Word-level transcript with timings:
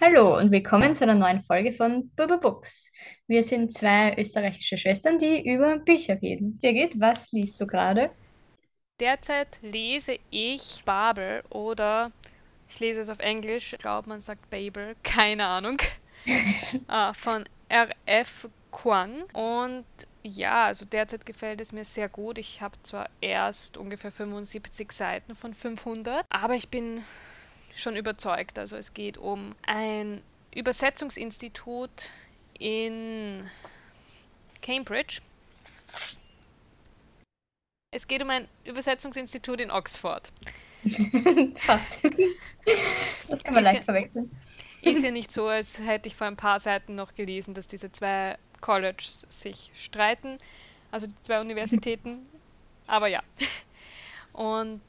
Hallo 0.00 0.38
und 0.38 0.52
willkommen 0.52 0.94
zu 0.94 1.02
einer 1.02 1.16
neuen 1.16 1.42
Folge 1.42 1.72
von 1.72 2.08
Bubba 2.10 2.36
Books. 2.36 2.92
Wir 3.26 3.42
sind 3.42 3.74
zwei 3.74 4.16
österreichische 4.16 4.78
Schwestern, 4.78 5.18
die 5.18 5.50
über 5.52 5.76
Bücher 5.78 6.22
reden. 6.22 6.56
Birgit, 6.60 7.00
was 7.00 7.32
liest 7.32 7.60
du 7.60 7.66
gerade? 7.66 8.08
Derzeit 9.00 9.58
lese 9.60 10.20
ich 10.30 10.84
Babel 10.84 11.42
oder 11.50 12.12
ich 12.68 12.78
lese 12.78 13.00
es 13.00 13.10
auf 13.10 13.18
Englisch, 13.18 13.72
ich 13.72 13.80
glaube 13.80 14.08
man 14.08 14.20
sagt 14.20 14.48
Babel, 14.50 14.94
keine 15.02 15.44
Ahnung, 15.44 15.78
äh, 16.26 17.12
von 17.14 17.44
R.F. 17.68 18.48
Kuang. 18.70 19.24
Und 19.32 19.84
ja, 20.22 20.66
also 20.66 20.84
derzeit 20.84 21.26
gefällt 21.26 21.60
es 21.60 21.72
mir 21.72 21.84
sehr 21.84 22.08
gut. 22.08 22.38
Ich 22.38 22.60
habe 22.60 22.76
zwar 22.84 23.08
erst 23.20 23.76
ungefähr 23.76 24.12
75 24.12 24.92
Seiten 24.92 25.34
von 25.34 25.54
500, 25.54 26.24
aber 26.30 26.54
ich 26.54 26.68
bin 26.68 27.02
schon 27.78 27.96
überzeugt. 27.96 28.58
Also 28.58 28.76
es 28.76 28.94
geht 28.94 29.16
um 29.18 29.54
ein 29.66 30.22
Übersetzungsinstitut 30.54 32.10
in 32.58 33.48
Cambridge. 34.62 35.20
Es 37.90 38.06
geht 38.06 38.22
um 38.22 38.30
ein 38.30 38.48
Übersetzungsinstitut 38.64 39.60
in 39.60 39.70
Oxford. 39.70 40.30
Fast. 41.56 42.00
Das 43.28 43.42
kann 43.42 43.54
man 43.54 43.64
ist 43.64 43.72
leicht 43.72 43.78
ja, 43.78 43.84
verwechseln. 43.84 44.30
Ist 44.82 45.02
ja 45.02 45.10
nicht 45.10 45.32
so, 45.32 45.46
als 45.46 45.80
hätte 45.80 46.08
ich 46.08 46.14
vor 46.14 46.26
ein 46.26 46.36
paar 46.36 46.60
Seiten 46.60 46.94
noch 46.94 47.14
gelesen, 47.14 47.54
dass 47.54 47.66
diese 47.66 47.90
zwei 47.90 48.38
Colleges 48.60 49.26
sich 49.28 49.70
streiten, 49.74 50.38
also 50.90 51.06
die 51.06 51.14
zwei 51.22 51.40
Universitäten. 51.40 52.28
Aber 52.86 53.08
ja. 53.08 53.22
Und 54.32 54.80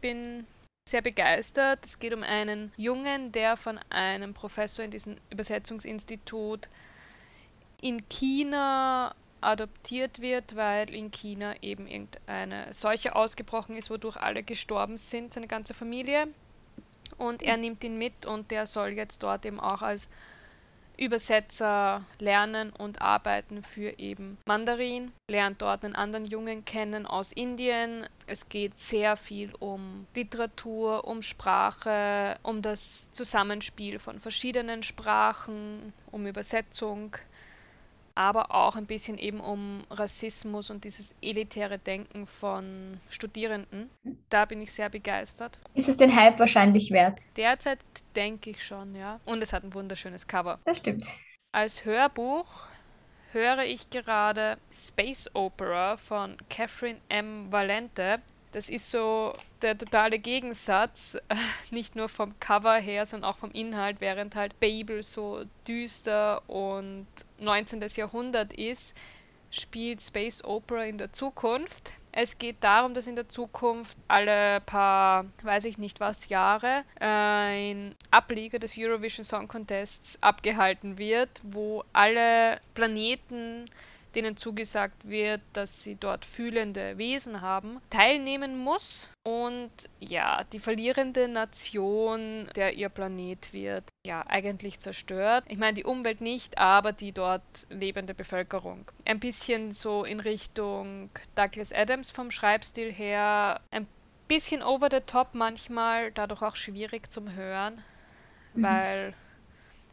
bin 0.00 0.46
sehr 0.88 1.02
begeistert. 1.02 1.84
Es 1.84 1.98
geht 1.98 2.14
um 2.14 2.22
einen 2.22 2.72
Jungen, 2.76 3.32
der 3.32 3.56
von 3.56 3.78
einem 3.90 4.34
Professor 4.34 4.84
in 4.84 4.90
diesem 4.90 5.16
Übersetzungsinstitut 5.30 6.68
in 7.80 8.08
China 8.08 9.14
adoptiert 9.40 10.20
wird, 10.20 10.56
weil 10.56 10.92
in 10.92 11.10
China 11.10 11.54
eben 11.62 11.86
irgendeine 11.86 12.72
Seuche 12.72 13.14
ausgebrochen 13.14 13.76
ist, 13.76 13.90
wodurch 13.90 14.16
alle 14.16 14.42
gestorben 14.42 14.96
sind, 14.96 15.32
seine 15.32 15.46
ganze 15.46 15.74
Familie. 15.74 16.26
Und 17.16 17.42
er 17.42 17.56
nimmt 17.56 17.84
ihn 17.84 17.98
mit 17.98 18.26
und 18.26 18.50
der 18.50 18.66
soll 18.66 18.90
jetzt 18.90 19.22
dort 19.22 19.46
eben 19.46 19.60
auch 19.60 19.82
als 19.82 20.08
Übersetzer 20.98 22.04
lernen 22.18 22.72
und 22.76 23.00
arbeiten 23.00 23.62
für 23.62 23.98
eben 23.98 24.36
Mandarin, 24.46 25.12
lernt 25.30 25.62
dort 25.62 25.84
einen 25.84 25.94
anderen 25.94 26.26
Jungen 26.26 26.64
kennen 26.64 27.06
aus 27.06 27.32
Indien. 27.32 28.06
Es 28.26 28.48
geht 28.48 28.78
sehr 28.78 29.16
viel 29.16 29.54
um 29.60 30.06
Literatur, 30.14 31.06
um 31.06 31.22
Sprache, 31.22 32.36
um 32.42 32.62
das 32.62 33.08
Zusammenspiel 33.12 34.00
von 34.00 34.18
verschiedenen 34.18 34.82
Sprachen, 34.82 35.92
um 36.10 36.26
Übersetzung 36.26 37.16
aber 38.18 38.52
auch 38.52 38.74
ein 38.74 38.86
bisschen 38.86 39.16
eben 39.16 39.38
um 39.38 39.84
Rassismus 39.90 40.70
und 40.70 40.82
dieses 40.82 41.14
elitäre 41.22 41.78
Denken 41.78 42.26
von 42.26 42.98
Studierenden. 43.10 43.90
Da 44.28 44.44
bin 44.44 44.60
ich 44.60 44.72
sehr 44.72 44.90
begeistert. 44.90 45.60
Ist 45.74 45.88
es 45.88 45.98
den 45.98 46.14
Hype 46.14 46.40
wahrscheinlich 46.40 46.90
wert? 46.90 47.20
Derzeit 47.36 47.78
denke 48.16 48.50
ich 48.50 48.64
schon, 48.66 48.96
ja. 48.96 49.20
Und 49.24 49.40
es 49.40 49.52
hat 49.52 49.62
ein 49.62 49.72
wunderschönes 49.72 50.26
Cover. 50.26 50.58
Das 50.64 50.78
stimmt. 50.78 51.06
Als 51.52 51.84
Hörbuch 51.84 52.66
höre 53.30 53.62
ich 53.62 53.88
gerade 53.90 54.58
Space 54.72 55.30
Opera 55.34 55.96
von 55.96 56.36
Catherine 56.50 56.98
M. 57.08 57.52
Valente. 57.52 58.20
Das 58.52 58.68
ist 58.68 58.90
so 58.90 59.34
der 59.62 59.76
totale 59.76 60.18
Gegensatz, 60.18 61.18
nicht 61.70 61.96
nur 61.96 62.08
vom 62.08 62.38
Cover 62.40 62.76
her, 62.76 63.06
sondern 63.06 63.30
auch 63.30 63.38
vom 63.38 63.50
Inhalt, 63.50 64.00
während 64.00 64.34
halt 64.34 64.58
Babel 64.60 65.02
so 65.02 65.44
düster 65.66 66.42
und 66.48 67.06
19. 67.40 67.84
Jahrhundert 67.96 68.52
ist, 68.52 68.94
spielt 69.50 70.00
Space 70.02 70.44
Opera 70.44 70.84
in 70.84 70.98
der 70.98 71.12
Zukunft. 71.12 71.92
Es 72.12 72.38
geht 72.38 72.56
darum, 72.60 72.94
dass 72.94 73.06
in 73.06 73.16
der 73.16 73.28
Zukunft 73.28 73.96
alle 74.08 74.60
paar, 74.62 75.26
weiß 75.42 75.64
ich 75.66 75.78
nicht 75.78 76.00
was, 76.00 76.28
Jahre 76.28 76.84
ein 76.98 77.94
Ableger 78.10 78.58
des 78.58 78.76
Eurovision 78.78 79.24
Song 79.24 79.46
Contests 79.46 80.18
abgehalten 80.20 80.98
wird, 80.98 81.28
wo 81.42 81.84
alle 81.92 82.60
Planeten 82.74 83.70
denen 84.14 84.36
zugesagt 84.36 85.08
wird, 85.08 85.40
dass 85.52 85.82
sie 85.82 85.96
dort 85.96 86.24
fühlende 86.24 86.98
Wesen 86.98 87.40
haben, 87.40 87.80
teilnehmen 87.90 88.58
muss. 88.58 89.08
Und 89.22 89.70
ja, 90.00 90.44
die 90.52 90.60
verlierende 90.60 91.28
Nation, 91.28 92.48
der 92.56 92.74
ihr 92.74 92.88
Planet 92.88 93.52
wird, 93.52 93.84
ja, 94.06 94.24
eigentlich 94.26 94.80
zerstört. 94.80 95.44
Ich 95.48 95.58
meine, 95.58 95.74
die 95.74 95.84
Umwelt 95.84 96.20
nicht, 96.20 96.56
aber 96.56 96.92
die 96.92 97.12
dort 97.12 97.66
lebende 97.68 98.14
Bevölkerung. 98.14 98.90
Ein 99.04 99.20
bisschen 99.20 99.74
so 99.74 100.04
in 100.04 100.20
Richtung 100.20 101.10
Douglas 101.34 101.72
Adams 101.72 102.10
vom 102.10 102.30
Schreibstil 102.30 102.92
her. 102.92 103.60
Ein 103.70 103.86
bisschen 104.28 104.62
over 104.62 104.88
the 104.90 105.00
top 105.00 105.34
manchmal, 105.34 106.12
dadurch 106.12 106.42
auch 106.42 106.56
schwierig 106.56 107.10
zum 107.10 107.34
Hören, 107.34 107.82
mhm. 108.54 108.62
weil 108.62 109.14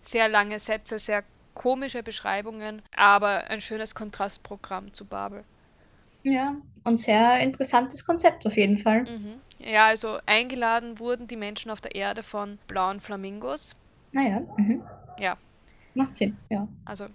sehr 0.01 0.29
lange 0.29 0.59
Sätze, 0.59 0.99
sehr 0.99 1.23
komische 1.55 2.03
Beschreibungen, 2.03 2.83
aber 2.95 3.49
ein 3.49 3.61
schönes 3.61 3.95
Kontrastprogramm 3.95 4.93
zu 4.93 5.05
Babel. 5.05 5.43
Ja, 6.21 6.55
und 6.83 6.99
sehr 6.99 7.39
interessantes 7.39 8.05
Konzept 8.05 8.45
auf 8.45 8.57
jeden 8.57 8.77
Fall. 8.77 9.03
Mhm. 9.03 9.39
Ja, 9.59 9.87
also 9.87 10.19
eingeladen 10.25 10.99
wurden 10.99 11.27
die 11.27 11.35
Menschen 11.35 11.71
auf 11.71 11.81
der 11.81 11.95
Erde 11.95 12.21
von 12.21 12.59
blauen 12.67 12.99
Flamingos. 12.99 13.75
Naja, 14.11 14.41
mhm. 14.57 14.83
ja. 15.17 15.37
Macht 15.93 16.15
Sinn, 16.15 16.37
ja. 16.49 16.67
Also, 16.83 17.05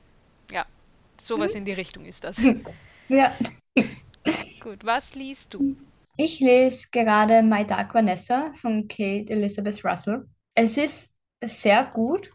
ja, 0.51 0.65
sowas 1.21 1.53
mhm. 1.53 1.59
in 1.59 1.65
die 1.67 1.73
Richtung 1.73 2.05
ist 2.05 2.25
das. 2.25 2.43
ja. 3.09 3.33
Gut, 4.61 4.85
was 4.85 5.15
liest 5.15 5.55
du? 5.55 5.77
Ich 6.17 6.41
lese 6.41 6.89
gerade 6.91 7.43
My 7.43 7.67
Dark 7.67 7.95
Vanessa 7.95 8.53
von 8.61 8.87
Kate 8.89 9.33
Elizabeth 9.33 9.85
Russell. 9.85 10.27
Es 10.55 10.77
ist 10.77 11.11
sehr 11.43 11.85
gut 11.85 12.31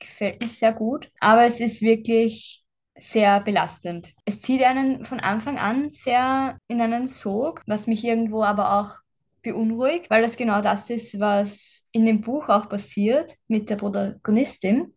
gefällt 0.00 0.40
mir 0.40 0.48
sehr 0.48 0.72
gut, 0.72 1.10
aber 1.20 1.44
es 1.44 1.60
ist 1.60 1.82
wirklich 1.82 2.64
sehr 2.96 3.40
belastend. 3.40 4.12
Es 4.24 4.42
zieht 4.42 4.62
einen 4.62 5.04
von 5.04 5.20
Anfang 5.20 5.58
an 5.58 5.88
sehr 5.88 6.58
in 6.68 6.80
einen 6.80 7.06
Sog, 7.06 7.62
was 7.66 7.86
mich 7.86 8.04
irgendwo 8.04 8.42
aber 8.42 8.80
auch 8.80 8.90
beunruhigt, 9.42 10.10
weil 10.10 10.22
das 10.22 10.36
genau 10.36 10.60
das 10.60 10.90
ist, 10.90 11.18
was 11.18 11.84
in 11.92 12.04
dem 12.04 12.20
Buch 12.20 12.48
auch 12.48 12.68
passiert 12.68 13.36
mit 13.48 13.70
der 13.70 13.76
Protagonistin. 13.76 14.92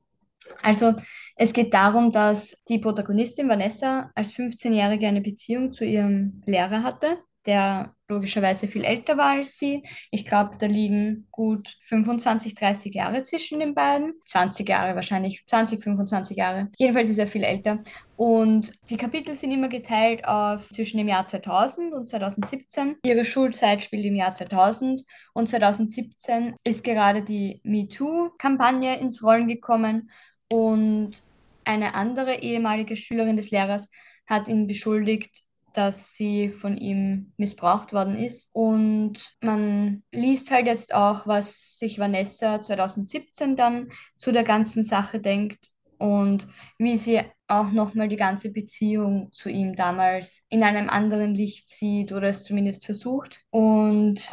Also 0.61 0.95
es 1.37 1.53
geht 1.53 1.73
darum, 1.73 2.11
dass 2.11 2.57
die 2.67 2.79
Protagonistin 2.79 3.47
Vanessa 3.47 4.11
als 4.15 4.33
15-Jährige 4.33 5.07
eine 5.07 5.21
Beziehung 5.21 5.71
zu 5.71 5.85
ihrem 5.85 6.41
Lehrer 6.45 6.83
hatte 6.83 7.19
der 7.45 7.95
logischerweise 8.13 8.67
viel 8.67 8.83
älter 8.83 9.17
war 9.17 9.31
als 9.31 9.57
sie. 9.57 9.83
Ich 10.11 10.25
glaube, 10.25 10.55
da 10.57 10.65
liegen 10.65 11.27
gut 11.31 11.75
25, 11.81 12.55
30 12.55 12.93
Jahre 12.93 13.23
zwischen 13.23 13.59
den 13.59 13.73
beiden. 13.73 14.13
20 14.25 14.67
Jahre 14.67 14.95
wahrscheinlich, 14.95 15.45
20, 15.47 15.83
25 15.83 16.37
Jahre. 16.37 16.69
Jedenfalls 16.77 17.09
ist 17.09 17.19
er 17.19 17.27
viel 17.27 17.43
älter. 17.43 17.79
Und 18.15 18.73
die 18.89 18.97
Kapitel 18.97 19.35
sind 19.35 19.51
immer 19.51 19.69
geteilt 19.69 20.25
auf 20.25 20.69
zwischen 20.69 20.97
dem 20.97 21.07
Jahr 21.07 21.25
2000 21.25 21.93
und 21.93 22.07
2017. 22.07 22.97
Ihre 23.05 23.25
Schulzeit 23.25 23.83
spielt 23.83 24.05
im 24.05 24.15
Jahr 24.15 24.31
2000 24.31 25.03
und 25.33 25.49
2017 25.49 26.55
ist 26.63 26.83
gerade 26.83 27.23
die 27.23 27.59
MeToo-Kampagne 27.63 28.97
ins 28.99 29.23
Rollen 29.23 29.47
gekommen 29.47 30.09
und 30.51 31.21
eine 31.65 31.95
andere 31.95 32.41
ehemalige 32.41 32.95
Schülerin 32.95 33.37
des 33.37 33.51
Lehrers 33.51 33.89
hat 34.25 34.47
ihn 34.47 34.67
beschuldigt, 34.67 35.42
dass 35.73 36.15
sie 36.15 36.49
von 36.49 36.77
ihm 36.77 37.33
missbraucht 37.37 37.93
worden 37.93 38.15
ist. 38.15 38.47
Und 38.51 39.35
man 39.41 40.03
liest 40.11 40.51
halt 40.51 40.67
jetzt 40.67 40.93
auch, 40.93 41.27
was 41.27 41.77
sich 41.77 41.99
Vanessa 41.99 42.61
2017 42.61 43.55
dann 43.55 43.91
zu 44.15 44.31
der 44.31 44.43
ganzen 44.43 44.83
Sache 44.83 45.19
denkt 45.19 45.71
und 45.97 46.47
wie 46.77 46.97
sie 46.97 47.21
auch 47.47 47.71
nochmal 47.71 48.07
die 48.07 48.17
ganze 48.17 48.51
Beziehung 48.51 49.29
zu 49.31 49.49
ihm 49.49 49.75
damals 49.75 50.43
in 50.49 50.63
einem 50.63 50.89
anderen 50.89 51.33
Licht 51.33 51.69
sieht 51.69 52.11
oder 52.11 52.29
es 52.29 52.43
zumindest 52.43 52.85
versucht. 52.85 53.41
Und 53.49 54.27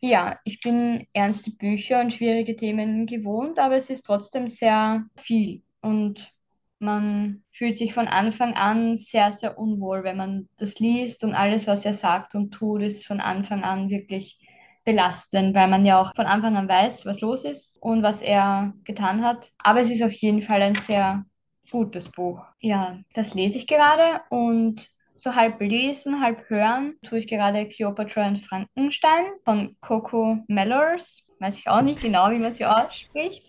ja, 0.00 0.38
ich 0.44 0.60
bin 0.60 1.06
ernste 1.12 1.50
Bücher 1.50 2.00
und 2.00 2.12
schwierige 2.12 2.56
Themen 2.56 3.06
gewohnt, 3.06 3.58
aber 3.58 3.76
es 3.76 3.90
ist 3.90 4.02
trotzdem 4.02 4.46
sehr 4.46 5.04
viel. 5.16 5.62
Und 5.80 6.32
man 6.80 7.42
fühlt 7.52 7.76
sich 7.76 7.94
von 7.94 8.08
Anfang 8.08 8.54
an 8.54 8.96
sehr, 8.96 9.32
sehr 9.32 9.58
unwohl, 9.58 10.04
wenn 10.04 10.16
man 10.16 10.48
das 10.58 10.78
liest 10.78 11.24
und 11.24 11.34
alles, 11.34 11.66
was 11.66 11.84
er 11.84 11.94
sagt 11.94 12.34
und 12.34 12.52
tut, 12.52 12.82
ist 12.82 13.06
von 13.06 13.20
Anfang 13.20 13.64
an 13.64 13.90
wirklich 13.90 14.38
belastend, 14.84 15.54
weil 15.54 15.68
man 15.68 15.84
ja 15.84 16.00
auch 16.00 16.14
von 16.14 16.26
Anfang 16.26 16.56
an 16.56 16.68
weiß, 16.68 17.04
was 17.04 17.20
los 17.20 17.44
ist 17.44 17.76
und 17.80 18.02
was 18.02 18.22
er 18.22 18.72
getan 18.84 19.22
hat. 19.22 19.52
Aber 19.58 19.80
es 19.80 19.90
ist 19.90 20.02
auf 20.02 20.12
jeden 20.12 20.40
Fall 20.40 20.62
ein 20.62 20.76
sehr 20.76 21.24
gutes 21.70 22.10
Buch. 22.10 22.46
Ja, 22.60 22.98
das 23.12 23.34
lese 23.34 23.58
ich 23.58 23.66
gerade 23.66 24.22
und 24.30 24.88
so 25.14 25.34
halb 25.34 25.60
lesen, 25.60 26.22
halb 26.22 26.48
hören 26.48 26.94
tue 27.02 27.18
ich 27.18 27.26
gerade 27.26 27.66
Cleopatra 27.66 28.28
und 28.28 28.38
Frankenstein 28.38 29.24
von 29.44 29.76
Coco 29.80 30.38
Mellors. 30.46 31.24
Weiß 31.40 31.58
ich 31.58 31.68
auch 31.68 31.82
nicht 31.82 32.00
genau, 32.00 32.30
wie 32.30 32.38
man 32.38 32.52
sie 32.52 32.64
ausspricht. 32.64 33.44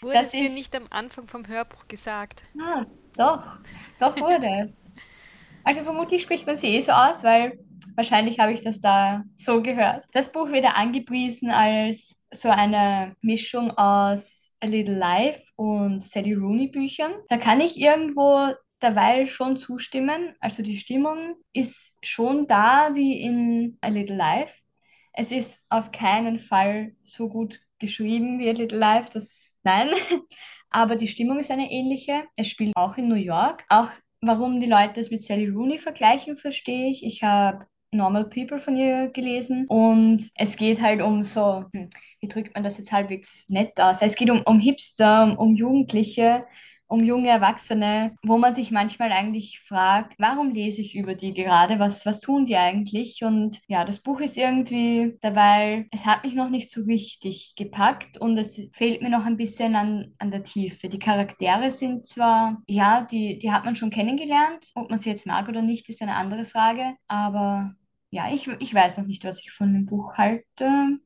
Wurde 0.00 0.14
das 0.18 0.26
es 0.28 0.36
dir 0.36 0.50
nicht 0.50 0.74
am 0.76 0.86
Anfang 0.90 1.26
vom 1.26 1.46
Hörbuch 1.46 1.86
gesagt? 1.88 2.42
Ah, 2.60 2.86
doch, 3.16 3.58
doch 3.98 4.20
wurde 4.20 4.46
es. 4.62 4.80
Also 5.64 5.82
vermutlich 5.82 6.22
spricht 6.22 6.46
man 6.46 6.56
sie 6.56 6.68
eh 6.68 6.80
so 6.80 6.92
aus, 6.92 7.22
weil 7.24 7.58
wahrscheinlich 7.96 8.38
habe 8.38 8.52
ich 8.52 8.60
das 8.60 8.80
da 8.80 9.24
so 9.36 9.62
gehört. 9.62 10.04
Das 10.12 10.32
Buch 10.32 10.50
wird 10.50 10.64
ja 10.64 10.70
angepriesen 10.72 11.50
als 11.50 12.16
so 12.32 12.48
eine 12.48 13.14
Mischung 13.22 13.70
aus 13.72 14.52
A 14.60 14.66
Little 14.66 14.96
Life 14.96 15.42
und 15.56 16.02
Sally 16.02 16.34
Rooney 16.34 16.68
Büchern. 16.68 17.12
Da 17.28 17.38
kann 17.38 17.60
ich 17.60 17.78
irgendwo 17.78 18.54
derweil 18.80 19.26
schon 19.26 19.56
zustimmen. 19.56 20.34
Also 20.40 20.62
die 20.62 20.78
Stimmung 20.78 21.36
ist 21.52 21.94
schon 22.02 22.46
da 22.46 22.90
wie 22.94 23.20
in 23.20 23.78
A 23.80 23.88
Little 23.88 24.16
Life. 24.16 24.54
Es 25.18 25.32
ist 25.32 25.60
auf 25.68 25.90
keinen 25.90 26.38
Fall 26.38 26.92
so 27.02 27.28
gut 27.28 27.60
geschrieben 27.80 28.38
wie 28.38 28.48
A 28.50 28.52
Little 28.52 28.78
Life, 28.78 29.10
das 29.12 29.56
nein. 29.64 29.90
Aber 30.70 30.94
die 30.94 31.08
Stimmung 31.08 31.40
ist 31.40 31.50
eine 31.50 31.72
ähnliche. 31.72 32.22
Es 32.36 32.46
spielt 32.46 32.76
auch 32.76 32.96
in 32.96 33.08
New 33.08 33.16
York. 33.16 33.64
Auch 33.68 33.90
warum 34.20 34.60
die 34.60 34.66
Leute 34.66 35.00
es 35.00 35.10
mit 35.10 35.24
Sally 35.24 35.48
Rooney 35.48 35.78
vergleichen, 35.78 36.36
verstehe 36.36 36.88
ich. 36.88 37.04
Ich 37.04 37.24
habe 37.24 37.66
Normal 37.90 38.28
People 38.28 38.60
von 38.60 38.76
ihr 38.76 39.08
gelesen 39.08 39.66
und 39.68 40.30
es 40.36 40.56
geht 40.56 40.80
halt 40.80 41.02
um 41.02 41.24
so, 41.24 41.64
hm, 41.72 41.90
wie 42.20 42.28
drückt 42.28 42.54
man 42.54 42.62
das 42.62 42.78
jetzt 42.78 42.92
halbwegs 42.92 43.44
nett 43.48 43.80
aus? 43.80 44.00
Es 44.00 44.14
geht 44.14 44.30
um, 44.30 44.42
um 44.44 44.60
Hipster, 44.60 45.24
um, 45.24 45.36
um 45.36 45.56
Jugendliche, 45.56 46.46
um 46.88 47.04
junge 47.04 47.28
Erwachsene, 47.28 48.16
wo 48.22 48.38
man 48.38 48.54
sich 48.54 48.70
manchmal 48.70 49.12
eigentlich 49.12 49.60
fragt, 49.60 50.14
warum 50.18 50.50
lese 50.50 50.80
ich 50.80 50.96
über 50.96 51.14
die 51.14 51.34
gerade? 51.34 51.78
Was, 51.78 52.06
was 52.06 52.20
tun 52.20 52.46
die 52.46 52.56
eigentlich? 52.56 53.22
Und 53.22 53.60
ja, 53.68 53.84
das 53.84 54.00
Buch 54.00 54.20
ist 54.20 54.36
irgendwie 54.36 55.16
dabei, 55.20 55.86
es 55.92 56.06
hat 56.06 56.24
mich 56.24 56.34
noch 56.34 56.48
nicht 56.48 56.70
so 56.70 56.82
richtig 56.82 57.54
gepackt 57.56 58.18
und 58.18 58.38
es 58.38 58.60
fehlt 58.72 59.02
mir 59.02 59.10
noch 59.10 59.24
ein 59.26 59.36
bisschen 59.36 59.76
an, 59.76 60.14
an 60.18 60.30
der 60.30 60.44
Tiefe. 60.44 60.88
Die 60.88 60.98
Charaktere 60.98 61.70
sind 61.70 62.06
zwar, 62.06 62.62
ja, 62.66 63.02
die, 63.04 63.38
die 63.38 63.52
hat 63.52 63.64
man 63.64 63.76
schon 63.76 63.90
kennengelernt. 63.90 64.70
Ob 64.74 64.90
man 64.90 64.98
sie 64.98 65.10
jetzt 65.10 65.26
mag 65.26 65.48
oder 65.48 65.62
nicht, 65.62 65.88
ist 65.88 66.02
eine 66.02 66.16
andere 66.16 66.44
Frage. 66.46 66.94
Aber 67.06 67.74
ja, 68.10 68.32
ich, 68.32 68.48
ich 68.48 68.74
weiß 68.74 68.98
noch 68.98 69.06
nicht, 69.06 69.24
was 69.24 69.40
ich 69.40 69.50
von 69.52 69.72
dem 69.74 69.86
Buch 69.86 70.16
halte. 70.16 70.98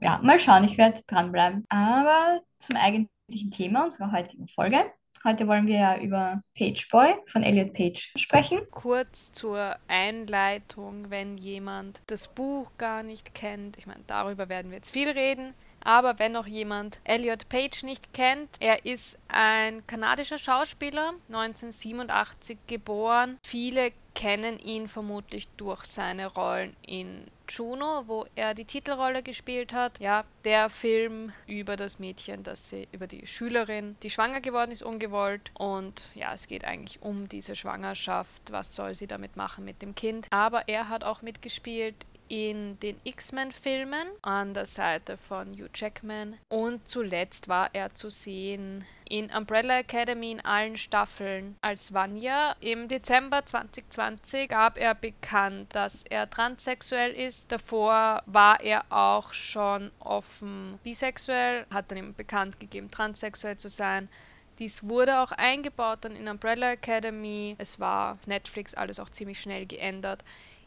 Ja, 0.00 0.18
mal 0.22 0.38
schauen, 0.38 0.64
ich 0.64 0.78
werde 0.78 1.02
dranbleiben. 1.06 1.64
Aber 1.68 2.40
zum 2.58 2.76
eigentlichen 2.76 3.50
Thema 3.50 3.84
unserer 3.84 4.12
heutigen 4.12 4.48
Folge. 4.48 4.84
Heute 5.22 5.46
wollen 5.46 5.66
wir 5.66 5.78
ja 5.78 5.98
über 5.98 6.42
Page 6.56 6.88
Boy 6.88 7.14
von 7.26 7.42
Elliot 7.42 7.74
Page 7.74 8.10
sprechen. 8.16 8.60
Kurz 8.70 9.32
zur 9.32 9.76
Einleitung, 9.86 11.10
wenn 11.10 11.36
jemand 11.36 12.00
das 12.06 12.26
Buch 12.26 12.72
gar 12.78 13.02
nicht 13.02 13.34
kennt. 13.34 13.76
Ich 13.76 13.86
meine, 13.86 14.02
darüber 14.06 14.48
werden 14.48 14.70
wir 14.70 14.78
jetzt 14.78 14.92
viel 14.92 15.10
reden. 15.10 15.52
Aber 15.82 16.18
wenn 16.18 16.32
noch 16.32 16.46
jemand 16.46 17.00
Elliot 17.04 17.50
Page 17.50 17.82
nicht 17.82 18.14
kennt, 18.14 18.48
er 18.60 18.86
ist 18.86 19.18
ein 19.28 19.86
kanadischer 19.86 20.38
Schauspieler, 20.38 21.12
1987 21.28 22.56
geboren. 22.66 23.38
Viele 23.42 23.92
kennen 24.14 24.58
ihn 24.58 24.88
vermutlich 24.88 25.48
durch 25.56 25.84
seine 25.84 26.26
Rollen 26.28 26.74
in 26.86 27.24
Juno, 27.50 28.04
wo 28.06 28.26
er 28.34 28.54
die 28.54 28.64
Titelrolle 28.64 29.22
gespielt 29.22 29.72
hat. 29.72 29.98
Ja, 30.00 30.24
der 30.44 30.70
Film 30.70 31.32
über 31.46 31.76
das 31.76 31.98
Mädchen, 31.98 32.42
das 32.42 32.70
sie, 32.70 32.88
über 32.92 33.06
die 33.06 33.26
Schülerin, 33.26 33.96
die 34.02 34.10
schwanger 34.10 34.40
geworden 34.40 34.70
ist, 34.70 34.82
ungewollt. 34.82 35.50
Und 35.54 36.02
ja, 36.14 36.32
es 36.32 36.46
geht 36.46 36.64
eigentlich 36.64 37.02
um 37.02 37.28
diese 37.28 37.56
Schwangerschaft. 37.56 38.50
Was 38.50 38.74
soll 38.74 38.94
sie 38.94 39.06
damit 39.06 39.36
machen 39.36 39.64
mit 39.64 39.82
dem 39.82 39.94
Kind? 39.94 40.26
Aber 40.30 40.68
er 40.68 40.88
hat 40.88 41.04
auch 41.04 41.22
mitgespielt 41.22 41.96
in 42.30 42.78
den 42.78 42.96
X-Men-Filmen 43.02 44.08
an 44.22 44.54
der 44.54 44.64
Seite 44.66 45.16
von 45.16 45.52
Hugh 45.52 45.68
Jackman 45.74 46.38
und 46.48 46.86
zuletzt 46.88 47.48
war 47.48 47.70
er 47.74 47.92
zu 47.92 48.08
sehen 48.08 48.84
in 49.10 49.28
Umbrella 49.32 49.80
Academy 49.80 50.30
in 50.30 50.40
allen 50.40 50.76
Staffeln 50.76 51.56
als 51.60 51.92
Vanya. 51.92 52.54
Im 52.60 52.86
Dezember 52.86 53.44
2020 53.44 54.48
gab 54.48 54.78
er 54.78 54.94
bekannt, 54.94 55.74
dass 55.74 56.04
er 56.04 56.30
transsexuell 56.30 57.10
ist. 57.10 57.50
Davor 57.50 58.22
war 58.26 58.60
er 58.60 58.84
auch 58.88 59.32
schon 59.32 59.90
offen 59.98 60.78
bisexuell, 60.84 61.66
hat 61.72 61.90
dann 61.90 61.98
ihm 61.98 62.14
bekannt 62.14 62.60
gegeben, 62.60 62.90
transsexuell 62.90 63.56
zu 63.56 63.68
sein. 63.68 64.08
Dies 64.60 64.86
wurde 64.88 65.18
auch 65.20 65.32
eingebaut 65.32 65.98
dann 66.02 66.14
in 66.14 66.28
Umbrella 66.28 66.72
Academy. 66.72 67.56
Es 67.58 67.80
war 67.80 68.18
Netflix 68.26 68.74
alles 68.74 69.00
auch 69.00 69.10
ziemlich 69.10 69.40
schnell 69.40 69.66
geändert 69.66 70.22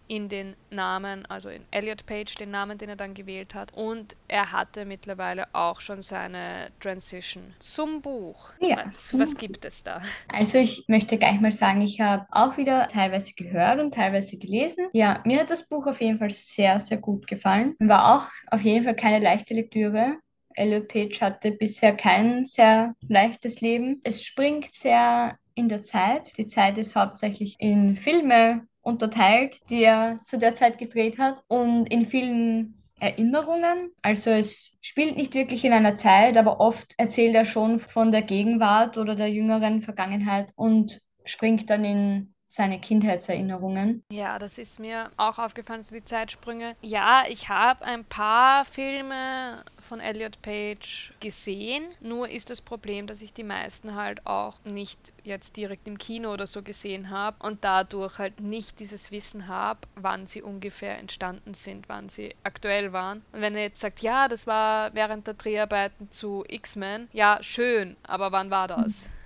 in 0.07 0.29
den 0.29 0.55
Namen, 0.69 1.25
also 1.27 1.49
in 1.49 1.65
Elliot 1.71 2.05
Page, 2.05 2.35
den 2.35 2.51
Namen, 2.51 2.77
den 2.77 2.89
er 2.89 2.95
dann 2.95 3.13
gewählt 3.13 3.55
hat. 3.55 3.73
Und 3.73 4.15
er 4.27 4.51
hatte 4.51 4.85
mittlerweile 4.85 5.47
auch 5.53 5.81
schon 5.81 6.01
seine 6.01 6.69
Transition 6.79 7.53
zum 7.59 8.01
Buch. 8.01 8.51
Ja, 8.59 8.83
was, 8.85 9.17
was 9.17 9.35
gibt 9.35 9.65
es 9.65 9.83
da? 9.83 10.01
Also 10.27 10.57
ich 10.57 10.85
möchte 10.87 11.17
gleich 11.17 11.39
mal 11.39 11.51
sagen, 11.51 11.81
ich 11.81 12.01
habe 12.01 12.25
auch 12.31 12.57
wieder 12.57 12.87
teilweise 12.87 13.33
gehört 13.33 13.79
und 13.79 13.93
teilweise 13.93 14.37
gelesen. 14.37 14.87
Ja, 14.93 15.21
mir 15.25 15.39
hat 15.39 15.49
das 15.49 15.67
Buch 15.67 15.87
auf 15.87 16.01
jeden 16.01 16.17
Fall 16.17 16.31
sehr, 16.31 16.79
sehr 16.79 16.97
gut 16.97 17.27
gefallen. 17.27 17.75
War 17.79 18.15
auch 18.15 18.29
auf 18.51 18.61
jeden 18.61 18.83
Fall 18.83 18.95
keine 18.95 19.19
leichte 19.19 19.53
Lektüre. 19.53 20.17
Elliot 20.55 20.87
Page 20.87 21.21
hatte 21.21 21.51
bisher 21.51 21.95
kein 21.95 22.45
sehr 22.45 22.93
leichtes 23.07 23.61
Leben. 23.61 24.01
Es 24.03 24.23
springt 24.23 24.73
sehr 24.73 25.37
in 25.55 25.69
der 25.69 25.83
Zeit. 25.83 26.31
Die 26.37 26.45
Zeit 26.45 26.77
ist 26.77 26.95
hauptsächlich 26.95 27.55
in 27.59 27.95
Filme 27.95 28.67
unterteilt, 28.83 29.59
die 29.69 29.83
er 29.83 30.19
zu 30.25 30.37
der 30.37 30.55
Zeit 30.55 30.77
gedreht 30.77 31.17
hat 31.17 31.41
und 31.47 31.91
in 31.91 32.05
vielen 32.05 32.83
Erinnerungen. 32.99 33.91
Also 34.01 34.29
es 34.29 34.77
spielt 34.81 35.17
nicht 35.17 35.33
wirklich 35.33 35.65
in 35.65 35.73
einer 35.73 35.95
Zeit, 35.95 36.37
aber 36.37 36.59
oft 36.59 36.93
erzählt 36.97 37.35
er 37.35 37.45
schon 37.45 37.79
von 37.79 38.11
der 38.11 38.21
Gegenwart 38.21 38.97
oder 38.97 39.15
der 39.15 39.29
jüngeren 39.29 39.81
Vergangenheit 39.81 40.51
und 40.55 41.01
springt 41.25 41.69
dann 41.69 41.83
in 41.83 42.32
seine 42.53 42.79
Kindheitserinnerungen. 42.79 44.03
Ja, 44.11 44.37
das 44.37 44.59
ist 44.59 44.79
mir 44.79 45.09
auch 45.17 45.39
aufgefallen, 45.39 45.81
so 45.81 45.95
die 45.95 46.05
Zeitsprünge. 46.05 46.75
Ja, 46.81 47.23
ich 47.27 47.49
habe 47.49 47.83
ein 47.83 48.05
paar 48.05 48.63
Filme 48.65 49.63
von 49.81 49.99
Elliot 49.99 50.39
Page 50.41 51.13
gesehen. 51.19 51.83
Nur 51.99 52.29
ist 52.29 52.51
das 52.51 52.61
Problem, 52.61 53.07
dass 53.07 53.21
ich 53.21 53.33
die 53.33 53.43
meisten 53.43 53.95
halt 53.95 54.25
auch 54.27 54.55
nicht 54.65 54.99
jetzt 55.23 55.57
direkt 55.57 55.87
im 55.87 55.97
Kino 55.97 56.31
oder 56.31 56.45
so 56.45 56.61
gesehen 56.61 57.09
habe 57.09 57.37
und 57.45 57.63
dadurch 57.63 58.19
halt 58.19 58.39
nicht 58.39 58.79
dieses 58.79 59.11
Wissen 59.11 59.47
habe, 59.47 59.79
wann 59.95 60.27
sie 60.27 60.41
ungefähr 60.41 60.99
entstanden 60.99 61.55
sind, 61.55 61.89
wann 61.89 62.09
sie 62.09 62.35
aktuell 62.43 62.93
waren. 62.93 63.23
Und 63.31 63.41
wenn 63.41 63.55
er 63.55 63.63
jetzt 63.63 63.81
sagt, 63.81 64.01
ja, 64.01 64.27
das 64.27 64.45
war 64.45 64.93
während 64.93 65.25
der 65.25 65.33
Dreharbeiten 65.33 66.11
zu 66.11 66.43
X-Men, 66.47 67.09
ja, 67.13 67.39
schön, 67.41 67.97
aber 68.03 68.31
wann 68.31 68.51
war 68.51 68.67
das? 68.67 69.07
Mhm. 69.07 69.22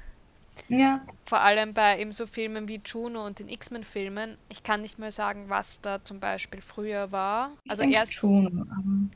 Ja. 0.70 1.06
Vor 1.26 1.42
allem 1.42 1.74
bei 1.74 2.00
eben 2.00 2.12
so 2.12 2.26
Filmen 2.26 2.68
wie 2.68 2.82
Juno 2.84 3.26
und 3.26 3.40
den 3.40 3.50
X-Men-Filmen. 3.50 4.38
Ich 4.50 4.64
kann 4.64 4.82
nicht 4.82 5.00
mehr 5.00 5.12
sagen, 5.12 5.50
was 5.50 5.82
da 5.82 6.04
zum 6.04 6.20
Beispiel 6.20 6.62
früher 6.62 7.12
war. 7.12 7.52
Also 7.68 7.84
ich 7.84 7.94
erst. 7.94 8.14
Juno, 8.16 8.66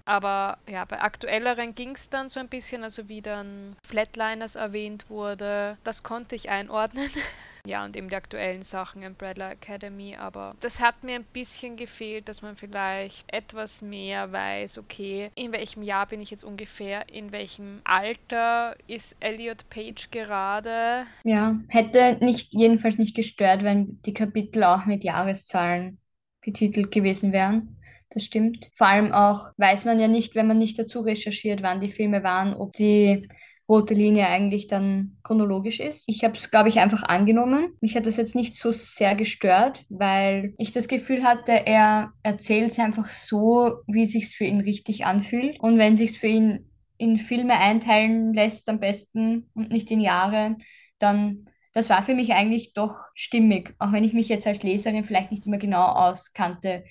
aber... 0.06 0.58
aber 0.58 0.58
ja, 0.72 0.86
bei 0.86 1.02
aktuelleren 1.02 1.74
ging 1.74 1.92
es 1.92 2.10
dann 2.10 2.30
so 2.30 2.40
ein 2.40 2.50
bisschen, 2.50 2.84
also 2.84 3.08
wie 3.08 3.22
dann 3.22 3.76
Flatliners 3.86 4.56
erwähnt 4.56 5.10
wurde. 5.10 5.78
Das 5.84 6.04
konnte 6.04 6.36
ich 6.36 6.50
einordnen. 6.50 7.10
Ja, 7.66 7.86
und 7.86 7.96
eben 7.96 8.10
die 8.10 8.16
aktuellen 8.16 8.64
Sachen 8.64 9.02
Bradley 9.16 9.52
Academy, 9.52 10.16
aber 10.16 10.56
das 10.60 10.80
hat 10.80 11.04
mir 11.04 11.16
ein 11.16 11.26
bisschen 11.26 11.78
gefehlt, 11.78 12.28
dass 12.28 12.42
man 12.42 12.56
vielleicht 12.56 13.32
etwas 13.32 13.82
mehr 13.82 14.32
weiß, 14.32 14.78
okay, 14.78 15.30
in 15.36 15.52
welchem 15.52 15.84
Jahr 15.84 16.08
bin 16.08 16.22
ich 16.22 16.32
jetzt 16.32 16.44
ungefähr, 16.44 17.08
in 17.10 17.32
welchem 17.32 17.82
Alter 17.84 18.76
ist 18.88 19.16
Elliot 19.20 19.70
Page 19.70 20.10
gerade. 20.12 21.06
Ja, 21.24 21.60
hätte 21.68 22.18
nicht, 22.22 22.52
jedenfalls 22.52 22.98
nicht 22.98 23.16
gestört, 23.16 23.64
wenn 23.64 24.02
die 24.06 24.14
Kapitel 24.14 24.64
auch 24.64 24.86
mit 24.86 25.04
Jahreszahlen 25.04 26.00
betitelt 26.42 26.92
gewesen 26.92 27.32
wären. 27.32 27.78
Das 28.10 28.26
stimmt. 28.26 28.70
Vor 28.76 28.88
allem 28.88 29.14
auch 29.14 29.52
weiß 29.58 29.86
man 29.86 30.00
ja 30.00 30.08
nicht, 30.08 30.36
wenn 30.36 30.48
man 30.48 30.58
nicht 30.58 30.78
dazu 30.78 31.00
recherchiert, 31.00 31.62
wann 31.64 31.80
die 31.80 31.88
Filme 31.88 32.24
waren, 32.24 32.54
ob 32.54 32.74
die 32.74 33.28
rote 33.72 33.94
Linie 33.94 34.28
eigentlich 34.28 34.68
dann 34.68 35.18
chronologisch 35.24 35.80
ist. 35.80 36.04
Ich 36.06 36.26
habe 36.26 36.36
es, 36.36 36.52
glaube 36.52 36.68
ich, 36.68 36.80
einfach 36.80 37.04
angenommen. 37.04 37.74
Mich 37.80 37.96
hat 37.96 38.06
das 38.06 38.18
jetzt 38.18 38.36
nicht 38.36 38.54
so 38.54 38.72
sehr 38.72 39.16
gestört, 39.16 39.86
weil 39.88 40.54
ich 40.58 40.74
das 40.74 40.90
Gefühl 40.90 41.24
hatte, 41.24 41.54
er 41.54 42.12
erzählt 42.22 42.72
es 42.72 42.80
einfach 42.80 43.10
so, 43.10 43.78
wie 43.88 44.04
es 44.04 44.12
sich 44.12 44.28
für 44.36 44.44
ihn 44.44 44.60
richtig 44.60 45.06
anfühlt. 45.06 45.58
Und 45.62 45.78
wenn 45.78 45.96
sich 45.96 46.20
für 46.20 46.28
ihn 46.28 46.70
in 46.98 47.18
Filme 47.18 47.58
einteilen 47.58 48.34
lässt 48.34 48.68
am 48.68 48.82
besten 48.82 49.50
und 49.54 49.72
nicht 49.72 49.90
in 49.90 50.02
Jahre, 50.02 50.58
dann 51.00 51.48
das 51.74 51.90
war 51.90 52.04
für 52.04 52.14
mich 52.14 52.34
eigentlich 52.34 52.74
doch 52.74 52.96
stimmig, 53.16 53.74
auch 53.80 53.94
wenn 53.94 54.04
ich 54.04 54.14
mich 54.14 54.28
jetzt 54.28 54.46
als 54.46 54.62
Leserin 54.62 55.06
vielleicht 55.06 55.32
nicht 55.32 55.48
immer 55.48 55.58
genau 55.58 55.86
auskannte. 55.86 56.84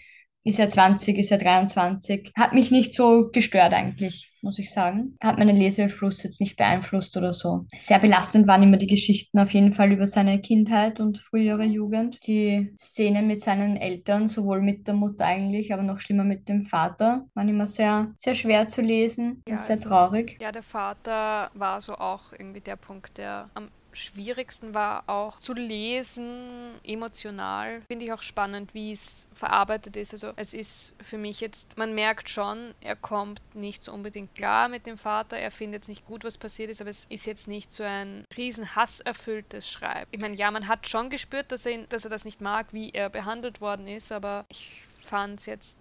Ist 0.43 0.59
er 0.59 0.71
20, 0.71 1.19
ist 1.19 1.31
er 1.31 1.37
23? 1.37 2.33
Hat 2.35 2.55
mich 2.55 2.71
nicht 2.71 2.95
so 2.95 3.29
gestört 3.31 3.75
eigentlich. 3.75 4.30
Muss 4.43 4.59
ich 4.59 4.73
sagen. 4.73 5.17
Hat 5.23 5.39
meinen 5.39 5.57
Lesefluss 5.57 6.23
jetzt 6.23 6.41
nicht 6.41 6.57
beeinflusst 6.57 7.17
oder 7.17 7.33
so. 7.33 7.67
Sehr 7.77 7.99
belastend 7.99 8.47
waren 8.47 8.63
immer 8.63 8.77
die 8.77 8.87
Geschichten 8.87 9.39
auf 9.39 9.53
jeden 9.53 9.73
Fall 9.73 9.93
über 9.93 10.07
seine 10.07 10.41
Kindheit 10.41 11.01
und 11.01 11.19
frühere 11.19 11.65
Jugend. 11.65 12.19
Die 12.27 12.75
Szenen 12.81 13.27
mit 13.27 13.43
seinen 13.43 13.77
Eltern, 13.77 14.29
sowohl 14.29 14.61
mit 14.61 14.87
der 14.87 14.95
Mutter 14.95 15.25
eigentlich, 15.25 15.73
aber 15.73 15.83
noch 15.83 16.01
schlimmer 16.01 16.25
mit 16.25 16.49
dem 16.49 16.63
Vater, 16.63 17.27
waren 17.35 17.49
immer 17.49 17.67
sehr, 17.67 18.13
sehr 18.17 18.35
schwer 18.35 18.69
zu 18.69 18.83
lesen. 18.83 19.43
Ja, 19.47 19.57
sehr 19.57 19.77
also, 19.77 19.89
traurig. 19.89 20.39
Ja, 20.41 20.53
der 20.53 20.63
Vater 20.63 21.51
war 21.55 21.81
so 21.81 21.95
auch 21.95 22.33
irgendwie 22.33 22.61
der 22.61 22.77
Punkt, 22.77 23.19
der 23.19 23.51
am 23.55 23.69
schwierigsten 23.93 24.75
war 24.75 25.05
auch 25.07 25.39
zu 25.39 25.53
lesen, 25.53 26.75
emotional. 26.85 27.83
Finde 27.89 28.05
ich 28.05 28.13
auch 28.13 28.23
spannend, 28.23 28.75
wie 28.75 28.93
es 28.93 29.29
verarbeitet 29.35 29.97
ist. 29.97 30.13
Also 30.13 30.33
es 30.37 30.55
ist 30.55 30.95
für 31.03 31.19
mich 31.19 31.41
jetzt, 31.41 31.79
man 31.79 31.95
merkt 31.95 32.29
schon, 32.29 32.75
er 32.81 32.97
kommt 32.97 33.41
nicht 33.55 33.83
so 33.83 33.93
unbedingt 33.93 34.35
klar 34.35 34.69
mit 34.69 34.87
dem 34.87 34.99
Vater, 34.99 35.37
er 35.37 35.51
findet 35.51 35.81
jetzt 35.81 35.89
nicht 35.89 36.07
gut, 36.07 36.25
was 36.25 36.39
passiert 36.39 36.71
ist, 36.71 36.81
aber 36.81 36.91
es 36.91 37.07
ist 37.09 37.27
jetzt 37.27 37.49
nicht 37.49 37.73
so 37.73 37.85
ein 37.85 38.25
riesen 38.37 38.75
hasserfülltes 38.75 39.69
Schreiben. 39.69 40.09
Ich 40.11 40.21
meine, 40.21 40.37
ja, 40.37 40.51
man 40.51 40.69
hat 40.69 40.89
schon 40.89 41.11
gespürt, 41.11 41.51
dass 41.53 41.67
er, 41.67 41.73
ihn, 41.73 41.87
dass 41.89 42.05
er 42.05 42.11
das 42.11 42.25
nicht 42.25 42.41
mag, 42.41 42.67
wie 42.73 42.91
er 42.91 43.09
behandelt 43.09 43.61
worden 43.61 43.89
ist, 43.89 44.13
aber 44.13 44.45
ich 44.49 44.83
fand 45.07 45.41
es 45.41 45.47
jetzt 45.47 45.77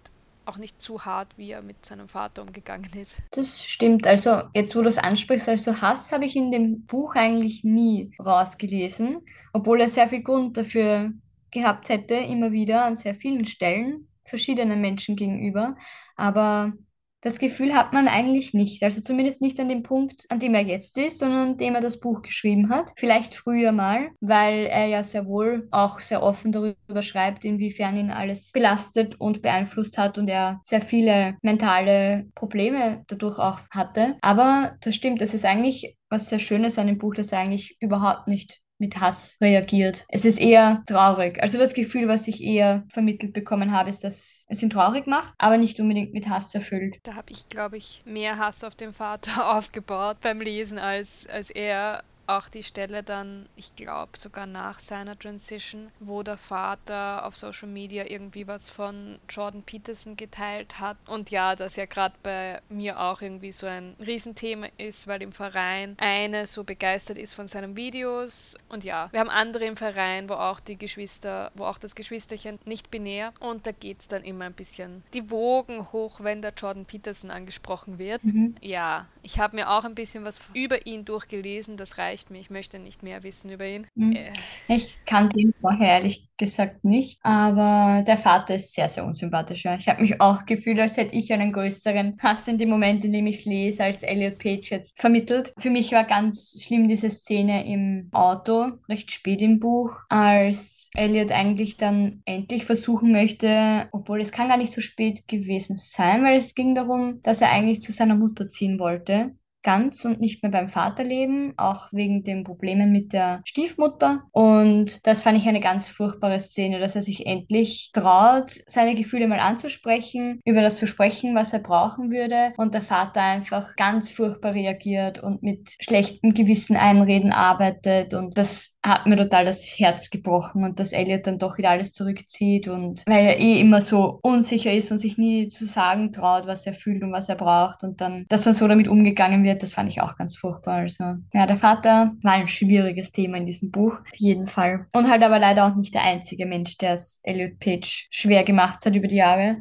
auch 0.46 0.56
nicht 0.56 0.80
zu 0.80 1.04
hart, 1.04 1.36
wie 1.36 1.50
er 1.50 1.64
mit 1.64 1.84
seinem 1.84 2.08
Vater 2.08 2.42
umgegangen 2.42 2.90
ist. 2.94 3.22
Das 3.30 3.62
stimmt. 3.62 4.06
Also 4.06 4.42
jetzt, 4.54 4.74
wo 4.74 4.82
du 4.82 4.88
es 4.88 4.98
ansprichst, 4.98 5.48
also 5.48 5.80
Hass 5.80 6.12
habe 6.12 6.24
ich 6.24 6.36
in 6.36 6.50
dem 6.50 6.86
Buch 6.86 7.14
eigentlich 7.14 7.64
nie 7.64 8.12
rausgelesen, 8.18 9.18
obwohl 9.52 9.80
er 9.80 9.88
sehr 9.88 10.08
viel 10.08 10.22
Grund 10.22 10.56
dafür 10.56 11.12
gehabt 11.50 11.88
hätte, 11.88 12.14
immer 12.14 12.52
wieder 12.52 12.84
an 12.84 12.96
sehr 12.96 13.14
vielen 13.14 13.46
Stellen 13.46 14.08
verschiedenen 14.24 14.80
Menschen 14.80 15.16
gegenüber. 15.16 15.76
Aber 16.16 16.72
das 17.22 17.38
Gefühl 17.38 17.74
hat 17.74 17.92
man 17.92 18.08
eigentlich 18.08 18.54
nicht. 18.54 18.82
Also 18.82 19.00
zumindest 19.00 19.40
nicht 19.40 19.60
an 19.60 19.68
dem 19.68 19.82
Punkt, 19.82 20.26
an 20.28 20.40
dem 20.40 20.54
er 20.54 20.62
jetzt 20.62 20.96
ist, 20.98 21.18
sondern 21.18 21.50
an 21.50 21.58
dem 21.58 21.74
er 21.74 21.80
das 21.80 22.00
Buch 22.00 22.22
geschrieben 22.22 22.70
hat. 22.70 22.92
Vielleicht 22.96 23.34
früher 23.34 23.72
mal, 23.72 24.10
weil 24.20 24.66
er 24.66 24.86
ja 24.86 25.04
sehr 25.04 25.26
wohl 25.26 25.68
auch 25.70 26.00
sehr 26.00 26.22
offen 26.22 26.52
darüber 26.52 27.02
schreibt, 27.02 27.44
inwiefern 27.44 27.96
ihn 27.96 28.10
alles 28.10 28.52
belastet 28.52 29.20
und 29.20 29.42
beeinflusst 29.42 29.98
hat 29.98 30.18
und 30.18 30.28
er 30.28 30.60
sehr 30.64 30.80
viele 30.80 31.36
mentale 31.42 32.26
Probleme 32.34 33.04
dadurch 33.08 33.38
auch 33.38 33.60
hatte. 33.70 34.16
Aber 34.22 34.76
das 34.80 34.94
stimmt, 34.94 35.20
das 35.20 35.34
ist 35.34 35.44
eigentlich 35.44 35.96
was 36.08 36.28
sehr 36.28 36.38
Schönes 36.38 36.78
an 36.78 36.86
dem 36.86 36.98
Buch, 36.98 37.14
dass 37.14 37.32
er 37.32 37.40
eigentlich 37.40 37.76
überhaupt 37.80 38.28
nicht 38.28 38.60
mit 38.80 39.00
Hass 39.00 39.36
reagiert. 39.40 40.04
Es 40.08 40.24
ist 40.24 40.40
eher 40.40 40.82
traurig. 40.86 41.42
Also 41.42 41.58
das 41.58 41.74
Gefühl, 41.74 42.08
was 42.08 42.26
ich 42.26 42.42
eher 42.42 42.84
vermittelt 42.88 43.32
bekommen 43.32 43.72
habe, 43.72 43.90
ist, 43.90 44.02
dass 44.04 44.44
es 44.48 44.62
ihn 44.62 44.70
traurig 44.70 45.06
macht, 45.06 45.34
aber 45.38 45.58
nicht 45.58 45.78
unbedingt 45.78 46.12
mit 46.12 46.28
Hass 46.28 46.54
erfüllt. 46.54 46.96
Da 47.04 47.14
habe 47.14 47.30
ich, 47.30 47.48
glaube 47.48 47.76
ich, 47.76 48.02
mehr 48.04 48.38
Hass 48.38 48.64
auf 48.64 48.74
den 48.74 48.92
Vater 48.92 49.56
aufgebaut 49.56 50.18
beim 50.20 50.40
Lesen, 50.40 50.78
als, 50.78 51.26
als 51.28 51.50
er 51.50 52.02
auch 52.36 52.48
die 52.48 52.62
Stelle 52.62 53.02
dann, 53.02 53.48
ich 53.56 53.74
glaube 53.76 54.16
sogar 54.16 54.46
nach 54.46 54.80
seiner 54.80 55.18
Transition, 55.18 55.90
wo 56.00 56.22
der 56.22 56.36
Vater 56.36 57.26
auf 57.26 57.36
Social 57.36 57.68
Media 57.68 58.04
irgendwie 58.08 58.46
was 58.46 58.70
von 58.70 59.18
Jordan 59.28 59.62
Peterson 59.62 60.16
geteilt 60.16 60.78
hat. 60.78 60.96
Und 61.06 61.30
ja, 61.30 61.56
das 61.56 61.76
ja 61.76 61.86
gerade 61.86 62.14
bei 62.22 62.60
mir 62.68 63.00
auch 63.00 63.20
irgendwie 63.20 63.52
so 63.52 63.66
ein 63.66 63.96
Riesenthema 64.04 64.68
ist, 64.78 65.06
weil 65.06 65.22
im 65.22 65.32
Verein 65.32 65.96
eine 65.98 66.46
so 66.46 66.64
begeistert 66.64 67.18
ist 67.18 67.34
von 67.34 67.48
seinen 67.48 67.76
Videos. 67.76 68.56
Und 68.68 68.84
ja, 68.84 69.08
wir 69.12 69.20
haben 69.20 69.30
andere 69.30 69.64
im 69.64 69.76
Verein, 69.76 70.28
wo 70.28 70.34
auch 70.34 70.60
die 70.60 70.76
Geschwister, 70.76 71.50
wo 71.54 71.64
auch 71.64 71.78
das 71.78 71.94
Geschwisterchen 71.94 72.58
nicht 72.64 72.90
binär. 72.90 73.32
Und 73.40 73.66
da 73.66 73.72
geht 73.72 74.00
es 74.00 74.08
dann 74.08 74.22
immer 74.22 74.46
ein 74.46 74.54
bisschen 74.54 75.02
die 75.14 75.30
Wogen 75.30 75.90
hoch, 75.92 76.20
wenn 76.20 76.42
der 76.42 76.52
Jordan 76.56 76.86
Peterson 76.86 77.30
angesprochen 77.30 77.98
wird. 77.98 78.22
Mhm. 78.24 78.54
Ja, 78.60 79.06
ich 79.22 79.38
habe 79.38 79.56
mir 79.56 79.70
auch 79.70 79.84
ein 79.84 79.94
bisschen 79.94 80.24
was 80.24 80.40
über 80.54 80.86
ihn 80.86 81.04
durchgelesen, 81.04 81.76
das 81.76 81.98
reicht 81.98 82.19
mir. 82.28 82.40
Ich 82.40 82.50
möchte 82.50 82.78
nicht 82.78 83.02
mehr 83.02 83.22
wissen 83.22 83.50
über 83.50 83.66
ihn. 83.66 83.86
Mhm. 83.94 84.16
Äh. 84.16 84.32
Ich 84.68 84.98
kannte 85.06 85.40
ihn 85.40 85.54
vorher 85.58 85.88
ehrlich 85.88 86.28
gesagt 86.36 86.84
nicht, 86.84 87.18
aber 87.22 88.02
der 88.06 88.16
Vater 88.16 88.54
ist 88.54 88.74
sehr, 88.74 88.88
sehr 88.88 89.04
unsympathisch. 89.04 89.64
Ja. 89.64 89.76
Ich 89.76 89.88
habe 89.88 90.00
mich 90.00 90.20
auch 90.20 90.46
gefühlt, 90.46 90.80
als 90.80 90.96
hätte 90.96 91.14
ich 91.14 91.32
einen 91.32 91.52
größeren 91.52 92.16
Hass 92.18 92.48
in 92.48 92.58
dem 92.58 92.70
Moment, 92.70 93.04
in 93.04 93.12
dem 93.12 93.26
ich 93.26 93.36
es 93.36 93.44
lese, 93.44 93.84
als 93.84 94.02
Elliot 94.02 94.38
Page 94.38 94.70
jetzt 94.70 94.98
vermittelt. 94.98 95.52
Für 95.58 95.70
mich 95.70 95.92
war 95.92 96.04
ganz 96.04 96.60
schlimm 96.62 96.88
diese 96.88 97.10
Szene 97.10 97.66
im 97.66 98.08
Auto, 98.12 98.72
recht 98.88 99.12
spät 99.12 99.42
im 99.42 99.60
Buch, 99.60 100.00
als 100.08 100.90
Elliot 100.94 101.30
eigentlich 101.30 101.76
dann 101.76 102.22
endlich 102.24 102.64
versuchen 102.64 103.12
möchte, 103.12 103.88
obwohl 103.92 104.20
es 104.20 104.32
kann 104.32 104.48
gar 104.48 104.56
nicht 104.56 104.72
so 104.72 104.80
spät 104.80 105.28
gewesen 105.28 105.76
sein, 105.76 106.24
weil 106.24 106.38
es 106.38 106.54
ging 106.54 106.74
darum, 106.74 107.20
dass 107.22 107.40
er 107.40 107.50
eigentlich 107.50 107.82
zu 107.82 107.92
seiner 107.92 108.16
Mutter 108.16 108.48
ziehen 108.48 108.78
wollte 108.78 109.34
ganz 109.62 110.04
und 110.04 110.20
nicht 110.20 110.42
mehr 110.42 110.52
beim 110.52 110.68
Vater 110.68 111.04
leben, 111.04 111.54
auch 111.56 111.88
wegen 111.92 112.24
den 112.24 112.44
Problemen 112.44 112.92
mit 112.92 113.12
der 113.12 113.42
Stiefmutter. 113.44 114.24
Und 114.32 115.06
das 115.06 115.22
fand 115.22 115.38
ich 115.38 115.46
eine 115.46 115.60
ganz 115.60 115.88
furchtbare 115.88 116.40
Szene, 116.40 116.78
dass 116.78 116.96
er 116.96 117.02
sich 117.02 117.26
endlich 117.26 117.90
traut, 117.92 118.52
seine 118.66 118.94
Gefühle 118.94 119.28
mal 119.28 119.40
anzusprechen, 119.40 120.40
über 120.44 120.62
das 120.62 120.76
zu 120.76 120.86
sprechen, 120.86 121.34
was 121.34 121.52
er 121.52 121.60
brauchen 121.60 122.10
würde. 122.10 122.52
Und 122.56 122.74
der 122.74 122.82
Vater 122.82 123.20
einfach 123.20 123.76
ganz 123.76 124.10
furchtbar 124.10 124.54
reagiert 124.54 125.22
und 125.22 125.42
mit 125.42 125.70
schlechtem 125.80 126.34
Gewissen 126.34 126.76
Einreden 126.76 127.32
arbeitet. 127.32 128.14
Und 128.14 128.38
das 128.38 128.78
hat 128.82 129.06
mir 129.06 129.16
total 129.16 129.44
das 129.44 129.64
Herz 129.78 130.10
gebrochen 130.10 130.64
und 130.64 130.80
dass 130.80 130.92
Elliot 130.92 131.26
dann 131.26 131.38
doch 131.38 131.58
wieder 131.58 131.70
alles 131.70 131.92
zurückzieht 131.92 132.66
und 132.66 133.02
weil 133.06 133.24
er 133.26 133.38
eh 133.38 133.60
immer 133.60 133.80
so 133.80 134.18
unsicher 134.22 134.72
ist 134.72 134.90
und 134.90 134.98
sich 134.98 135.18
nie 135.18 135.48
zu 135.48 135.66
sagen 135.66 136.12
traut, 136.12 136.46
was 136.46 136.66
er 136.66 136.72
fühlt 136.72 137.02
und 137.02 137.12
was 137.12 137.28
er 137.28 137.36
braucht 137.36 137.82
und 137.82 138.00
dann, 138.00 138.24
dass 138.28 138.42
dann 138.42 138.54
so 138.54 138.66
damit 138.66 138.88
umgegangen 138.88 139.44
wird, 139.44 139.62
das 139.62 139.74
fand 139.74 139.90
ich 139.90 140.00
auch 140.00 140.16
ganz 140.16 140.36
furchtbar. 140.36 140.76
Also, 140.76 141.04
ja, 141.34 141.46
der 141.46 141.58
Vater 141.58 142.12
war 142.22 142.32
ein 142.32 142.48
schwieriges 142.48 143.12
Thema 143.12 143.36
in 143.36 143.46
diesem 143.46 143.70
Buch, 143.70 144.00
auf 144.00 144.16
jeden 144.16 144.46
Fall. 144.46 144.86
Und 144.92 145.10
halt 145.10 145.22
aber 145.22 145.38
leider 145.38 145.66
auch 145.66 145.76
nicht 145.76 145.94
der 145.94 146.02
einzige 146.02 146.46
Mensch, 146.46 146.78
der 146.78 146.94
es 146.94 147.20
Elliot 147.22 147.58
Page 147.60 148.08
schwer 148.10 148.44
gemacht 148.44 148.86
hat 148.86 148.96
über 148.96 149.08
die 149.08 149.16
Jahre, 149.16 149.58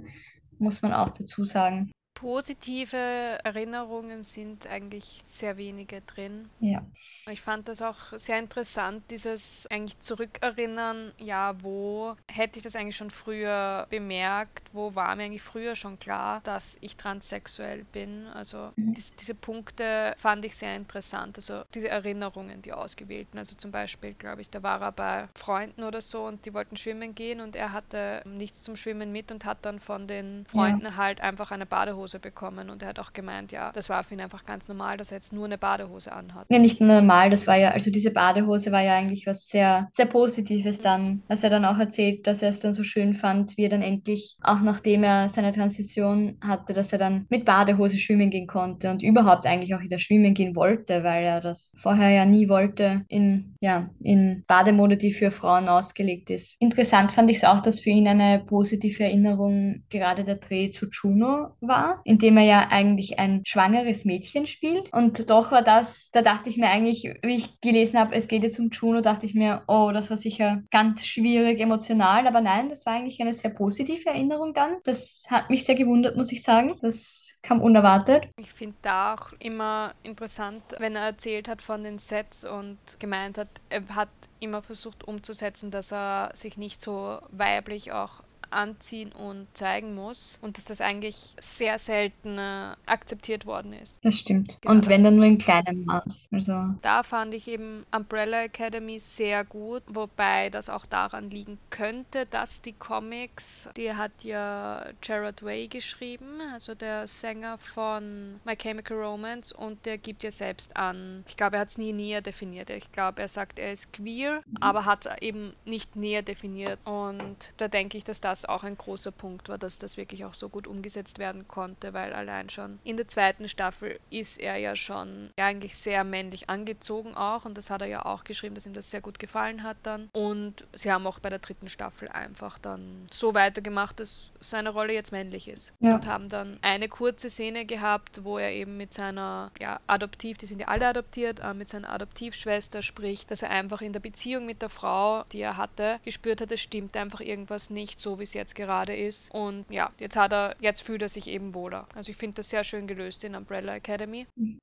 muss 0.60 0.82
man 0.82 0.94
auch 0.94 1.10
dazu 1.10 1.44
sagen 1.44 1.92
positive 2.20 2.98
Erinnerungen 2.98 4.24
sind 4.24 4.68
eigentlich 4.68 5.22
sehr 5.24 5.56
wenige 5.56 6.02
drin. 6.02 6.50
Ja. 6.60 6.86
Ich 7.32 7.42
fand 7.42 7.70
das 7.70 7.82
auch 7.82 7.96
sehr 8.14 8.40
interessant, 8.40 9.04
dieses 9.10 9.68
eigentlich 9.68 10.00
zurückerinnern, 10.00 11.14
ja, 11.18 11.56
wo 11.62 12.16
hätte 12.28 12.60
ich 12.60 12.64
das 12.64 12.76
eigentlich 12.76 12.98
schon 12.98 13.12
früher 13.12 13.88
bemerkt, 13.90 14.64
wo 14.74 14.96
war 14.96 15.16
mir 15.16 15.24
eigentlich 15.24 15.42
früher 15.42 15.76
schon 15.76 15.98
klar, 15.98 16.42
dass 16.44 16.78
ich 16.82 16.98
transsexuell 16.98 17.86
bin. 17.86 18.28
Also 18.28 18.72
mhm. 18.76 18.96
diese, 18.96 19.14
diese 19.14 19.36
Punkte 19.36 20.14
fand 20.18 20.44
ich 20.44 20.58
sehr 20.58 20.76
interessant, 20.76 21.38
also 21.38 21.64
diese 21.74 21.88
Erinnerungen, 21.88 22.62
die 22.62 22.74
ausgewählten. 22.74 23.38
Also 23.38 23.56
zum 23.56 23.72
Beispiel, 23.72 24.14
glaube 24.14 24.42
ich, 24.42 24.50
da 24.50 24.62
war 24.62 24.82
er 24.82 24.92
bei 24.92 25.30
Freunden 25.36 25.84
oder 25.84 26.02
so 26.02 26.26
und 26.26 26.46
die 26.46 26.54
wollten 26.54 26.76
schwimmen 26.76 27.16
gehen 27.16 27.40
und 27.40 27.56
er 27.56 27.72
hatte 27.72 28.24
nichts 28.26 28.64
zum 28.64 28.76
Schwimmen 28.76 29.14
mit 29.14 29.32
und 29.32 29.46
hat 29.46 29.60
dann 29.62 29.80
von 29.80 30.08
den 30.08 30.46
Freunden 30.48 30.86
ja. 30.86 30.96
halt 30.98 31.22
einfach 31.22 31.52
eine 31.52 31.66
Badehose 31.66 32.09
Badehose 32.10 32.20
bekommen 32.20 32.70
und 32.70 32.82
er 32.82 32.90
hat 32.90 33.00
auch 33.00 33.14
gemeint, 33.14 33.52
ja, 33.52 33.72
das 33.72 33.90
war 33.90 34.04
für 34.04 34.14
ihn 34.16 34.22
einfach 34.22 34.44
ganz 34.44 34.68
normal, 34.68 34.98
dass 34.98 35.12
er 35.12 35.18
jetzt 35.18 35.34
nur 35.34 35.46
eine 35.46 35.58
Badehose 35.58 36.12
anhat. 36.12 36.48
Ja, 36.50 36.60
nicht 36.60 36.82
normal, 36.82 37.30
das 37.30 37.46
war 37.46 37.56
ja, 37.56 37.72
also 37.72 37.92
diese 37.92 38.12
Badehose 38.12 38.72
war 38.72 38.82
ja 38.82 38.96
eigentlich 38.96 39.28
was 39.28 39.48
sehr, 39.48 39.90
sehr 39.94 40.08
Positives 40.08 40.82
dann, 40.82 41.22
dass 41.28 41.44
er 41.44 41.50
dann 41.50 41.66
auch 41.66 41.78
erzählt, 41.78 42.26
dass 42.26 42.42
er 42.42 42.50
es 42.50 42.60
dann 42.60 42.74
so 42.74 42.84
schön 42.84 43.14
fand, 43.14 43.58
wie 43.58 43.64
er 43.64 43.70
dann 43.70 43.82
endlich, 43.82 44.38
auch 44.42 44.62
nachdem 44.62 45.04
er 45.04 45.30
seine 45.30 45.52
Transition 45.52 46.38
hatte, 46.42 46.74
dass 46.74 46.92
er 46.92 47.00
dann 47.00 47.26
mit 47.30 47.46
Badehose 47.46 48.00
schwimmen 48.00 48.30
gehen 48.30 48.48
konnte 48.48 48.90
und 48.90 49.04
überhaupt 49.04 49.46
eigentlich 49.46 49.76
auch 49.76 49.82
wieder 49.82 50.00
schwimmen 50.00 50.34
gehen 50.34 50.56
wollte, 50.56 51.04
weil 51.04 51.24
er 51.24 51.42
das 51.42 51.72
vorher 51.78 52.10
ja 52.10 52.26
nie 52.26 52.50
wollte 52.50 53.04
in, 53.08 53.56
ja, 53.62 53.90
in 54.02 54.44
Bademode, 54.48 54.98
die 54.98 55.12
für 55.12 55.32
Frauen 55.32 55.70
ausgelegt 55.70 56.30
ist. 56.30 56.56
Interessant 56.60 57.12
fand 57.12 57.30
ich 57.30 57.38
es 57.38 57.44
auch, 57.44 57.62
dass 57.62 57.80
für 57.80 57.90
ihn 57.90 58.08
eine 58.08 58.40
positive 58.40 59.04
Erinnerung 59.04 59.84
gerade 59.90 60.24
der 60.24 60.36
Dreh 60.36 60.70
zu 60.70 60.88
Juno 60.90 61.56
war, 61.62 61.99
in 62.04 62.18
dem 62.18 62.38
er 62.38 62.44
ja 62.44 62.68
eigentlich 62.70 63.20
ein 63.20 63.44
schwangeres 63.46 64.06
Mädchen 64.06 64.48
spielt. 64.48 64.92
Und 64.94 65.30
doch 65.30 65.52
war 65.52 65.62
das, 65.62 66.10
da 66.12 66.22
dachte 66.22 66.50
ich 66.50 66.58
mir 66.58 66.70
eigentlich, 66.70 67.04
wie 67.24 67.36
ich 67.36 67.60
gelesen 67.62 68.00
habe, 68.00 68.16
es 68.16 68.28
geht 68.28 68.44
jetzt 68.44 68.60
um 68.60 68.70
Juno, 68.70 69.02
dachte 69.02 69.26
ich 69.26 69.34
mir, 69.34 69.64
oh, 69.68 69.92
das 69.94 70.10
war 70.10 70.18
sicher 70.18 70.62
ganz 70.72 71.06
schwierig 71.06 71.60
emotional. 71.60 72.28
Aber 72.28 72.42
nein, 72.42 72.70
das 72.70 72.86
war 72.86 72.94
eigentlich 72.94 73.22
eine 73.22 73.34
sehr 73.34 73.52
positive 73.52 74.10
Erinnerung 74.10 74.54
dann. 74.54 74.78
Das 74.84 75.26
hat 75.30 75.50
mich 75.50 75.66
sehr 75.66 75.76
gewundert, 75.76 76.16
muss 76.18 76.32
ich 76.32 76.44
sagen. 76.44 76.76
Das 76.82 77.34
kam 77.42 77.62
unerwartet. 77.62 78.28
Ich 78.38 78.52
finde 78.52 78.76
da 78.82 79.14
auch 79.14 79.34
immer 79.40 79.94
interessant, 80.04 80.64
wenn 80.80 80.96
er 80.96 81.04
erzählt 81.04 81.48
hat 81.48 81.62
von 81.62 81.84
den 81.84 82.00
Sets 82.00 82.46
und 82.46 82.78
gemeint 83.00 83.38
hat, 83.38 83.50
er 83.70 83.88
hat 83.96 84.10
immer 84.40 84.62
versucht 84.62 85.08
umzusetzen, 85.08 85.72
dass 85.72 85.92
er 85.92 86.32
sich 86.34 86.58
nicht 86.58 86.82
so 86.82 87.20
weiblich 87.32 87.92
auch 87.92 88.24
anziehen 88.52 89.12
und 89.12 89.48
zeigen 89.54 89.96
muss 89.96 90.40
und 90.42 90.58
dass 90.58 90.66
das 90.66 90.82
eigentlich 90.82 91.36
sehr 91.40 91.80
selten 91.80 92.38
äh, 92.38 92.76
akzeptiert 92.86 93.46
worden 93.46 93.74
ist. 93.74 94.04
Das 94.04 94.16
stimmt. 94.16 94.58
Genau. 94.62 94.74
Und 94.74 94.88
wenn 94.88 95.04
dann 95.04 95.16
nur 95.16 95.26
in 95.26 95.38
kleinem 95.38 95.86
Maß. 95.86 96.30
Also 96.32 96.76
da 96.82 97.04
fand 97.04 97.34
ich 97.34 97.48
eben 97.48 97.86
Umbrella 97.96 98.44
Academy 98.44 99.00
sehr 99.00 99.44
gut, 99.44 99.84
wobei 99.88 100.50
das 100.50 100.70
auch 100.70 100.86
daran 100.86 101.30
liegen 101.30 101.58
könnte, 101.70 102.26
dass 102.26 102.62
die 102.62 102.74
Comics, 102.74 103.70
die 103.78 103.94
hat 103.94 104.24
ja 104.24 104.86
Gerard 105.02 105.44
Way 105.44 105.68
geschrieben, 105.68 106.42
also 106.54 106.76
der 106.76 107.08
Sänger 107.08 107.58
von 107.58 108.40
My 108.46 108.56
Chemical 108.56 108.98
Romance 108.98 109.54
und 109.54 109.86
der 109.86 109.98
gibt 109.98 110.24
ja 110.24 110.32
selbst 110.32 110.76
an. 110.76 111.24
Ich 111.28 111.38
glaube, 111.38 111.58
er 111.58 111.62
hat 111.62 111.70
es 111.70 111.78
nie 111.78 111.94
näher 111.94 112.22
definiert. 112.22 112.70
Ich 112.70 112.92
glaube, 112.92 113.22
er 113.22 113.28
sagt, 113.28 113.60
er 113.60 113.72
ist 113.72 113.94
queer, 113.94 114.42
mhm. 114.46 114.58
aber 114.62 114.86
hat 114.86 115.22
eben 115.22 115.54
nicht 115.66 115.96
näher 115.96 116.22
definiert. 116.22 116.80
Und 116.86 117.52
da 117.58 117.68
denke 117.68 117.98
ich, 117.98 118.04
dass 118.04 118.22
das 118.22 118.39
auch 118.48 118.64
ein 118.64 118.78
großer 118.78 119.12
Punkt 119.12 119.50
war, 119.50 119.58
dass 119.58 119.80
das 119.80 119.98
wirklich 119.98 120.26
auch 120.26 120.34
so 120.34 120.50
gut 120.50 120.68
umgesetzt 120.68 121.20
werden 121.20 121.48
konnte, 121.48 121.94
weil 121.94 122.14
allein 122.14 122.50
schon 122.50 122.80
in 122.84 122.98
der 122.98 123.08
zweiten 123.08 123.50
Staffel 123.50 124.00
ist 124.10 124.40
er 124.40 124.58
ja 124.58 124.76
schon 124.76 125.32
eigentlich 125.38 125.76
sehr 125.76 126.04
männlich 126.04 126.50
angezogen 126.50 127.16
auch 127.16 127.46
und 127.46 127.58
das 127.58 127.70
hat 127.70 127.82
er 127.82 127.88
ja 127.88 128.06
auch 128.06 128.24
geschrieben, 128.24 128.56
dass 128.56 128.66
ihm 128.66 128.74
das 128.74 128.92
sehr 128.92 129.02
gut 129.02 129.20
gefallen 129.20 129.64
hat 129.64 129.78
dann. 129.84 130.10
Und 130.14 130.66
sie 130.74 130.92
haben 130.92 131.08
auch 131.08 131.20
bei 131.20 131.30
der 131.30 131.40
dritten 131.40 131.70
Staffel 131.70 132.08
einfach 132.08 132.60
dann 132.60 133.08
so 133.12 133.34
weitergemacht, 133.34 134.00
dass 134.00 134.32
seine 134.40 134.70
Rolle 134.70 134.94
jetzt 134.94 135.12
männlich 135.12 135.48
ist. 135.48 135.74
Ja. 135.80 135.96
Und 135.96 136.06
haben 136.06 136.30
dann 136.30 136.58
eine 136.62 136.88
kurze 136.88 137.30
Szene 137.30 137.66
gehabt, 137.66 138.24
wo 138.24 138.38
er 138.38 138.52
eben 138.52 138.78
mit 138.78 138.94
seiner, 138.94 139.52
ja, 139.60 139.80
Adoptiv, 139.88 140.38
die 140.38 140.46
sind 140.46 140.60
ja 140.60 140.68
alle 140.68 140.88
adoptiert, 140.88 141.40
äh, 141.40 141.54
mit 141.54 141.70
seiner 141.70 141.92
Adoptivschwester 141.92 142.82
spricht, 142.82 143.32
dass 143.32 143.42
er 143.42 143.50
einfach 143.50 143.82
in 143.82 143.94
der 143.94 144.00
Beziehung 144.00 144.46
mit 144.46 144.62
der 144.62 144.70
Frau, 144.70 145.24
die 145.32 145.42
er 145.42 145.58
hatte, 145.58 146.00
gespürt 146.06 146.42
hat, 146.42 146.52
es 146.52 146.62
stimmt 146.62 146.96
einfach 146.96 147.22
irgendwas 147.22 147.70
nicht, 147.70 148.00
so 148.00 148.20
wie 148.20 148.26
es 148.30 148.34
jetzt 148.34 148.56
gerade 148.56 148.96
ist. 148.96 149.34
Und 149.34 149.66
ja, 149.70 149.90
jetzt 150.00 150.16
hat 150.16 150.32
er, 150.32 150.56
jetzt 150.60 150.82
fühlt 150.82 151.02
er 151.02 151.10
sich 151.10 151.28
eben 151.28 151.54
wohler. 151.54 151.88
Also 151.96 152.12
ich 152.12 152.18
finde 152.18 152.36
das 152.36 152.50
sehr 152.50 152.64
schön 152.64 152.88
gelöst 152.88 153.24
in 153.24 153.36
Umbrella 153.36 153.76
Academy. 153.76 154.26
Mhm 154.36 154.60